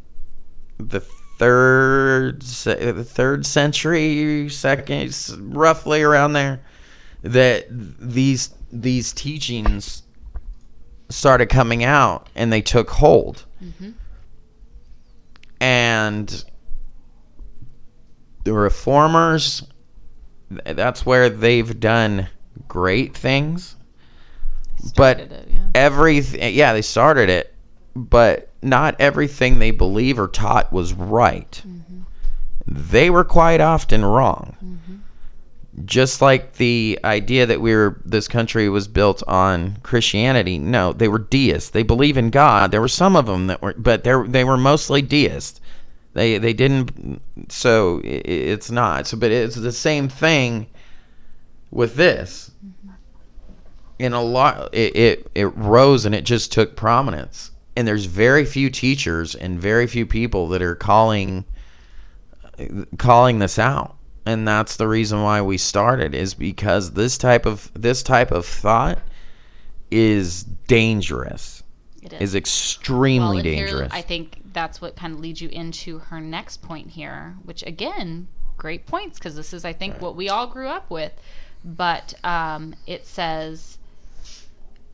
the 0.77 0.99
third 1.39 2.41
the 2.41 3.03
third 3.03 3.45
century 3.45 4.47
second 4.49 5.13
roughly 5.39 6.01
around 6.03 6.33
there 6.33 6.61
that 7.23 7.65
these 7.69 8.51
these 8.71 9.11
teachings 9.13 10.03
started 11.09 11.47
coming 11.47 11.83
out 11.83 12.27
and 12.35 12.53
they 12.53 12.61
took 12.61 12.89
hold. 12.89 13.45
Mhm. 13.61 13.93
and 15.59 16.45
the 18.43 18.53
reformers 18.53 19.63
that's 20.65 21.05
where 21.05 21.29
they've 21.29 21.79
done 21.79 22.27
great 22.67 23.15
things. 23.15 23.75
But 24.95 25.19
it, 25.19 25.47
yeah. 25.51 25.69
everything 25.75 26.55
yeah 26.55 26.73
they 26.73 26.81
started 26.81 27.29
it 27.29 27.53
but 27.95 28.49
not 28.61 28.95
everything 28.99 29.59
they 29.59 29.71
believe 29.71 30.19
or 30.19 30.27
taught 30.27 30.71
was 30.71 30.93
right. 30.93 31.61
Mm-hmm. 31.65 32.01
They 32.67 33.09
were 33.09 33.23
quite 33.23 33.59
often 33.59 34.05
wrong. 34.05 34.55
Mm-hmm. 34.63 35.85
Just 35.85 36.21
like 36.21 36.53
the 36.53 36.99
idea 37.03 37.45
that 37.45 37.61
we 37.61 37.73
were 37.73 38.01
this 38.05 38.27
country 38.27 38.69
was 38.69 38.87
built 38.87 39.23
on 39.25 39.77
christianity 39.83 40.57
no 40.57 40.93
they 40.93 41.07
were 41.07 41.19
deists. 41.19 41.69
They 41.69 41.83
believe 41.83 42.17
in 42.17 42.29
god. 42.29 42.71
There 42.71 42.81
were 42.81 42.87
some 42.87 43.15
of 43.15 43.25
them 43.25 43.47
that 43.47 43.61
were 43.61 43.73
but 43.77 44.03
they 44.03 44.15
they 44.27 44.43
were 44.43 44.57
mostly 44.57 45.01
deists 45.01 45.60
they 46.13 46.37
they 46.37 46.53
didn't 46.53 47.21
so 47.49 48.01
it's 48.03 48.69
not. 48.69 49.07
So 49.07 49.17
but 49.17 49.31
it's 49.31 49.55
the 49.55 49.71
same 49.71 50.09
thing 50.09 50.67
with 51.71 51.95
this. 51.95 52.51
Mm-hmm. 52.65 52.95
In 53.99 54.13
a 54.13 54.21
lot 54.21 54.73
it, 54.73 54.95
it 54.95 55.31
it 55.35 55.55
rose 55.55 56.05
and 56.05 56.13
it 56.13 56.25
just 56.25 56.51
took 56.51 56.75
prominence. 56.75 57.51
And 57.75 57.87
there's 57.87 58.05
very 58.05 58.45
few 58.45 58.69
teachers 58.69 59.35
and 59.35 59.59
very 59.59 59.87
few 59.87 60.05
people 60.05 60.49
that 60.49 60.61
are 60.61 60.75
calling 60.75 61.45
calling 62.97 63.39
this 63.39 63.57
out. 63.57 63.95
And 64.25 64.47
that's 64.47 64.75
the 64.75 64.87
reason 64.87 65.23
why 65.23 65.41
we 65.41 65.57
started 65.57 66.13
is 66.13 66.33
because 66.33 66.91
this 66.91 67.17
type 67.17 67.45
of 67.45 67.71
this 67.73 68.03
type 68.03 68.31
of 68.31 68.45
thought 68.45 68.99
is 69.89 70.43
dangerous 70.43 71.60
It 72.01 72.13
is 72.13 72.33
extremely 72.33 73.37
and 73.37 73.45
here, 73.45 73.65
dangerous 73.67 73.93
I 73.93 74.01
think 74.01 74.41
that's 74.53 74.81
what 74.81 74.95
kind 74.95 75.13
of 75.13 75.19
leads 75.19 75.41
you 75.41 75.49
into 75.49 75.99
her 75.99 76.19
next 76.19 76.61
point 76.61 76.89
here, 76.89 77.37
which 77.43 77.63
again, 77.63 78.27
great 78.57 78.85
points 78.85 79.19
because 79.19 79.35
this 79.35 79.53
is, 79.53 79.65
I 79.65 79.73
think, 79.73 80.01
what 80.01 80.15
we 80.15 80.27
all 80.27 80.47
grew 80.47 80.67
up 80.67 80.89
with. 80.89 81.13
But 81.63 82.15
um, 82.23 82.75
it 82.87 83.05
says 83.05 83.77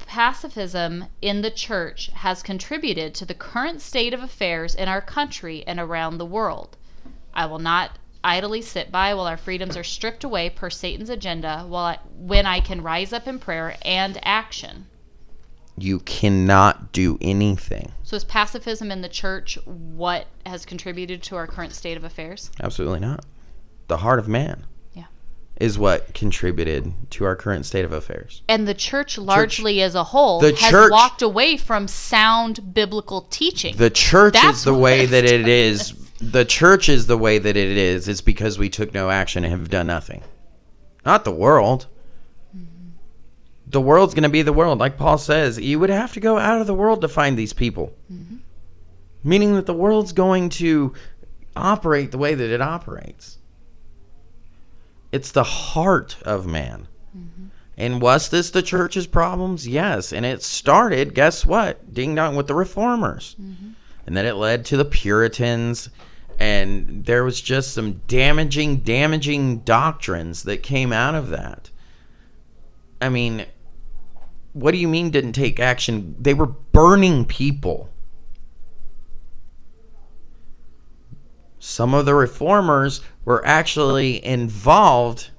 pacifism 0.05 1.05
in 1.21 1.41
the 1.41 1.51
church 1.51 2.09
has 2.13 2.41
contributed 2.41 3.13
to 3.15 3.25
the 3.25 3.33
current 3.33 3.81
state 3.81 4.13
of 4.13 4.23
affairs 4.23 4.73
in 4.73 4.87
our 4.87 5.01
country 5.01 5.63
and 5.67 5.79
around 5.79 6.17
the 6.17 6.25
world. 6.25 6.77
I 7.33 7.45
will 7.45 7.59
not 7.59 7.99
idly 8.23 8.61
sit 8.61 8.91
by 8.91 9.13
while 9.13 9.27
our 9.27 9.37
freedoms 9.37 9.77
are 9.77 9.83
stripped 9.83 10.23
away 10.23 10.49
per 10.49 10.69
Satan's 10.69 11.09
agenda 11.09 11.63
while 11.67 11.85
I, 11.85 11.99
when 12.17 12.45
I 12.45 12.59
can 12.59 12.81
rise 12.81 13.13
up 13.13 13.27
in 13.27 13.39
prayer 13.39 13.77
and 13.83 14.19
action. 14.23 14.87
You 15.77 15.99
cannot 15.99 16.91
do 16.91 17.17
anything. 17.21 17.91
So 18.03 18.15
is 18.15 18.23
pacifism 18.23 18.91
in 18.91 19.01
the 19.01 19.09
church 19.09 19.57
what 19.65 20.27
has 20.45 20.65
contributed 20.65 21.21
to 21.23 21.35
our 21.35 21.47
current 21.47 21.73
state 21.73 21.97
of 21.97 22.03
affairs? 22.03 22.49
absolutely 22.61 22.99
not. 22.99 23.23
The 23.87 23.97
heart 23.97 24.19
of 24.19 24.27
man 24.27 24.65
Yeah. 24.93 25.05
is 25.61 25.77
what 25.77 26.13
contributed 26.13 26.93
to 27.11 27.25
our 27.25 27.35
current 27.35 27.65
state 27.65 27.85
of 27.85 27.91
affairs. 27.93 28.41
And 28.49 28.67
the 28.67 28.73
church 28.73 29.17
largely 29.17 29.81
as 29.81 29.93
a 29.95 30.03
whole 30.05 30.39
The 30.39 30.55
has 30.55 30.71
church- 30.71 30.91
walked 30.91 31.21
away 31.21 31.57
from 31.57 31.87
sound 31.87 32.73
biblical 32.73 33.27
teaching. 33.29 33.75
the 33.77 33.89
church 33.89 34.33
That's 34.33 34.59
is 34.59 34.63
the 34.63 34.73
way 34.73 35.05
that 35.05 35.25
it 35.25 35.47
is. 35.47 35.93
The 36.19 36.45
church 36.45 36.89
is 36.89 37.05
the 37.05 37.17
way 37.17 37.37
that 37.37 37.55
it 37.55 37.77
is. 37.77 38.07
It's 38.07 38.21
because 38.21 38.57
we 38.57 38.69
took 38.69 38.93
no 38.93 39.11
action 39.11 39.43
and 39.43 39.51
have 39.51 39.69
done 39.69 39.85
nothing. 39.87 40.23
Not 41.05 41.23
the 41.23 41.31
world 41.31 41.85
the 43.69 43.81
world's 43.81 44.13
going 44.13 44.23
to 44.23 44.29
be 44.29 44.41
the 44.41 44.53
world. 44.53 44.79
Like 44.79 44.97
paul 44.97 45.17
says 45.17 45.59
you 45.59 45.79
would 45.79 45.89
have 45.89 46.13
to 46.13 46.19
go 46.19 46.37
out 46.37 46.61
of 46.61 46.67
the 46.67 46.73
world 46.73 47.01
to 47.01 47.07
find 47.07 47.37
these 47.37 47.53
people. 47.53 47.93
Mm-hmm. 48.11 48.37
Meaning 49.23 49.55
that 49.55 49.65
the 49.65 49.73
world's 49.73 50.13
going 50.13 50.49
to 50.49 50.93
operate 51.55 52.11
the 52.11 52.17
way 52.17 52.35
that 52.35 52.49
it 52.49 52.61
operates. 52.61 53.37
It's 55.11 55.31
the 55.31 55.43
heart 55.43 56.17
of 56.23 56.45
man. 56.45 56.87
Mm-hmm. 57.17 57.47
And 57.77 58.01
was 58.01 58.29
this 58.29 58.49
the 58.49 58.61
church's 58.61 59.07
problems? 59.07 59.67
Yes. 59.67 60.13
And 60.13 60.25
it 60.25 60.43
started 60.43 61.13
guess 61.13 61.45
what? 61.45 61.93
Ding 61.93 62.15
dong 62.15 62.35
with 62.35 62.47
the 62.47 62.55
reformers. 62.55 63.35
Mm-hmm. 63.41 63.71
And 64.07 64.15
then 64.15 64.25
it 64.25 64.35
led 64.35 64.63
to 64.65 64.77
the 64.77 64.85
Puritans, 64.85 65.89
and 66.39 67.05
there 67.05 67.25
was 67.25 67.41
just 67.41 67.73
some 67.73 68.01
damaging, 68.07 68.77
damaging 68.77 69.59
doctrines 69.59 70.43
that 70.43 70.63
came 70.63 70.93
out 70.93 71.13
of 71.13 71.27
that. 71.29 71.69
I 73.01 73.09
mean, 73.09 73.45
what 74.57 74.71
do 74.71 74.77
you 74.77 74.87
mean 74.87 75.11
didn't 75.11 75.33
take 75.33 75.59
action? 75.59 76.15
They 76.19 76.33
were 76.33 76.47
burning 76.47 77.25
people. 77.25 77.89
Some 81.59 81.93
of 81.93 82.05
the 82.05 82.15
reformers 82.15 83.01
were 83.23 83.45
actually 83.45 84.23
involved 84.25 85.29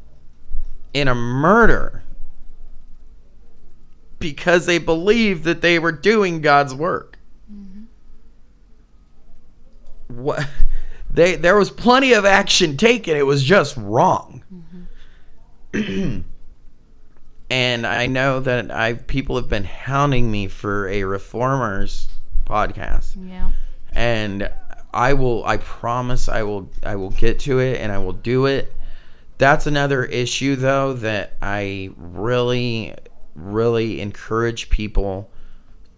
in 0.95 1.09
a 1.09 1.15
murder 1.15 2.05
because 4.21 4.67
they 4.67 4.79
believed 4.79 5.45
that 5.45 5.63
they 5.63 5.79
were 5.79 5.93
doing 5.93 6.41
God's 6.41 6.75
work. 6.75 7.19
What? 10.07 10.47
They 11.11 11.37
there 11.37 11.57
was 11.57 11.71
plenty 11.71 12.13
of 12.13 12.25
action 12.25 12.77
taken. 12.77 13.17
It 13.17 13.27
was 13.27 13.43
just 13.43 13.77
wrong 13.77 14.43
mm-hmm. 15.73 16.21
and 17.51 17.87
i 17.87 18.07
know 18.07 18.41
that 18.41 18.71
i 18.71 18.95
people 18.95 19.37
have 19.37 19.49
been 19.49 19.65
hounding 19.65 20.31
me 20.31 20.47
for 20.47 20.89
a 20.89 21.05
reformers 21.05 22.09
podcast 22.47 23.17
yeah. 23.29 23.51
and 23.93 24.51
i 24.93 25.13
will 25.13 25.45
i 25.45 25.57
promise 25.57 26.29
i 26.29 26.43
will 26.43 26.69
i 26.85 26.95
will 26.95 27.11
get 27.11 27.39
to 27.39 27.59
it 27.59 27.81
and 27.81 27.93
i 27.93 27.99
will 27.99 28.13
do 28.13 28.47
it 28.47 28.73
that's 29.39 29.67
another 29.67 30.05
issue 30.05 30.57
though 30.57 30.93
that 30.93 31.35
i 31.41 31.91
really 31.97 32.95
really 33.35 34.01
encourage 34.01 34.69
people 34.69 35.31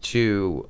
to 0.03 0.69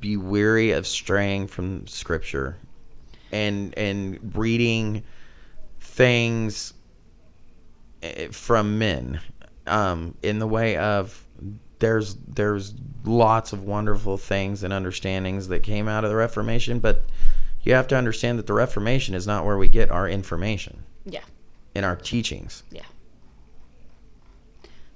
be 0.00 0.16
weary 0.16 0.70
of 0.70 0.86
straying 0.86 1.46
from 1.46 1.86
scripture 1.86 2.56
and 3.32 3.76
and 3.76 4.36
reading 4.36 5.02
things 5.80 6.72
from 8.32 8.78
men 8.78 9.20
um, 9.66 10.14
in 10.22 10.38
the 10.38 10.46
way 10.46 10.76
of 10.76 11.24
there's 11.78 12.16
there's 12.26 12.74
lots 13.04 13.52
of 13.52 13.62
wonderful 13.64 14.16
things 14.18 14.62
and 14.62 14.72
understandings 14.72 15.48
that 15.48 15.62
came 15.62 15.88
out 15.88 16.04
of 16.04 16.10
the 16.10 16.16
Reformation, 16.16 16.78
but 16.80 17.04
you 17.62 17.74
have 17.74 17.88
to 17.88 17.96
understand 17.96 18.38
that 18.38 18.46
the 18.46 18.52
Reformation 18.52 19.14
is 19.14 19.26
not 19.26 19.44
where 19.44 19.56
we 19.58 19.68
get 19.68 19.90
our 19.90 20.08
information 20.08 20.82
Yeah. 21.04 21.22
in 21.74 21.84
our 21.84 21.96
teachings. 21.96 22.62
Yeah. 22.70 22.82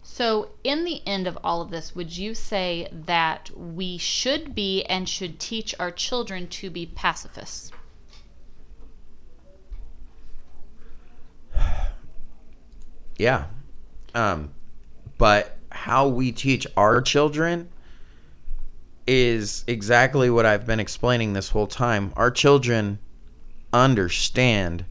So, 0.03 0.51
in 0.63 0.85
the 0.85 1.01
end 1.07 1.27
of 1.27 1.39
all 1.43 1.63
of 1.63 1.71
this, 1.71 1.95
would 1.95 2.17
you 2.17 2.35
say 2.35 2.89
that 2.93 3.51
we 3.57 3.97
should 3.99 4.55
be 4.55 4.85
and 4.85 5.09
should 5.09 5.41
teach 5.41 5.75
our 5.79 5.91
children 5.91 6.49
to 6.49 6.71
be 6.71 6.87
pacifists? 6.87 7.73
Yeah. 13.17 13.45
Um, 14.15 14.51
but 15.19 15.57
how 15.71 16.09
we 16.09 16.33
teach 16.33 16.67
our 16.77 17.01
children 17.01 17.69
is 19.07 19.65
exactly 19.67 20.31
what 20.31 20.47
I've 20.47 20.67
been 20.67 20.81
explaining 20.81 21.33
this 21.33 21.49
whole 21.49 21.67
time. 21.67 22.13
Our 22.17 22.31
children 22.31 22.99
understand 23.73 24.85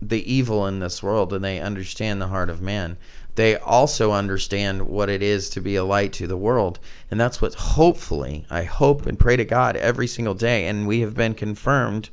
the 0.00 0.32
evil 0.32 0.66
in 0.66 0.80
this 0.80 1.02
world 1.02 1.32
and 1.32 1.44
they 1.44 1.60
understand 1.60 2.20
the 2.20 2.28
heart 2.28 2.50
of 2.50 2.60
man. 2.60 2.96
They 3.36 3.56
also 3.56 4.12
understand 4.12 4.86
what 4.86 5.08
it 5.08 5.22
is 5.22 5.50
to 5.50 5.60
be 5.60 5.74
a 5.74 5.84
light 5.84 6.12
to 6.14 6.26
the 6.26 6.36
world. 6.36 6.78
And 7.10 7.20
that's 7.20 7.42
what 7.42 7.54
hopefully, 7.54 8.46
I 8.48 8.62
hope 8.62 9.06
and 9.06 9.18
pray 9.18 9.36
to 9.36 9.44
God 9.44 9.76
every 9.76 10.06
single 10.06 10.34
day. 10.34 10.66
And 10.66 10.86
we 10.86 11.00
have 11.00 11.14
been 11.14 11.34
confirmed 11.34 12.10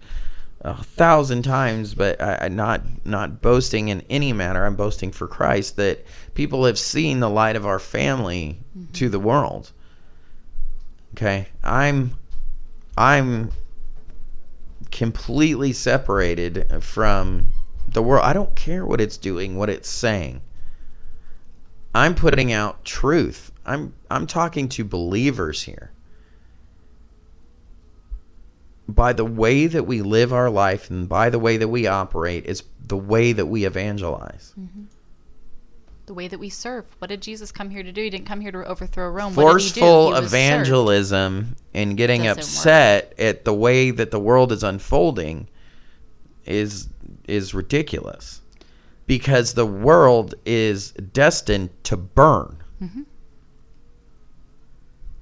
a 0.63 0.83
thousand 0.83 1.41
times, 1.43 1.93
but 1.95 2.21
I, 2.21 2.39
I 2.41 2.47
not 2.49 2.83
not 3.05 3.41
boasting 3.41 3.89
in 3.89 4.03
any 4.09 4.31
manner. 4.31 4.65
I'm 4.65 4.75
boasting 4.75 5.11
for 5.11 5.27
Christ 5.27 5.75
that 5.77 6.05
people 6.33 6.65
have 6.65 6.77
seen 6.77 7.19
the 7.19 7.29
light 7.29 7.55
of 7.55 7.65
our 7.65 7.79
family 7.79 8.59
mm-hmm. 8.77 8.91
to 8.93 9.09
the 9.09 9.19
world. 9.19 9.71
Okay, 11.13 11.47
I'm 11.63 12.15
I'm 12.97 13.51
completely 14.91 15.73
separated 15.73 16.83
from 16.83 17.47
the 17.87 18.03
world. 18.03 18.25
I 18.25 18.33
don't 18.33 18.55
care 18.55 18.85
what 18.85 19.01
it's 19.01 19.17
doing, 19.17 19.57
what 19.57 19.69
it's 19.69 19.89
saying. 19.89 20.41
I'm 21.93 22.15
putting 22.15 22.53
out 22.53 22.85
truth. 22.85 23.51
I'm 23.65 23.93
I'm 24.09 24.27
talking 24.27 24.69
to 24.69 24.83
believers 24.83 25.63
here 25.63 25.90
by 28.95 29.13
the 29.13 29.25
way 29.25 29.67
that 29.67 29.83
we 29.83 30.01
live 30.01 30.33
our 30.33 30.49
life 30.49 30.89
and 30.89 31.07
by 31.07 31.29
the 31.29 31.39
way 31.39 31.57
that 31.57 31.67
we 31.67 31.87
operate 31.87 32.45
is 32.45 32.63
the 32.87 32.97
way 32.97 33.31
that 33.33 33.45
we 33.45 33.65
evangelize. 33.65 34.53
The 36.07 36.13
way 36.13 36.27
that 36.27 36.39
we 36.39 36.49
serve. 36.49 36.85
What 36.99 37.07
did 37.09 37.21
Jesus 37.21 37.51
come 37.51 37.69
here 37.69 37.83
to 37.83 37.91
do? 37.91 38.01
He 38.03 38.09
didn't 38.09 38.25
come 38.25 38.41
here 38.41 38.51
to 38.51 38.65
overthrow 38.65 39.09
Rome. 39.09 39.33
Did 39.33 39.39
he? 39.39 39.41
Forceful 39.47 40.07
He 40.07 40.11
was 40.13 40.19
served. 40.23 40.25
evangelism 40.33 41.55
and 41.73 41.95
getting 41.95 42.23
Doesn't 42.23 42.37
work. 42.37 42.45
upset 42.45 43.13
at 43.17 43.45
the 43.45 43.53
way 43.53 43.91
that 43.91 44.11
the 44.11 44.19
world 44.19 44.51
is 44.51 44.63
unfolding 44.63 45.47
is 46.45 46.87
is 47.27 47.53
ridiculous. 47.53 48.41
Because 49.07 49.53
the 49.53 49.65
world 49.65 50.35
is 50.45 50.91
destined 50.91 51.69
to 51.83 51.95
burn. 51.97 52.57
Mhm. 52.81 53.05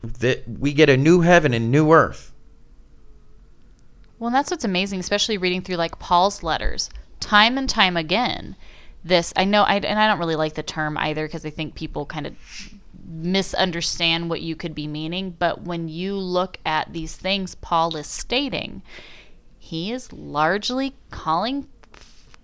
That 0.02 0.44
we 0.48 0.74
get 0.74 0.90
a 0.90 0.98
new 0.98 1.22
heaven 1.22 1.54
and 1.54 1.70
new 1.72 1.92
earth. 1.92 2.32
Well, 4.20 4.32
that's 4.32 4.52
what's 4.52 4.66
amazing, 4.66 5.00
especially 5.00 5.38
reading 5.38 5.62
through 5.62 5.78
like 5.78 5.98
Paul's 5.98 6.44
letters, 6.44 6.90
time 7.22 7.58
and 7.58 7.70
time 7.70 7.96
again. 7.96 8.58
This 9.04 9.32
I 9.38 9.46
know, 9.46 9.64
I, 9.64 9.76
and 9.76 9.98
I 9.98 10.08
don't 10.08 10.20
really 10.20 10.36
like 10.36 10.56
the 10.56 10.64
term 10.64 10.98
either 10.98 11.26
because 11.26 11.46
I 11.46 11.50
think 11.50 11.74
people 11.74 12.06
kind 12.06 12.28
of 12.28 12.36
misunderstand 13.08 14.30
what 14.30 14.42
you 14.42 14.58
could 14.58 14.76
be 14.76 14.88
meaning. 14.88 15.36
But 15.40 15.62
when 15.62 15.88
you 15.88 16.16
look 16.16 16.58
at 16.66 16.92
these 16.92 17.16
things 17.16 17.56
Paul 17.56 17.96
is 17.96 18.08
stating, 18.08 18.82
he 19.58 19.94
is 19.94 20.12
largely 20.12 20.96
calling 21.12 21.70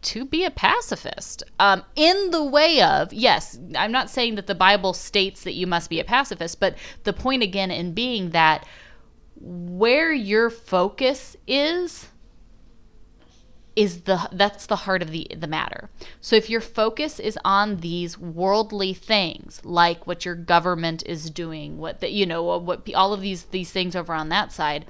to 0.01 0.23
be 0.23 0.45
a 0.45 0.51
pacifist 0.51 1.43
um, 1.59 1.83
in 1.95 2.29
the 2.29 2.43
way 2.43 2.79
of 2.79 3.11
yes 3.11 3.57
i'm 3.75 3.91
not 3.91 4.07
saying 4.07 4.35
that 4.35 4.45
the 4.45 4.53
bible 4.53 4.93
states 4.93 5.43
that 5.43 5.53
you 5.53 5.65
must 5.65 5.89
be 5.89 5.99
a 5.99 6.03
pacifist 6.03 6.59
but 6.59 6.75
the 7.05 7.13
point 7.13 7.41
again 7.41 7.71
in 7.71 7.91
being 7.91 8.29
that 8.29 8.67
where 9.39 10.11
your 10.11 10.49
focus 10.49 11.35
is 11.47 12.07
is 13.75 14.01
the 14.01 14.29
that's 14.31 14.67
the 14.67 14.75
heart 14.75 15.01
of 15.01 15.11
the 15.11 15.27
the 15.35 15.47
matter. 15.47 15.89
So 16.21 16.35
if 16.35 16.49
your 16.49 16.61
focus 16.61 17.19
is 17.19 17.37
on 17.43 17.77
these 17.77 18.17
worldly 18.17 18.93
things, 18.93 19.61
like 19.63 20.07
what 20.07 20.25
your 20.25 20.35
government 20.35 21.03
is 21.05 21.29
doing, 21.29 21.77
what 21.77 21.99
the, 21.99 22.09
you 22.09 22.25
know, 22.25 22.43
what 22.43 22.89
all 22.93 23.13
of 23.13 23.21
these 23.21 23.43
these 23.45 23.71
things 23.71 23.95
over 23.95 24.13
on 24.13 24.29
that 24.29 24.51
side, 24.51 24.85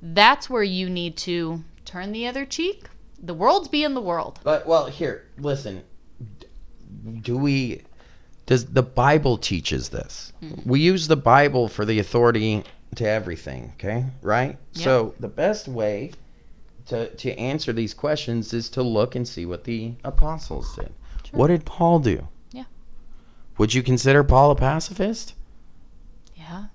that's 0.00 0.48
where 0.48 0.62
you 0.62 0.88
need 0.88 1.16
to 1.18 1.64
turn 1.84 2.12
the 2.12 2.26
other 2.26 2.46
cheek. 2.46 2.88
The 3.22 3.34
world's 3.34 3.68
being 3.68 3.94
the 3.94 4.00
world. 4.00 4.40
But 4.42 4.66
well, 4.66 4.86
here, 4.86 5.26
listen. 5.38 5.82
Do 7.20 7.36
we 7.36 7.82
does 8.46 8.66
the 8.66 8.82
Bible 8.82 9.36
teaches 9.36 9.90
this? 9.90 10.32
Mm-hmm. 10.42 10.68
We 10.68 10.80
use 10.80 11.08
the 11.08 11.16
Bible 11.16 11.68
for 11.68 11.84
the 11.84 11.98
authority 11.98 12.64
to 12.96 13.08
everything, 13.08 13.72
okay? 13.74 14.04
Right? 14.22 14.58
So 14.72 15.14
the 15.20 15.28
best 15.28 15.68
way 15.68 16.12
to, 16.86 17.08
to 17.08 17.38
answer 17.38 17.72
these 17.72 17.94
questions 17.94 18.52
is 18.52 18.68
to 18.70 18.82
look 18.82 19.14
and 19.14 19.26
see 19.26 19.46
what 19.46 19.64
the 19.64 19.94
apostles 20.04 20.74
did. 20.76 20.92
Sure. 21.24 21.38
What 21.38 21.48
did 21.48 21.64
Paul 21.64 22.00
do? 22.00 22.28
Yeah. 22.52 22.64
Would 23.58 23.74
you 23.74 23.82
consider 23.82 24.22
Paul 24.22 24.50
a 24.50 24.56
pacifist? 24.56 25.34
Yeah. 26.34 26.66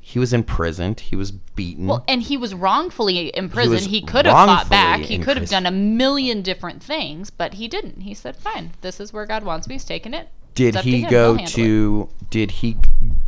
He 0.00 0.20
was 0.20 0.32
imprisoned. 0.32 1.00
He 1.00 1.16
was 1.16 1.32
beaten. 1.32 1.88
Well, 1.88 2.04
and 2.06 2.22
he 2.22 2.36
was 2.36 2.54
wrongfully 2.54 3.36
imprisoned. 3.36 3.80
He, 3.80 3.98
he 3.98 4.02
could 4.02 4.24
have 4.24 4.34
fought 4.34 4.70
back. 4.70 5.00
He 5.00 5.18
could 5.18 5.36
have 5.36 5.48
done 5.48 5.66
a 5.66 5.72
million 5.72 6.42
different 6.42 6.80
things, 6.80 7.28
but 7.30 7.54
he 7.54 7.66
didn't. 7.66 8.02
He 8.02 8.14
said, 8.14 8.36
"Fine, 8.36 8.70
this 8.82 9.00
is 9.00 9.12
where 9.12 9.26
God 9.26 9.42
wants 9.42 9.66
me. 9.66 9.74
He's 9.74 9.84
taking 9.84 10.14
it." 10.14 10.28
Did 10.54 10.76
he 10.76 11.02
to 11.02 11.10
go 11.10 11.36
to? 11.36 12.08
It. 12.08 12.30
Did 12.30 12.50
he? 12.52 12.76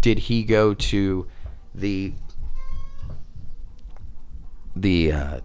Did 0.01 0.21
he 0.21 0.45
go 0.45 0.73
to 0.73 1.27
the 1.81 2.13
the 4.77 5.13
uh, 5.13 5.41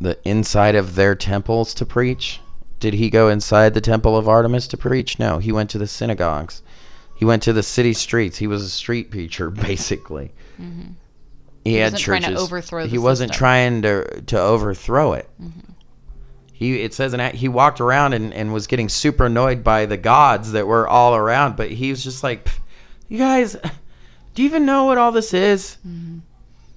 the 0.00 0.18
inside 0.24 0.74
of 0.74 0.94
their 0.94 1.14
temples 1.14 1.74
to 1.74 1.86
preach? 1.86 2.40
Did 2.80 2.94
he 2.94 3.10
go 3.10 3.28
inside 3.28 3.74
the 3.74 3.80
temple 3.80 4.16
of 4.16 4.28
Artemis 4.28 4.68
to 4.68 4.76
preach? 4.76 5.18
No, 5.18 5.38
he 5.38 5.52
went 5.52 5.70
to 5.70 5.78
the 5.78 5.86
synagogues. 5.86 6.62
He 7.16 7.24
went 7.24 7.42
to 7.42 7.52
the 7.52 7.64
city 7.64 7.92
streets. 7.92 8.38
He 8.38 8.46
was 8.46 8.62
a 8.62 8.68
street 8.68 9.10
preacher, 9.10 9.50
basically. 9.50 10.32
Mm-hmm. 10.60 10.92
He, 11.64 11.72
he, 11.72 11.76
had 11.76 11.92
wasn't 11.92 12.02
churches. 12.02 12.24
Trying 12.24 12.36
to 12.36 12.40
overthrow 12.40 12.86
he 12.86 12.98
wasn't 12.98 13.32
trying 13.32 13.82
to 13.82 14.22
to 14.22 14.40
overthrow 14.40 15.14
it. 15.14 15.28
Mm-hmm. 15.40 15.72
He 16.52 16.82
it 16.82 16.94
says 16.94 17.14
in 17.14 17.20
he 17.34 17.48
walked 17.48 17.80
around 17.80 18.14
and, 18.14 18.32
and 18.32 18.52
was 18.52 18.66
getting 18.66 18.88
super 18.88 19.26
annoyed 19.26 19.62
by 19.62 19.86
the 19.86 19.96
gods 19.96 20.52
that 20.52 20.66
were 20.66 20.88
all 20.88 21.14
around, 21.14 21.56
but 21.56 21.70
he 21.70 21.90
was 21.90 22.02
just 22.02 22.22
like, 22.22 22.48
"You 23.08 23.18
guys, 23.18 23.56
do 24.34 24.42
you 24.42 24.48
even 24.48 24.66
know 24.66 24.84
what 24.84 24.98
all 24.98 25.12
this 25.12 25.34
is?" 25.34 25.78
Mm-hmm. 25.86 26.18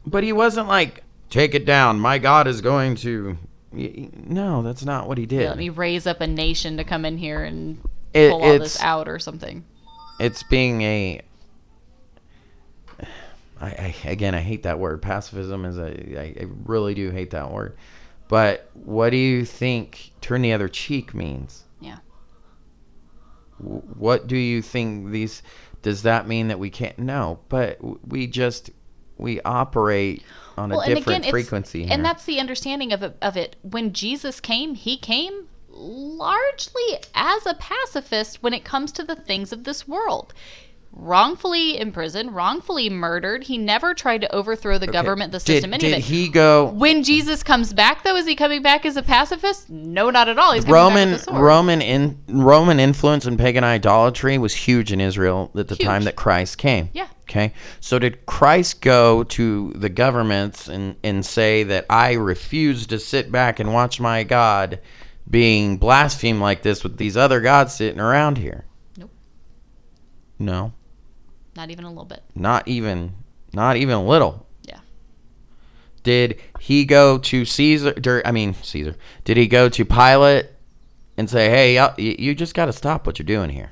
But 0.05 0.23
he 0.23 0.33
wasn't 0.33 0.67
like, 0.67 1.03
take 1.29 1.55
it 1.55 1.65
down. 1.65 1.99
My 1.99 2.17
God 2.17 2.47
is 2.47 2.61
going 2.61 2.95
to. 2.97 3.37
No, 3.71 4.61
that's 4.61 4.83
not 4.83 5.07
what 5.07 5.17
he 5.17 5.25
did. 5.25 5.47
let 5.47 5.57
me 5.57 5.69
raise 5.69 6.05
up 6.05 6.19
a 6.19 6.27
nation 6.27 6.75
to 6.77 6.83
come 6.83 7.05
in 7.05 7.17
here 7.17 7.43
and 7.43 7.77
it, 8.13 8.29
pull 8.29 8.43
all 8.43 8.59
this 8.59 8.81
out 8.81 9.07
or 9.07 9.17
something. 9.17 9.63
It's 10.19 10.43
being 10.43 10.81
a. 10.81 11.21
I, 13.61 13.67
I, 13.67 13.95
again, 14.05 14.35
I 14.35 14.41
hate 14.41 14.63
that 14.63 14.79
word. 14.79 15.01
Pacifism 15.01 15.65
is 15.65 15.77
a. 15.77 16.19
I, 16.19 16.23
I 16.41 16.47
really 16.65 16.93
do 16.93 17.11
hate 17.11 17.31
that 17.31 17.51
word. 17.51 17.77
But 18.27 18.69
what 18.73 19.09
do 19.09 19.17
you 19.17 19.45
think 19.45 20.11
turn 20.21 20.41
the 20.41 20.53
other 20.53 20.69
cheek 20.69 21.13
means? 21.13 21.63
Yeah. 21.79 21.97
What 23.57 24.27
do 24.27 24.37
you 24.37 24.61
think 24.61 25.11
these? 25.11 25.43
Does 25.81 26.03
that 26.03 26.27
mean 26.27 26.49
that 26.49 26.59
we 26.59 26.69
can't? 26.69 26.97
No, 26.99 27.39
but 27.49 27.79
we 28.07 28.27
just 28.27 28.71
we 29.17 29.41
operate 29.41 30.23
on 30.57 30.69
well, 30.69 30.81
a 30.81 30.87
different 30.87 31.19
again, 31.19 31.31
frequency. 31.31 31.85
And 31.85 32.03
that's 32.03 32.25
the 32.25 32.39
understanding 32.39 32.91
of 32.93 33.03
it, 33.03 33.17
of 33.21 33.37
it. 33.37 33.55
When 33.61 33.93
Jesus 33.93 34.39
came, 34.39 34.75
he 34.75 34.97
came 34.97 35.47
largely 35.69 36.97
as 37.15 37.45
a 37.45 37.53
pacifist 37.55 38.43
when 38.43 38.53
it 38.53 38.63
comes 38.63 38.91
to 38.93 39.03
the 39.03 39.15
things 39.15 39.51
of 39.51 39.63
this 39.63 39.87
world 39.87 40.33
wrongfully 40.93 41.79
imprisoned, 41.79 42.35
wrongfully 42.35 42.89
murdered. 42.89 43.43
He 43.43 43.57
never 43.57 43.93
tried 43.93 44.21
to 44.21 44.35
overthrow 44.35 44.77
the 44.77 44.85
okay. 44.85 44.91
government, 44.91 45.31
the 45.31 45.39
system, 45.39 45.71
did, 45.71 45.83
any 45.83 45.93
did 45.93 46.03
he 46.03 46.27
go 46.27 46.65
when 46.65 47.03
Jesus 47.03 47.43
comes 47.43 47.73
back? 47.73 48.03
Though, 48.03 48.15
is 48.15 48.27
he 48.27 48.35
coming 48.35 48.61
back 48.61 48.85
as 48.85 48.97
a 48.97 49.01
pacifist? 49.01 49.69
No, 49.69 50.09
not 50.09 50.29
at 50.29 50.37
all. 50.37 50.53
He's 50.53 50.67
Roman 50.67 51.19
Roman 51.31 51.81
in 51.81 52.21
Roman 52.27 52.79
influence 52.79 53.25
and 53.25 53.37
pagan 53.37 53.63
idolatry 53.63 54.37
was 54.37 54.53
huge 54.53 54.91
in 54.91 55.01
Israel 55.01 55.51
at 55.55 55.67
the 55.67 55.75
huge. 55.75 55.87
time 55.87 56.03
that 56.03 56.15
Christ 56.15 56.57
came. 56.57 56.89
Yeah. 56.93 57.07
Okay. 57.23 57.53
So 57.79 57.97
did 57.97 58.25
Christ 58.25 58.81
go 58.81 59.23
to 59.23 59.71
the 59.75 59.89
governments 59.89 60.67
and 60.67 60.95
and 61.03 61.25
say 61.25 61.63
that 61.63 61.85
I 61.89 62.13
refuse 62.13 62.87
to 62.87 62.99
sit 62.99 63.31
back 63.31 63.59
and 63.59 63.73
watch 63.73 63.99
my 63.99 64.23
God 64.23 64.79
being 65.29 65.77
blasphemed 65.77 66.41
like 66.41 66.61
this 66.61 66.83
with 66.83 66.97
these 66.97 67.15
other 67.15 67.39
gods 67.39 67.73
sitting 67.73 68.01
around 68.01 68.37
here? 68.37 68.65
Nope. 68.97 69.11
No. 70.37 70.73
Not 71.55 71.69
even 71.69 71.85
a 71.85 71.89
little 71.89 72.05
bit. 72.05 72.23
Not 72.35 72.67
even, 72.67 73.13
not 73.53 73.77
even 73.77 73.95
a 73.95 74.03
little. 74.03 74.47
Yeah. 74.63 74.79
Did 76.03 76.39
he 76.59 76.85
go 76.85 77.17
to 77.17 77.45
Caesar? 77.45 78.21
I 78.25 78.31
mean 78.31 78.53
Caesar. 78.53 78.95
Did 79.25 79.37
he 79.37 79.47
go 79.47 79.67
to 79.69 79.85
Pilate 79.85 80.47
and 81.17 81.29
say, 81.29 81.49
"Hey, 81.49 81.89
you 81.97 82.33
just 82.33 82.53
got 82.53 82.67
to 82.67 82.73
stop 82.73 83.05
what 83.05 83.19
you're 83.19 83.25
doing 83.25 83.49
here. 83.49 83.71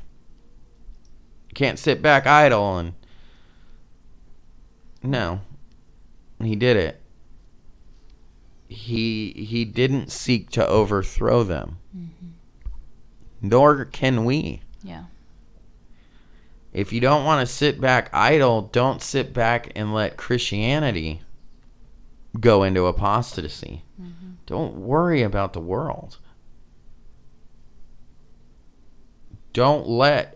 You 1.47 1.53
can't 1.55 1.79
sit 1.79 2.01
back 2.01 2.27
idle." 2.27 2.77
And 2.77 2.93
no, 5.01 5.39
he 6.41 6.55
did 6.55 6.75
it. 6.75 7.01
He 8.67 9.31
he 9.31 9.63
didn't 9.65 10.11
seek 10.11 10.49
to 10.51 10.67
overthrow 10.67 11.43
them. 11.43 11.77
Mm-hmm. 11.95 12.27
Nor 13.41 13.85
can 13.85 14.25
we. 14.25 14.61
Yeah 14.83 15.05
if 16.73 16.93
you 16.93 16.99
don't 16.99 17.25
want 17.25 17.47
to 17.47 17.53
sit 17.53 17.81
back 17.81 18.09
idle, 18.13 18.61
don't 18.61 19.01
sit 19.01 19.33
back 19.33 19.71
and 19.75 19.93
let 19.93 20.17
Christianity 20.17 21.21
go 22.39 22.63
into 22.63 22.85
apostasy. 22.85 23.83
Mm-hmm. 23.99 24.31
Don't 24.45 24.75
worry 24.75 25.23
about 25.23 25.53
the 25.53 25.59
world. 25.59 26.17
Don't 29.53 29.87
let 29.87 30.35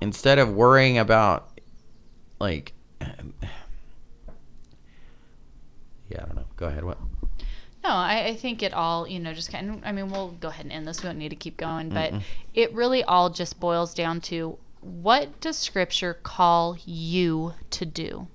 instead 0.00 0.38
of 0.38 0.52
worrying 0.52 0.98
about 0.98 1.50
like 2.40 2.72
yeah, 3.00 3.08
I 6.12 6.26
don't 6.26 6.36
know. 6.36 6.46
Go 6.56 6.66
ahead. 6.66 6.84
What? 6.84 6.98
No, 7.82 7.90
I, 7.90 8.26
I, 8.26 8.36
think 8.36 8.62
it 8.62 8.74
all, 8.74 9.08
you 9.08 9.18
know, 9.18 9.32
just 9.32 9.50
kind 9.50 9.70
of, 9.70 9.80
I 9.84 9.92
mean, 9.92 10.10
we'll 10.10 10.32
go 10.32 10.48
ahead 10.48 10.66
and 10.66 10.72
end 10.72 10.86
this. 10.86 11.02
We 11.02 11.08
don't 11.08 11.16
need 11.16 11.30
to 11.30 11.36
keep 11.36 11.56
going, 11.56 11.88
but 11.88 12.12
Mm-mm. 12.12 12.20
it 12.52 12.74
really 12.74 13.02
all 13.04 13.30
just 13.30 13.58
boils 13.58 13.94
down 13.94 14.20
to 14.22 14.58
what 14.80 15.40
does 15.40 15.58
Scripture 15.58 16.14
call 16.14 16.76
you 16.84 17.54
to 17.70 17.84
do? 17.86 18.28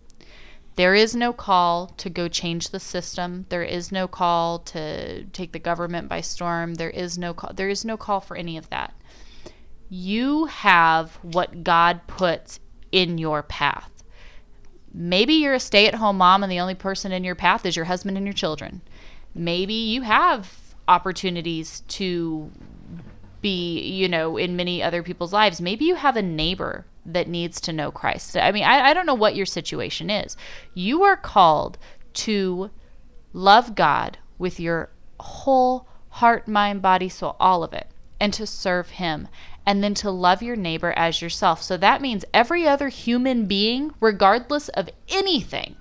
There 0.76 0.94
is 0.94 1.16
no 1.16 1.32
call 1.32 1.88
to 1.98 2.10
go 2.10 2.28
change 2.28 2.70
the 2.70 2.80
system. 2.80 3.46
There 3.50 3.64
is 3.64 3.92
no 3.92 4.08
call 4.08 4.60
to 4.60 5.24
take 5.26 5.54
the 5.54 5.60
government 5.60 6.10
by 6.10 6.22
storm. 6.22 6.76
There 6.76 6.90
is 6.90 7.18
no 7.18 7.34
call, 7.34 7.54
there 7.54 7.70
is 7.70 7.86
no 7.86 7.96
call 7.96 8.20
for 8.20 8.36
any 8.36 8.58
of 8.58 8.70
that. 8.70 8.94
You 9.90 10.46
have 10.46 11.16
what 11.22 11.64
God 11.64 12.02
puts 12.08 12.60
in 12.92 13.18
your 13.18 13.42
path. 13.42 14.04
Maybe 14.94 15.34
you're 15.34 15.54
a 15.54 15.60
stay-at-home 15.60 16.18
mom 16.18 16.44
and 16.44 16.52
the 16.52 16.60
only 16.60 16.76
person 16.76 17.12
in 17.12 17.24
your 17.24 17.36
path 17.36 17.66
is 17.66 17.76
your 17.76 17.86
husband 17.86 18.18
and 18.18 18.26
your 18.26 18.34
children. 18.34 18.82
Maybe 19.34 19.74
you 19.74 20.02
have 20.02 20.76
opportunities 20.88 21.82
to 21.88 22.52
be, 23.46 23.80
you 23.80 24.10
know, 24.10 24.38
in 24.38 24.56
many 24.56 24.82
other 24.82 25.04
people's 25.04 25.32
lives. 25.32 25.62
Maybe 25.62 25.86
you 25.86 25.94
have 25.94 26.18
a 26.18 26.22
neighbor 26.24 26.88
that 27.06 27.28
needs 27.28 27.62
to 27.62 27.72
know 27.72 27.92
Christ. 27.92 28.36
I 28.36 28.52
mean, 28.52 28.64
I, 28.64 28.90
I 28.90 28.94
don't 28.96 29.06
know 29.06 29.14
what 29.14 29.36
your 29.36 29.46
situation 29.46 30.10
is. 30.10 30.36
You 30.74 31.04
are 31.04 31.16
called 31.16 31.78
to 32.26 32.72
love 33.34 33.76
God 33.76 34.18
with 34.40 34.60
your 34.60 34.90
whole 35.20 35.88
heart, 36.10 36.48
mind, 36.48 36.82
body, 36.82 37.08
soul, 37.08 37.36
all 37.40 37.64
of 37.64 37.72
it, 37.72 37.86
and 38.20 38.34
to 38.34 38.48
serve 38.48 38.90
Him 38.90 39.28
and 39.64 39.84
then 39.84 39.94
to 39.94 40.10
love 40.10 40.42
your 40.42 40.56
neighbor 40.56 40.92
as 40.94 41.22
yourself. 41.22 41.62
So 41.62 41.78
that 41.78 42.02
means 42.02 42.26
every 42.34 42.68
other 42.68 42.90
human 42.90 43.46
being, 43.46 43.92
regardless 44.00 44.70
of 44.70 44.90
anything, 45.08 45.76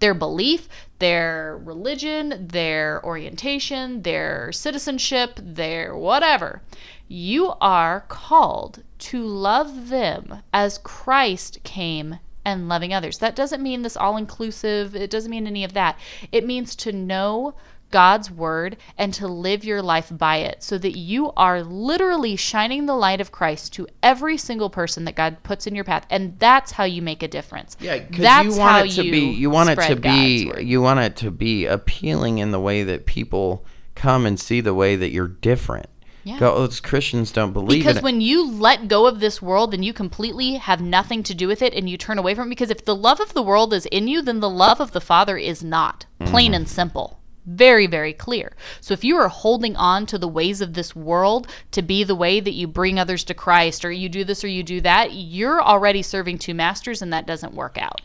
their 0.00 0.12
belief, 0.12 0.68
their 0.98 1.58
religion, 1.62 2.48
their 2.48 3.04
orientation, 3.04 4.02
their 4.02 4.50
citizenship, 4.52 5.38
their 5.42 5.96
whatever. 5.96 6.62
You 7.08 7.54
are 7.60 8.00
called 8.08 8.82
to 8.98 9.22
love 9.24 9.90
them 9.90 10.42
as 10.52 10.78
Christ 10.78 11.62
came 11.64 12.18
and 12.44 12.68
loving 12.68 12.94
others. 12.94 13.18
That 13.18 13.36
doesn't 13.36 13.62
mean 13.62 13.82
this 13.82 13.96
all 13.96 14.16
inclusive, 14.16 14.94
it 14.94 15.10
doesn't 15.10 15.30
mean 15.30 15.46
any 15.46 15.64
of 15.64 15.72
that. 15.74 15.98
It 16.30 16.46
means 16.46 16.76
to 16.76 16.92
know 16.92 17.54
God's 17.90 18.30
word 18.30 18.76
and 18.98 19.14
to 19.14 19.26
live 19.28 19.64
your 19.64 19.82
life 19.82 20.10
by 20.10 20.38
it 20.38 20.62
so 20.62 20.78
that 20.78 20.98
you 20.98 21.32
are 21.36 21.62
literally 21.62 22.36
shining 22.36 22.86
the 22.86 22.96
light 22.96 23.20
of 23.20 23.32
Christ 23.32 23.72
to 23.74 23.86
every 24.02 24.36
single 24.36 24.70
person 24.70 25.04
that 25.04 25.14
God 25.14 25.42
puts 25.42 25.66
in 25.66 25.74
your 25.74 25.84
path. 25.84 26.06
And 26.10 26.38
that's 26.38 26.72
how 26.72 26.84
you 26.84 27.00
make 27.00 27.22
a 27.22 27.28
difference. 27.28 27.76
Yeah, 27.80 27.98
cuz 27.98 28.18
you 28.18 28.58
want 28.58 28.86
it 28.86 28.92
to 28.94 29.02
be 29.02 29.30
you 29.30 29.50
want 29.50 29.70
it 29.70 29.80
to 29.82 29.96
be 29.96 30.52
you 30.60 30.82
want 30.82 31.00
it 31.00 31.16
to 31.16 31.30
be 31.30 31.66
appealing 31.66 32.38
in 32.38 32.50
the 32.50 32.60
way 32.60 32.82
that 32.82 33.06
people 33.06 33.64
come 33.94 34.26
and 34.26 34.38
see 34.38 34.60
the 34.60 34.74
way 34.74 34.96
that 34.96 35.10
you're 35.10 35.28
different. 35.28 35.86
Yeah. 36.24 36.40
Go, 36.40 36.54
oh, 36.54 36.66
those 36.66 36.80
Christians 36.80 37.30
don't 37.30 37.52
believe 37.52 37.84
because 37.84 38.02
when 38.02 38.20
you 38.20 38.50
let 38.50 38.88
go 38.88 39.06
of 39.06 39.20
this 39.20 39.40
world 39.40 39.70
then 39.70 39.84
you 39.84 39.92
completely 39.92 40.54
have 40.54 40.80
nothing 40.80 41.22
to 41.22 41.34
do 41.34 41.46
with 41.46 41.62
it 41.62 41.72
and 41.72 41.88
you 41.88 41.96
turn 41.96 42.18
away 42.18 42.34
from 42.34 42.48
it. 42.48 42.50
Because 42.50 42.70
if 42.70 42.84
the 42.84 42.96
love 42.96 43.20
of 43.20 43.32
the 43.32 43.42
world 43.42 43.72
is 43.72 43.86
in 43.86 44.08
you 44.08 44.22
then 44.22 44.40
the 44.40 44.50
love 44.50 44.80
of 44.80 44.90
the 44.90 45.00
father 45.00 45.36
is 45.36 45.62
not. 45.62 46.06
Plain 46.18 46.50
mm-hmm. 46.50 46.54
and 46.54 46.68
simple 46.68 47.20
very 47.46 47.86
very 47.86 48.12
clear. 48.12 48.56
So 48.80 48.92
if 48.92 49.04
you 49.04 49.16
are 49.16 49.28
holding 49.28 49.76
on 49.76 50.06
to 50.06 50.18
the 50.18 50.28
ways 50.28 50.60
of 50.60 50.74
this 50.74 50.94
world 50.96 51.46
to 51.70 51.82
be 51.82 52.04
the 52.04 52.14
way 52.14 52.40
that 52.40 52.54
you 52.54 52.66
bring 52.66 52.98
others 52.98 53.24
to 53.24 53.34
christ 53.34 53.84
or 53.84 53.92
you 53.92 54.08
do 54.08 54.24
this 54.24 54.42
or 54.42 54.48
you 54.48 54.62
do 54.62 54.80
that 54.80 55.12
you're 55.12 55.62
already 55.62 56.02
serving 56.02 56.38
two 56.38 56.54
masters 56.54 57.02
and 57.02 57.12
that 57.12 57.26
doesn't 57.26 57.54
work 57.54 57.78
out. 57.78 58.00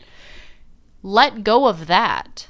Let 1.02 1.44
go 1.44 1.66
of 1.66 1.86
that 1.86 2.48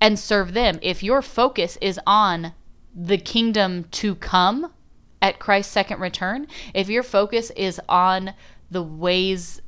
and 0.00 0.18
serve 0.18 0.52
them. 0.52 0.78
If 0.82 1.02
your 1.02 1.22
focus 1.22 1.78
is 1.80 2.00
on 2.06 2.52
the 2.94 3.18
kingdom 3.18 3.84
to 3.92 4.14
come 4.16 4.72
at 5.20 5.38
Christ's 5.38 5.72
second 5.72 6.00
return, 6.00 6.46
if 6.74 6.88
your 6.88 7.02
focus 7.02 7.50
is 7.56 7.80
on 7.88 8.34
the 8.70 8.82
ways 8.82 9.60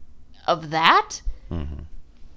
of 0.46 0.70
that, 0.70 1.20
mm-hmm. 1.50 1.82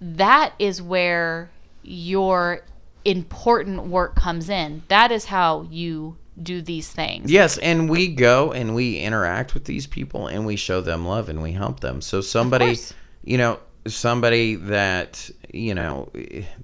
that 0.01 0.53
is 0.59 0.81
where 0.81 1.51
your 1.83 2.61
important 3.09 3.83
work 3.87 4.15
comes 4.15 4.49
in. 4.49 4.83
That 4.87 5.11
is 5.11 5.25
how 5.25 5.67
you 5.69 6.17
do 6.41 6.61
these 6.61 6.89
things. 6.89 7.29
Yes, 7.31 7.57
and 7.57 7.89
we 7.89 8.07
go 8.07 8.53
and 8.53 8.73
we 8.75 8.97
interact 8.97 9.53
with 9.53 9.65
these 9.65 9.87
people 9.87 10.27
and 10.27 10.45
we 10.45 10.55
show 10.55 10.79
them 10.81 11.05
love 11.05 11.27
and 11.29 11.41
we 11.41 11.51
help 11.51 11.79
them. 11.81 12.01
So 12.01 12.21
somebody, 12.21 12.77
you 13.23 13.37
know, 13.37 13.59
somebody 13.87 14.55
that 14.55 15.29
you 15.53 15.73
know, 15.73 16.09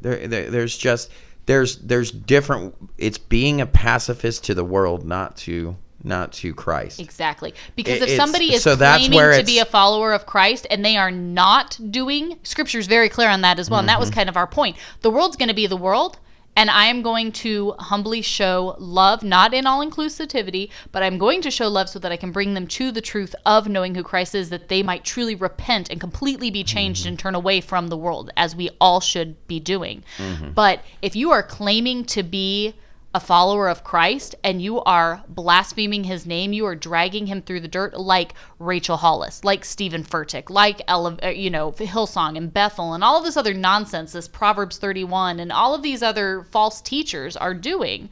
there, 0.02 0.28
there 0.28 0.50
there's 0.50 0.78
just 0.78 1.12
there's 1.46 1.78
there's 1.80 2.12
different. 2.12 2.74
It's 2.98 3.18
being 3.18 3.62
a 3.62 3.66
pacifist 3.66 4.43
to 4.46 4.54
the 4.54 4.64
world, 4.64 5.06
not 5.06 5.36
to 5.38 5.76
not 6.04 6.32
to 6.32 6.54
Christ. 6.54 7.00
Exactly. 7.00 7.54
Because 7.76 7.98
if 7.98 8.04
it's- 8.04 8.18
somebody 8.18 8.54
is 8.54 8.62
so 8.62 8.78
claiming 8.78 9.12
to 9.39 9.43
be 9.43 9.58
a 9.60 9.66
follower 9.66 10.14
of 10.14 10.28
Christ 10.28 10.68
and 10.70 10.86
they 10.86 10.98
are 10.98 11.10
not 11.10 11.80
doing, 11.89 12.38
scripture's 12.43 12.86
very 12.86 13.10
clear 13.10 13.28
on 13.28 13.41
that 13.41 13.58
as 13.60 13.72
well. 13.72 13.80
And 13.80 13.89
that 13.89 14.00
was 14.00 14.10
Mm-hmm. 14.10 14.20
kind 14.20 14.30
of 14.30 14.38
our 14.38 14.46
point. 14.46 14.78
The 15.02 15.10
world's 15.10 15.36
going 15.36 15.50
to 15.50 15.56
be 15.56 15.66
the 15.66 15.76
world. 15.78 16.20
And 16.56 16.70
I 16.70 16.86
am 16.86 17.01
going 17.01 17.32
to 17.34 17.74
humbly 17.80 18.22
show 18.22 18.76
love, 18.80 19.24
not 19.24 19.53
in 19.53 19.68
all 19.68 19.86
inclusivity, 19.86 20.70
but 20.91 21.03
I'm 21.03 21.18
going 21.18 21.41
to 21.41 21.51
show 21.51 21.68
love 21.68 21.89
so 21.89 21.99
that 21.99 22.12
I 22.12 22.18
can 22.18 22.32
bring 22.32 22.53
them 22.53 22.66
to 22.68 22.91
the 22.91 23.01
truth 23.01 23.36
of 23.45 23.68
knowing 23.68 23.93
who 23.95 24.03
Christ 24.03 24.34
is, 24.34 24.49
that 24.49 24.70
they 24.70 24.82
might 24.82 25.03
truly 25.03 25.36
repent 25.36 25.89
and 25.89 25.99
completely 25.99 26.49
be 26.49 26.64
changed 26.64 26.86
Mm-hmm. 26.95 27.10
and 27.10 27.20
turn 27.20 27.36
away 27.36 27.62
from 27.62 27.88
the 27.88 27.97
world, 27.97 28.30
as 28.38 28.56
we 28.56 28.70
all 28.80 28.99
should 29.01 29.47
be 29.47 29.60
doing. 29.60 30.03
Mm-hmm. 30.18 30.51
But 30.51 30.82
if 31.01 31.16
you 31.16 31.32
are 31.32 31.43
claiming 31.43 32.06
to 32.06 32.24
be 32.24 32.76
a 33.16 33.20
follower 33.22 33.70
of 33.70 33.82
Christ 33.82 34.36
and 34.43 34.61
you 34.61 34.82
are 34.82 35.24
blaspheming 35.30 36.03
his 36.03 36.26
name, 36.26 36.51
you 36.51 36.66
are 36.66 36.76
dragging 36.76 37.28
him 37.28 37.41
through 37.41 37.61
the 37.61 37.68
dirt 37.70 37.97
like 37.97 38.34
Rachel 38.59 38.97
Hollis, 38.97 39.41
like 39.45 39.63
Steven 39.63 40.03
Furtick, 40.03 40.49
like 40.49 40.82
uh, 40.89 41.30
you 41.30 41.49
know 41.49 41.72
Hillsong 41.72 42.36
and 42.36 42.53
Bethel 42.53 42.93
and 42.93 43.05
all 43.05 43.18
of 43.18 43.24
this 43.24 43.38
other 43.38 43.53
nonsense, 43.53 44.11
this 44.11 44.28
Proverbs 44.28 44.78
31 44.78 45.39
and 45.39 45.49
all 45.49 45.74
of 45.74 45.82
these 45.82 46.03
other 46.03 46.45
false 46.51 46.82
teachers 46.82 47.38
are 47.38 47.53
doing. 47.53 48.09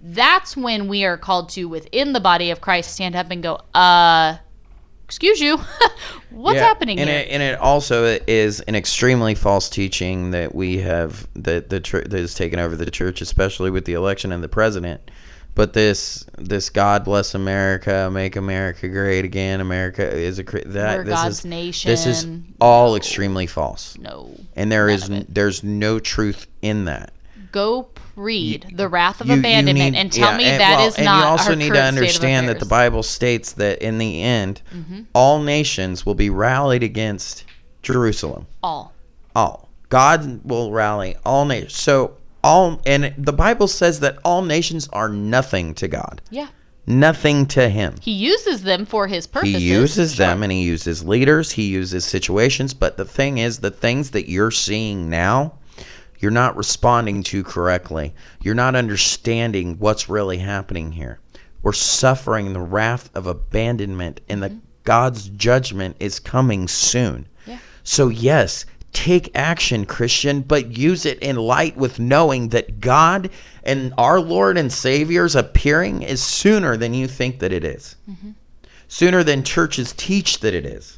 That's 0.00 0.56
when 0.56 0.86
we 0.86 1.04
are 1.04 1.18
called 1.18 1.48
to 1.50 1.64
within 1.64 2.12
the 2.12 2.20
body 2.20 2.52
of 2.52 2.60
Christ 2.60 2.94
stand 2.94 3.16
up 3.16 3.32
and 3.32 3.42
go, 3.42 3.60
uh, 3.74 4.36
excuse 5.08 5.40
you, 5.40 5.56
what's 6.30 6.56
Yeah, 6.56 6.64
happening 6.66 7.00
and 7.00 7.08
here? 7.08 7.20
It, 7.20 7.28
and 7.30 7.42
it 7.42 7.58
also 7.58 8.18
is 8.26 8.60
an 8.60 8.74
extremely 8.74 9.34
false 9.34 9.70
teaching 9.70 10.32
that 10.32 10.54
we 10.54 10.78
have 10.78 11.26
that 11.34 11.70
the 11.70 11.80
church 11.80 12.08
that 12.10 12.20
has 12.20 12.34
taken 12.34 12.58
over 12.58 12.76
the 12.76 12.90
church, 12.90 13.22
especially 13.22 13.70
with 13.70 13.86
the 13.86 13.94
election 13.94 14.32
and 14.32 14.44
the 14.44 14.48
president. 14.50 15.10
But 15.54 15.72
this 15.72 16.26
this 16.36 16.68
God 16.68 17.04
bless 17.04 17.34
America, 17.34 18.10
make 18.12 18.36
America 18.36 18.86
great 18.86 19.24
again. 19.24 19.62
America 19.62 20.06
is 20.06 20.38
a 20.38 20.42
that 20.44 20.98
We're 20.98 21.04
this 21.04 21.14
God's 21.14 21.38
is 21.38 21.44
nation. 21.46 21.90
this 21.90 22.04
is 22.06 22.26
all 22.60 22.94
extremely 22.94 23.46
false, 23.46 23.96
no. 23.98 24.30
and 24.56 24.70
there 24.70 24.90
is 24.90 25.04
of 25.04 25.12
it. 25.12 25.14
n- 25.16 25.26
there's 25.30 25.64
no 25.64 25.98
truth 25.98 26.46
in 26.60 26.84
that. 26.84 27.12
go 27.50 27.88
read 28.18 28.66
the 28.74 28.88
wrath 28.88 29.20
of 29.20 29.28
You- 29.28 29.34
you 29.34 29.38
abandonment 29.40 29.92
need- 29.94 29.98
and 30.00 30.12
tell 30.12 30.32
yeah, 30.32 30.36
me 30.36 30.44
and- 30.44 30.60
that 30.60 30.78
well, 30.78 30.88
is 30.88 30.96
and 30.96 31.04
not 31.04 31.18
you 31.20 31.24
also 31.26 31.54
need 31.54 31.68
to 31.68 31.74
current 31.74 31.94
state 31.96 31.98
of 31.98 32.04
understand 32.04 32.48
that 32.48 32.58
the 32.60 32.66
bible 32.66 33.02
states 33.02 33.52
that 33.52 33.78
in 33.80 33.98
the 33.98 34.22
end 34.22 34.60
Mm-hmm. 34.74 35.00
all 35.14 35.40
nations 35.40 36.04
will 36.04 36.14
be 36.14 36.28
rallied 36.28 36.82
against 36.82 37.44
jerusalem. 37.82 38.46
All. 38.62 38.92
All. 39.34 39.68
God 39.88 40.40
will 40.44 40.72
rally 40.72 41.16
all 41.24 41.44
nations 41.46 41.76
so 41.76 42.12
all 42.44 42.80
and 42.84 43.14
the 43.16 43.32
bible 43.32 43.68
says 43.68 44.00
that 44.00 44.18
all 44.24 44.42
nations 44.42 44.88
are 44.92 45.08
nothing 45.08 45.74
to 45.74 45.88
god. 45.88 46.20
Yeah. 46.30 46.48
Nothing 46.86 47.44
to 47.48 47.68
him. 47.68 47.96
He 48.00 48.12
uses 48.12 48.62
them 48.62 48.86
for 48.86 49.06
his 49.08 49.26
purposes. 49.26 49.56
he 49.60 49.68
uses 49.68 50.14
Sure. 50.14 50.26
them 50.26 50.42
and 50.42 50.50
he 50.50 50.62
uses 50.62 51.04
leaders. 51.04 51.50
He 51.50 51.64
uses 51.64 52.06
situations. 52.06 52.72
But 52.72 52.96
the 52.96 53.04
thing 53.04 53.36
is 53.36 53.58
the 53.58 53.70
things 53.70 54.10
that 54.12 54.30
you're 54.30 54.50
seeing 54.50 55.10
now 55.10 55.52
you're 56.18 56.30
not 56.30 56.56
responding 56.56 57.22
to 57.24 57.44
correctly. 57.44 58.14
You're 58.42 58.54
not 58.54 58.74
understanding 58.74 59.76
what's 59.78 60.08
really 60.08 60.38
happening 60.38 60.92
here. 60.92 61.20
We're 61.62 61.72
suffering 61.72 62.52
the 62.52 62.60
wrath 62.60 63.10
of 63.14 63.26
abandonment 63.26 64.20
and 64.28 64.42
the 64.42 64.48
mm-hmm. 64.50 64.58
god's 64.84 65.28
judgment 65.30 65.96
is 66.00 66.20
coming 66.20 66.68
soon. 66.68 67.26
Yeah. 67.46 67.58
so 67.82 68.08
yes 68.08 68.66
take 68.92 69.30
action 69.34 69.84
christian 69.84 70.40
but 70.40 70.76
use 70.76 71.04
it 71.06 71.18
in 71.20 71.36
light 71.36 71.76
with 71.76 71.98
knowing 71.98 72.48
that 72.48 72.80
god 72.80 73.30
and 73.64 73.92
our 73.98 74.18
lord 74.18 74.56
and 74.56 74.72
savior's 74.72 75.36
appearing 75.36 76.02
is 76.02 76.22
sooner 76.22 76.76
than 76.76 76.94
you 76.94 77.06
think 77.06 77.38
that 77.38 77.52
it 77.52 77.64
is. 77.64 77.96
Mm-hmm. 78.10 78.30
Sooner 78.88 79.22
than 79.22 79.44
churches 79.44 79.92
teach 79.96 80.40
that 80.40 80.54
it 80.54 80.64
is. 80.64 80.97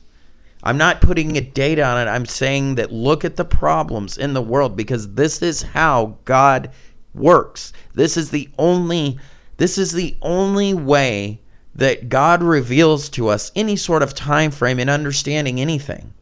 I'm 0.62 0.76
not 0.76 1.00
putting 1.00 1.36
a 1.36 1.40
date 1.40 1.78
on 1.78 1.98
it. 2.06 2.10
I'm 2.10 2.26
saying 2.26 2.74
that 2.74 2.92
look 2.92 3.24
at 3.24 3.36
the 3.36 3.44
problems 3.44 4.18
in 4.18 4.34
the 4.34 4.42
world 4.42 4.76
because 4.76 5.14
this 5.14 5.40
is 5.40 5.62
how 5.62 6.18
God 6.26 6.70
works. 7.14 7.72
This 7.94 8.16
is 8.16 8.30
the 8.30 8.48
only 8.58 9.18
this 9.56 9.78
is 9.78 9.92
the 9.92 10.16
only 10.22 10.72
way 10.74 11.40
that 11.74 12.08
God 12.08 12.42
reveals 12.42 13.08
to 13.10 13.28
us 13.28 13.52
any 13.54 13.76
sort 13.76 14.02
of 14.02 14.14
time 14.14 14.50
frame 14.50 14.78
in 14.78 14.88
understanding 14.88 15.60
anything. 15.60 16.12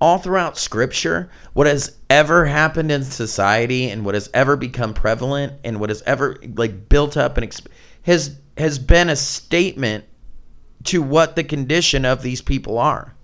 All 0.00 0.18
throughout 0.18 0.58
scripture, 0.58 1.30
what 1.52 1.66
has 1.66 1.96
ever 2.10 2.46
happened 2.46 2.92
in 2.92 3.02
society 3.02 3.90
and 3.90 4.04
what 4.04 4.14
has 4.14 4.30
ever 4.34 4.56
become 4.56 4.94
prevalent 4.94 5.54
and 5.64 5.80
what 5.80 5.90
has 5.90 6.02
ever 6.02 6.36
like 6.54 6.88
built 6.88 7.16
up 7.16 7.36
and 7.36 7.48
exp- 7.48 7.66
has 8.02 8.36
has 8.56 8.78
been 8.78 9.08
a 9.08 9.16
statement 9.16 10.04
to 10.84 11.02
what 11.02 11.34
the 11.34 11.44
condition 11.44 12.04
of 12.04 12.22
these 12.22 12.40
people 12.40 12.78
are. 12.78 13.14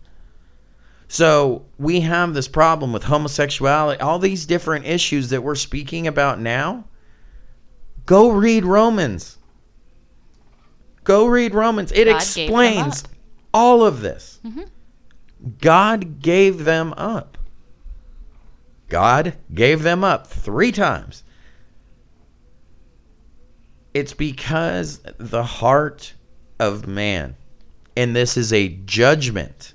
So 1.09 1.64
we 1.78 2.00
have 2.00 2.34
this 2.34 2.48
problem 2.48 2.92
with 2.92 3.05
homosexuality, 3.05 4.00
all 4.00 4.18
these 4.18 4.46
different 4.46 4.86
issues 4.86 5.30
that 5.30 5.42
we're 5.42 5.55
speaking 5.55 6.07
about 6.07 6.40
now. 6.40 6.84
Go 8.07 8.30
read 8.30 8.64
Romans. 8.64 9.38
Go 11.05 11.26
read 11.26 11.55
Romans. 11.55 11.92
It 11.92 12.07
God 12.07 12.16
explains 12.16 13.05
all 13.52 13.84
of 13.84 14.00
this. 14.00 14.40
Mhm. 14.44 14.68
God 15.61 16.20
gave 16.20 16.64
them 16.64 16.94
up. 16.96 17.36
God 18.88 19.34
gave 19.52 19.82
them 19.82 20.02
up 20.05 20.26
three 20.26 20.72
times. 20.72 21.22
It's 23.92 24.12
because 24.12 25.00
the 25.18 25.44
heart 25.44 26.14
of 26.59 26.86
man, 26.86 27.36
and 27.96 28.16
this 28.16 28.36
is 28.36 28.52
a 28.52 28.68
judgment. 28.86 29.74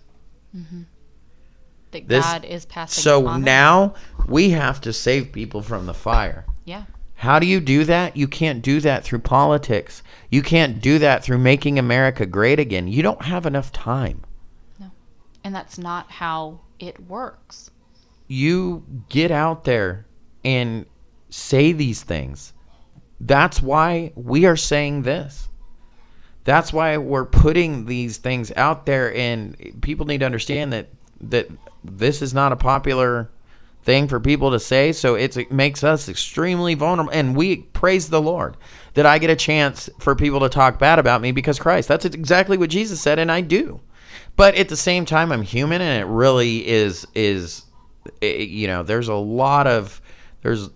That 1.92 2.08
This- 2.08 2.26
God 2.26 2.46
is 2.46 2.66
passing 2.66 3.02
So 3.02 3.38
now 3.38 3.94
we 4.28 4.52
have 4.52 4.82
to 4.82 4.94
save 4.94 5.32
people 5.32 5.62
from 5.62 5.86
the 5.86 5.94
fire. 5.94 6.46
yeah 6.66 6.84
How 7.16 7.40
do 7.40 7.46
you 7.46 7.60
do 7.60 7.84
that? 7.86 8.16
You 8.16 8.28
can't 8.28 8.62
do 8.62 8.80
that 8.82 9.04
through 9.04 9.20
politics. 9.20 10.04
You 10.30 10.42
can't 10.42 10.82
do 10.82 11.00
that 11.00 11.24
through 11.24 11.40
making 11.40 11.78
America 11.78 12.26
great 12.26 12.60
again. 12.60 12.88
You 12.88 13.04
don't 13.04 13.24
have 13.24 13.46
enough 13.46 13.72
time. 13.74 14.22
No. 14.80 14.92
And 15.44 15.54
that's 15.54 15.78
not 15.78 16.10
how 16.12 16.62
it 16.80 17.08
works 17.10 17.72
You 18.30 18.84
get 19.10 19.32
out 19.32 19.64
there 19.66 20.06
and 20.46 20.86
say 21.30 21.72
these 21.74 22.04
things. 22.04 22.54
That's 23.20 23.62
why 23.62 24.14
we 24.16 24.46
are 24.46 24.56
saying 24.56 25.02
this. 25.02 25.50
That's 26.46 26.72
why 26.72 26.96
we're 26.98 27.26
putting 27.26 27.86
these 27.86 28.18
things 28.18 28.52
out 28.56 28.86
there 28.86 29.14
and 29.14 29.58
people 29.82 30.06
need 30.06 30.20
to 30.20 30.26
understand 30.26 30.72
that 30.74 30.88
that 31.22 31.48
this 31.84 32.22
is 32.22 32.34
not 32.34 32.52
a 32.52 32.56
popular 32.56 33.30
thing 33.84 34.08
for 34.08 34.20
people 34.20 34.52
to 34.52 34.60
say 34.60 34.92
so 34.92 35.16
it 35.16 35.52
makes 35.52 35.84
us 35.84 36.10
extremely 36.10 36.76
vulnerable. 36.76 37.12
And 37.12 37.36
we 37.36 37.58
praise 37.58 38.10
the 38.10 38.22
lord 38.22 38.58
that 38.94 39.06
i 39.06 39.18
get 39.18 39.30
a 39.30 39.36
chance 39.36 39.90
for 40.00 40.16
people 40.16 40.42
to 40.42 40.50
talk 40.50 40.80
bad 40.80 41.00
about 41.00 41.22
me 41.22 41.32
because 41.32 41.60
christ. 41.60 41.88
That's 41.88 42.06
exactly 42.06 42.58
what 42.58 42.70
jesus 42.70 43.00
said 43.02 43.20
and 43.20 43.32
i 43.32 43.42
do. 43.42 43.80
But 44.36 44.56
at 44.56 44.70
the 44.70 44.76
same 44.76 45.06
time 45.06 45.32
i'm 45.32 45.42
human 45.42 45.82
and 45.82 46.02
it 46.02 46.12
really 46.12 46.68
is 46.68 47.08
is 47.16 47.64
you 48.22 48.68
know 48.68 48.84
there's 48.84 49.08
a 49.08 49.16
lot 49.16 49.68
of 49.68 50.02
there's 50.42 50.70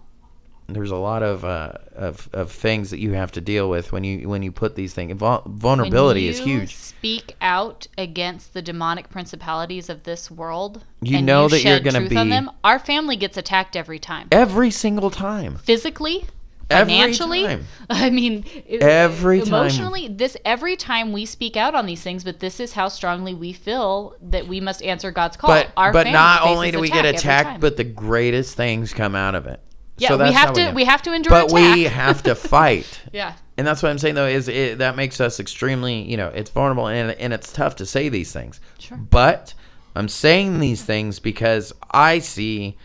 there's 0.68 0.92
a 0.92 0.96
lot 0.96 1.24
of 1.24 1.44
uh, 1.44 1.74
of 1.96 2.30
of 2.34 2.52
things 2.52 2.90
that 2.92 3.00
you 3.00 3.12
have 3.12 3.32
to 3.34 3.42
deal 3.42 3.70
with 3.70 3.92
when 3.92 4.04
you 4.04 4.28
when 4.30 4.44
you 4.44 4.52
put 4.52 4.76
these 4.76 4.94
things. 4.94 5.14
Vul- 5.18 5.44
vulnerability 5.46 6.26
When 6.26 6.34
is 6.34 6.40
you 6.40 6.60
huge. 6.60 6.76
Speak 6.76 7.36
out 7.42 7.88
against 7.98 8.54
the 8.54 8.62
demonic 8.62 9.10
principalities 9.10 9.90
of 9.90 10.04
this 10.04 10.32
world. 10.32 10.84
You 11.02 11.22
know 11.22 11.44
you 11.44 11.50
that 11.50 11.64
you're 11.64 11.80
truth 11.80 12.16
on 12.16 12.28
be- 12.28 12.32
them. 12.32 12.50
Our 12.64 12.80
family 12.80 13.16
gets 13.16 13.38
attacked 13.38 13.76
every 13.76 14.00
time. 14.00 14.28
Every 14.32 14.72
single 14.72 15.12
time. 15.12 15.58
Physically, 15.58 16.26
Every 16.70 16.94
financially. 16.94 17.44
time. 17.44 17.66
I 17.90 18.10
mean, 18.10 18.46
Every 18.70 19.40
time. 19.40 19.48
emotionally. 19.48 20.08
This 20.08 20.38
every 20.46 20.76
time 20.76 21.12
we 21.12 21.26
speak 21.26 21.58
out 21.58 21.76
on 21.76 21.86
these 21.86 22.02
things, 22.02 22.24
but 22.24 22.40
this 22.40 22.60
is 22.60 22.74
how 22.74 22.88
strongly 22.88 23.34
we 23.34 23.54
feel 23.54 24.16
that 24.22 24.48
we 24.48 24.60
must 24.60 24.82
answer 24.82 25.12
God's 25.12 25.38
call. 25.38 25.50
But 25.50 25.72
Our 25.76 25.92
but 25.92 26.08
not 26.08 26.44
only 26.44 26.72
do 26.72 26.80
we 26.80 26.90
get 26.90 27.06
attacked, 27.06 27.60
but 27.60 27.78
the 27.78 27.84
greatest 27.84 28.56
things 28.56 28.94
come 28.94 29.16
out 29.16 29.36
of 29.36 29.46
it. 29.46 29.60
Yeah, 30.04 30.10
So 30.10 30.18
we 30.24 30.32
have 30.32 30.54
to 30.54 30.72
we 30.72 30.86
have 30.86 31.02
to 31.04 31.14
endure 31.14 31.32
But 31.32 31.52
attack. 31.52 31.76
we 31.76 31.84
have 32.02 32.24
to 32.24 32.36
fight. 32.36 33.02
yeah, 33.12 33.34
and 33.58 33.66
that's 33.66 33.82
what 33.82 33.90
I'm 33.90 33.98
saying 33.98 34.16
though 34.16 34.28
is 34.28 34.48
it, 34.48 34.78
that 34.78 34.96
makes 34.96 35.20
us 35.20 35.40
extremely 35.40 36.02
you 36.04 36.18
know 36.18 36.28
it's 36.30 36.50
vulnerable 36.52 36.88
and 36.88 37.12
and 37.12 37.34
it's 37.34 37.52
tough 37.52 37.76
to 37.78 37.86
say 37.86 38.10
these 38.10 38.32
things. 38.32 38.60
Sure. 38.80 38.98
But 38.98 39.54
I'm 39.96 40.08
saying 40.10 40.60
these 40.60 40.84
things 40.84 41.20
because 41.20 41.74
I 41.92 42.20
see 42.20 42.78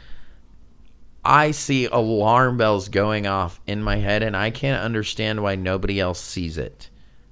I 1.25 1.51
see 1.51 1.87
alarm 1.87 2.57
bells 2.57 2.89
going 2.89 3.27
off 3.27 3.61
in 3.66 3.83
my 3.83 3.97
head 3.97 4.23
and 4.23 4.37
I 4.37 4.51
can't 4.51 4.83
understand 4.83 5.43
why 5.43 5.57
nobody 5.57 6.01
else 6.01 6.21
sees 6.21 6.57
it. 6.57 6.89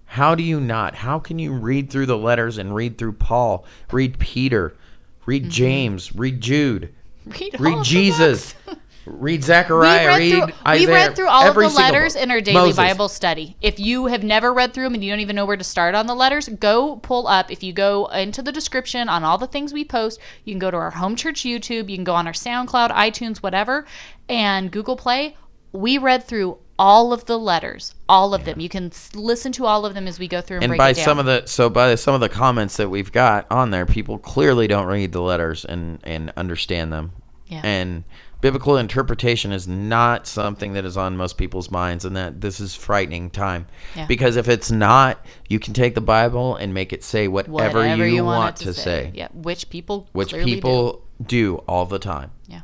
How 0.06 0.34
do 0.34 0.42
you 0.42 0.60
not? 0.60 0.94
How 0.94 1.18
can 1.18 1.38
you 1.38 1.52
read 1.52 1.90
through 1.90 2.06
the 2.06 2.16
letters 2.18 2.58
and 2.58 2.74
read 2.74 2.96
through 2.98 3.14
Paul, 3.14 3.64
read 3.90 4.18
Peter, 4.18 4.76
read 5.24 5.42
Mm-hmm. 5.44 5.50
James, 5.50 6.14
read 6.14 6.40
Jude, 6.40 6.94
read, 7.26 7.56
all 7.56 7.60
read 7.60 7.84
Jesus, 7.84 8.54
read 9.06 9.40
We 9.40 9.42
Zechariah, 9.42 10.06
read, 10.08 10.18
read 10.18 10.54
through, 10.54 10.72
we 10.72 10.86
read 10.86 11.16
through 11.16 11.28
all 11.28 11.48
of 11.48 11.54
the 11.54 11.68
letters 11.68 12.14
book. 12.14 12.22
in 12.22 12.30
our 12.30 12.40
daily 12.40 12.54
Moses. 12.54 12.76
Bible 12.76 13.08
study. 13.08 13.56
If 13.60 13.78
you 13.78 14.06
have 14.06 14.22
never 14.22 14.52
read 14.52 14.74
through 14.74 14.84
them 14.84 14.94
and 14.94 15.04
you 15.04 15.10
don't 15.10 15.20
even 15.20 15.36
know 15.36 15.46
where 15.46 15.56
to 15.56 15.64
start 15.64 15.94
on 15.94 16.06
the 16.06 16.14
letters, 16.14 16.48
go 16.48 16.96
pull 16.96 17.26
up. 17.26 17.50
If 17.50 17.62
you 17.62 17.72
go 17.72 18.06
into 18.06 18.42
the 18.42 18.52
description 18.52 19.08
on 19.08 19.24
all 19.24 19.38
the 19.38 19.46
things 19.46 19.72
we 19.72 19.84
post, 19.84 20.20
you 20.44 20.52
can 20.52 20.58
go 20.58 20.70
to 20.70 20.76
our 20.76 20.90
home 20.90 21.16
church 21.16 21.42
YouTube, 21.42 21.88
you 21.88 21.96
can 21.96 22.04
go 22.04 22.14
on 22.14 22.26
our 22.26 22.32
SoundCloud, 22.32 22.90
iTunes, 22.92 23.38
whatever, 23.38 23.86
and 24.28 24.70
Google 24.70 24.96
Play. 24.96 25.36
We 25.72 25.98
read 25.98 26.24
through 26.24 26.58
all 26.78 27.12
of 27.12 27.24
the 27.24 27.38
letters, 27.38 27.94
all 28.08 28.34
of 28.34 28.44
them. 28.44 28.60
You 28.60 28.68
can 28.68 28.92
listen 29.14 29.50
to 29.52 29.64
all 29.64 29.86
of 29.86 29.94
them 29.94 30.06
as 30.06 30.18
we 30.18 30.28
go 30.28 30.40
through 30.42 30.58
and, 30.58 30.72
and 30.72 30.76
by 30.78 30.92
some 30.92 31.18
of 31.18 31.24
the 31.24 31.46
so 31.46 31.70
by 31.70 31.94
some 31.94 32.14
of 32.14 32.20
the 32.20 32.28
comments 32.28 32.76
that 32.76 32.90
we've 32.90 33.10
got 33.10 33.46
on 33.50 33.70
there 33.70 33.86
people 33.86 34.18
clearly 34.18 34.66
don't 34.66 34.86
read 34.86 35.12
the 35.12 35.20
letters 35.22 35.64
and 35.64 36.00
and 36.04 36.32
understand 36.36 36.92
them 36.92 37.12
Yeah. 37.46 37.62
and 37.64 38.04
biblical 38.40 38.76
interpretation 38.76 39.50
is 39.52 39.66
not 39.66 40.26
something 40.26 40.74
that 40.74 40.84
is 40.84 40.96
on 40.96 41.16
most 41.16 41.36
people's 41.38 41.70
minds 41.70 42.04
and 42.04 42.14
that 42.16 42.40
this 42.40 42.60
is 42.60 42.74
frightening 42.74 43.30
time 43.30 43.66
Yeah. 43.94 44.06
because 44.06 44.36
if 44.36 44.48
it's 44.48 44.70
not 44.70 45.24
you 45.48 45.58
can 45.58 45.72
take 45.74 45.94
the 45.94 46.00
bible 46.00 46.54
and 46.56 46.72
make 46.74 46.92
it 46.92 47.02
say 47.02 47.28
whatever, 47.28 47.52
whatever 47.78 48.06
you, 48.06 48.24
want, 48.24 48.38
want 48.38 48.60
it 48.60 48.64
to 48.64 48.74
say, 48.74 49.10
Yeah, 49.14 49.28
which 49.32 49.70
people 49.70 50.08
which 50.12 50.28
clearly 50.30 50.50
do. 50.50 50.54
people 50.56 51.02
do. 51.26 51.56
all 51.68 51.86
the 51.86 51.98
time 51.98 52.30
Yeah. 52.46 52.60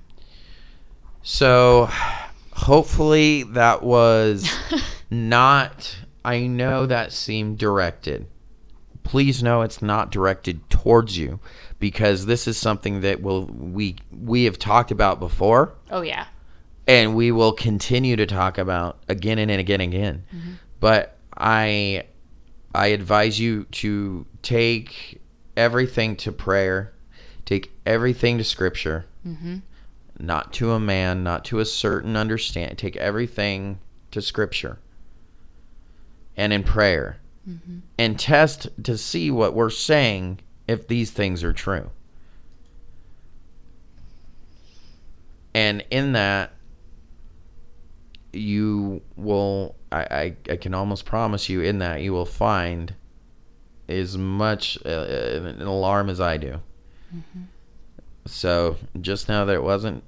so 1.22 1.88
hopefully 2.52 3.44
that 3.44 3.82
was 3.82 4.48
not 5.10 5.96
I 6.24 6.46
know 6.46 6.86
that 6.86 7.12
seemed 7.12 7.58
directed. 7.58 8.26
Please 9.04 9.42
know 9.42 9.62
it's 9.62 9.82
not 9.82 10.10
directed 10.10 10.68
towards 10.70 11.18
you 11.18 11.40
because 11.78 12.26
this 12.26 12.46
is 12.46 12.56
something 12.56 13.00
that 13.00 13.20
will 13.22 13.46
we 13.46 13.96
we 14.10 14.44
have 14.44 14.58
talked 14.58 14.90
about 14.90 15.18
before 15.20 15.74
Oh 15.90 16.02
yeah. 16.02 16.26
and 16.86 17.14
we 17.14 17.32
will 17.32 17.52
continue 17.52 18.16
to 18.16 18.26
talk 18.26 18.58
about 18.58 18.98
again 19.08 19.38
and 19.38 19.50
again 19.50 19.80
and 19.80 19.92
again. 19.92 20.24
But 20.80 21.16
I 21.36 22.04
I 22.74 22.88
advise 22.88 23.38
you 23.38 23.64
to 23.64 24.24
take 24.42 25.20
everything 25.56 26.16
to 26.16 26.32
prayer, 26.32 26.92
take 27.44 27.70
everything 27.84 28.38
to 28.38 28.44
scripture, 28.44 29.04
Mm-hmm. 29.26 29.56
not 30.18 30.52
to 30.54 30.72
a 30.72 30.80
man, 30.80 31.22
not 31.22 31.44
to 31.46 31.58
a 31.60 31.64
certain 31.64 32.16
understand. 32.16 32.78
Take 32.78 32.96
everything 32.96 33.78
to 34.12 34.22
scripture 34.22 34.78
and 36.36 36.52
in 36.52 36.62
prayer 36.62 37.18
Mm-hmm. 37.48 37.78
and 37.98 38.20
test 38.20 38.68
to 38.84 38.96
see 38.96 39.28
what 39.28 39.52
we're 39.52 39.68
saying 39.68 40.38
if 40.68 40.86
these 40.86 41.10
things 41.10 41.42
are 41.42 41.52
true. 41.52 41.90
And 45.52 45.84
in 45.90 46.12
that, 46.12 46.52
you 48.32 49.02
will, 49.16 49.74
I, 49.90 50.02
I, 50.02 50.36
I 50.52 50.56
can 50.56 50.72
almost 50.72 51.04
promise 51.04 51.48
you, 51.48 51.62
in 51.62 51.80
that, 51.80 52.00
you 52.00 52.12
will 52.12 52.26
find 52.26 52.94
as 53.88 54.16
much 54.16 54.78
uh, 54.86 54.88
an 54.88 55.62
alarm 55.62 56.08
as 56.08 56.20
I 56.20 56.36
do. 56.36 56.60
So 58.24 58.76
just 59.00 59.28
now 59.28 59.44
that 59.44 59.54
it 59.54 59.62
wasn't, 59.64 60.04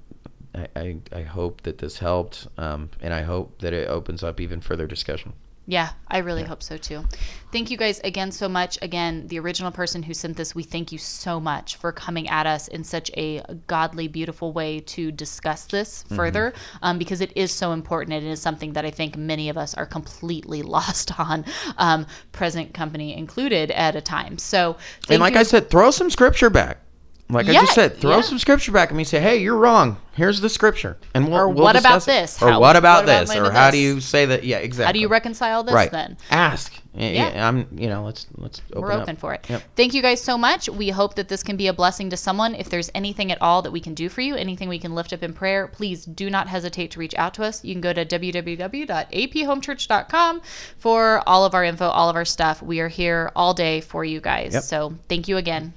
I, 0.55 0.67
I, 0.75 0.97
I 1.11 1.21
hope 1.23 1.63
that 1.63 1.79
this 1.79 1.97
helped, 1.99 2.47
um, 2.57 2.89
and 3.01 3.13
I 3.13 3.23
hope 3.23 3.59
that 3.59 3.73
it 3.73 3.89
opens 3.89 4.23
up 4.23 4.39
even 4.39 4.61
further 4.61 4.87
discussion. 4.87 5.33
Yeah, 5.67 5.89
I 6.07 6.19
really 6.19 6.43
hope 6.43 6.61
so 6.61 6.77
too. 6.77 7.03
Thank 7.51 7.71
you 7.71 7.77
guys 7.77 7.99
again 8.03 8.31
so 8.31 8.47
much. 8.47 8.77
Again, 8.83 9.27
the 9.27 9.39
original 9.39 9.71
person 9.71 10.03
who 10.03 10.13
sent 10.13 10.37
this, 10.37 10.53
we 10.53 10.61
thank 10.61 10.91
you 10.91 10.99
so 10.99 11.39
much 11.39 11.77
for 11.77 11.91
coming 11.91 12.29
at 12.29 12.45
us 12.45 12.67
in 12.67 12.83
such 12.83 13.09
a 13.17 13.41
godly, 13.65 14.07
beautiful 14.07 14.53
way 14.53 14.79
to 14.81 15.11
discuss 15.11 15.65
this 15.65 16.03
further 16.15 16.53
um, 16.83 16.99
because 16.99 17.19
it 17.19 17.35
is 17.35 17.51
so 17.51 17.71
important. 17.71 18.13
and 18.13 18.27
It 18.27 18.29
is 18.29 18.41
something 18.41 18.73
that 18.73 18.85
I 18.85 18.91
think 18.91 19.17
many 19.17 19.49
of 19.49 19.57
us 19.57 19.73
are 19.73 19.87
completely 19.87 20.61
lost 20.75 21.17
on, 21.19 21.45
um, 21.77 22.05
present 22.31 22.73
company 22.73 23.15
included 23.17 23.71
at 23.71 23.95
a 23.95 24.01
time. 24.01 24.37
So, 24.37 24.77
and 25.09 25.19
like 25.19 25.33
you. 25.33 25.39
I 25.39 25.43
said, 25.43 25.71
throw 25.71 25.89
some 25.89 26.11
scripture 26.11 26.51
back. 26.51 26.84
Like 27.27 27.47
I 27.47 27.53
just 27.53 27.73
said, 27.73 27.97
throw 27.97 28.17
yeah. 28.17 28.21
some 28.21 28.37
scripture 28.37 28.71
back 28.71 28.89
and 28.89 28.97
me 28.97 29.03
say, 29.03 29.19
"Hey, 29.19 29.37
you're 29.37 29.57
wrong. 29.57 29.97
Here's 30.13 30.41
the 30.41 30.49
scripture." 30.49 30.95
And 31.15 31.27
we'll, 31.27 31.39
Or 31.39 31.49
we'll 31.49 31.63
what 31.63 31.75
about 31.75 32.05
this? 32.05 32.39
Or 32.39 32.51
How- 32.51 32.59
what 32.59 32.75
about 32.75 33.07
what 33.07 33.27
this? 33.27 33.35
or 33.35 33.51
how 33.51 33.71
do 33.71 33.79
you 33.79 33.99
say 33.99 34.27
that? 34.27 34.43
Yeah, 34.43 34.57
exactly. 34.57 34.85
how 34.85 34.91
do 34.91 34.99
you 34.99 35.07
reconcile 35.07 35.63
this 35.63 35.73
right? 35.73 35.89
then? 35.91 36.17
Ask. 36.29 36.71
Yeah. 36.93 37.31
Yeah. 37.33 37.47
I'm. 37.47 37.67
You 37.75 37.89
know, 37.89 38.03
let's 38.05 38.27
let's 38.37 38.61
open 38.71 38.81
We're 38.83 38.91
up. 38.91 39.01
open 39.01 39.15
for 39.15 39.33
it. 39.33 39.43
Yep. 39.49 39.63
Thank 39.75 39.95
you 39.95 40.03
guys 40.03 40.21
so 40.21 40.37
much. 40.37 40.69
We 40.69 40.89
hope 40.89 41.15
that 41.15 41.27
this 41.27 41.41
can 41.41 41.57
be 41.57 41.65
a 41.67 41.73
blessing 41.73 42.11
to 42.11 42.17
someone. 42.17 42.53
If 42.53 42.69
there's 42.69 42.91
anything 42.93 43.31
at 43.31 43.41
all 43.41 43.63
that 43.63 43.71
we 43.71 43.79
can 43.79 43.95
do 43.95 44.07
for 44.07 44.21
you, 44.21 44.35
anything 44.35 44.69
we 44.69 44.77
can 44.77 44.93
lift 44.93 45.11
up 45.11 45.23
in 45.23 45.33
prayer, 45.33 45.65
please 45.67 46.05
do 46.05 46.29
not 46.29 46.47
hesitate 46.47 46.91
to 46.91 46.99
reach 46.99 47.15
out 47.15 47.33
to 47.33 47.43
us. 47.43 47.63
You 47.63 47.73
can 47.73 47.81
go 47.81 47.91
to 47.91 48.05
www.aphomechurch.com 48.05 50.41
for 50.77 51.23
all 51.27 51.43
of 51.43 51.55
our 51.55 51.63
info, 51.63 51.87
all 51.87 52.07
of 52.09 52.15
our 52.15 52.23
stuff. 52.25 52.61
We 52.61 52.79
are 52.81 52.87
here 52.87 53.31
all 53.35 53.55
day 53.55 53.81
for 53.81 54.05
you 54.05 54.21
guys. 54.21 54.53
Yep. 54.53 54.61
So 54.63 54.93
thank 55.09 55.27
you 55.27 55.37
again. 55.37 55.73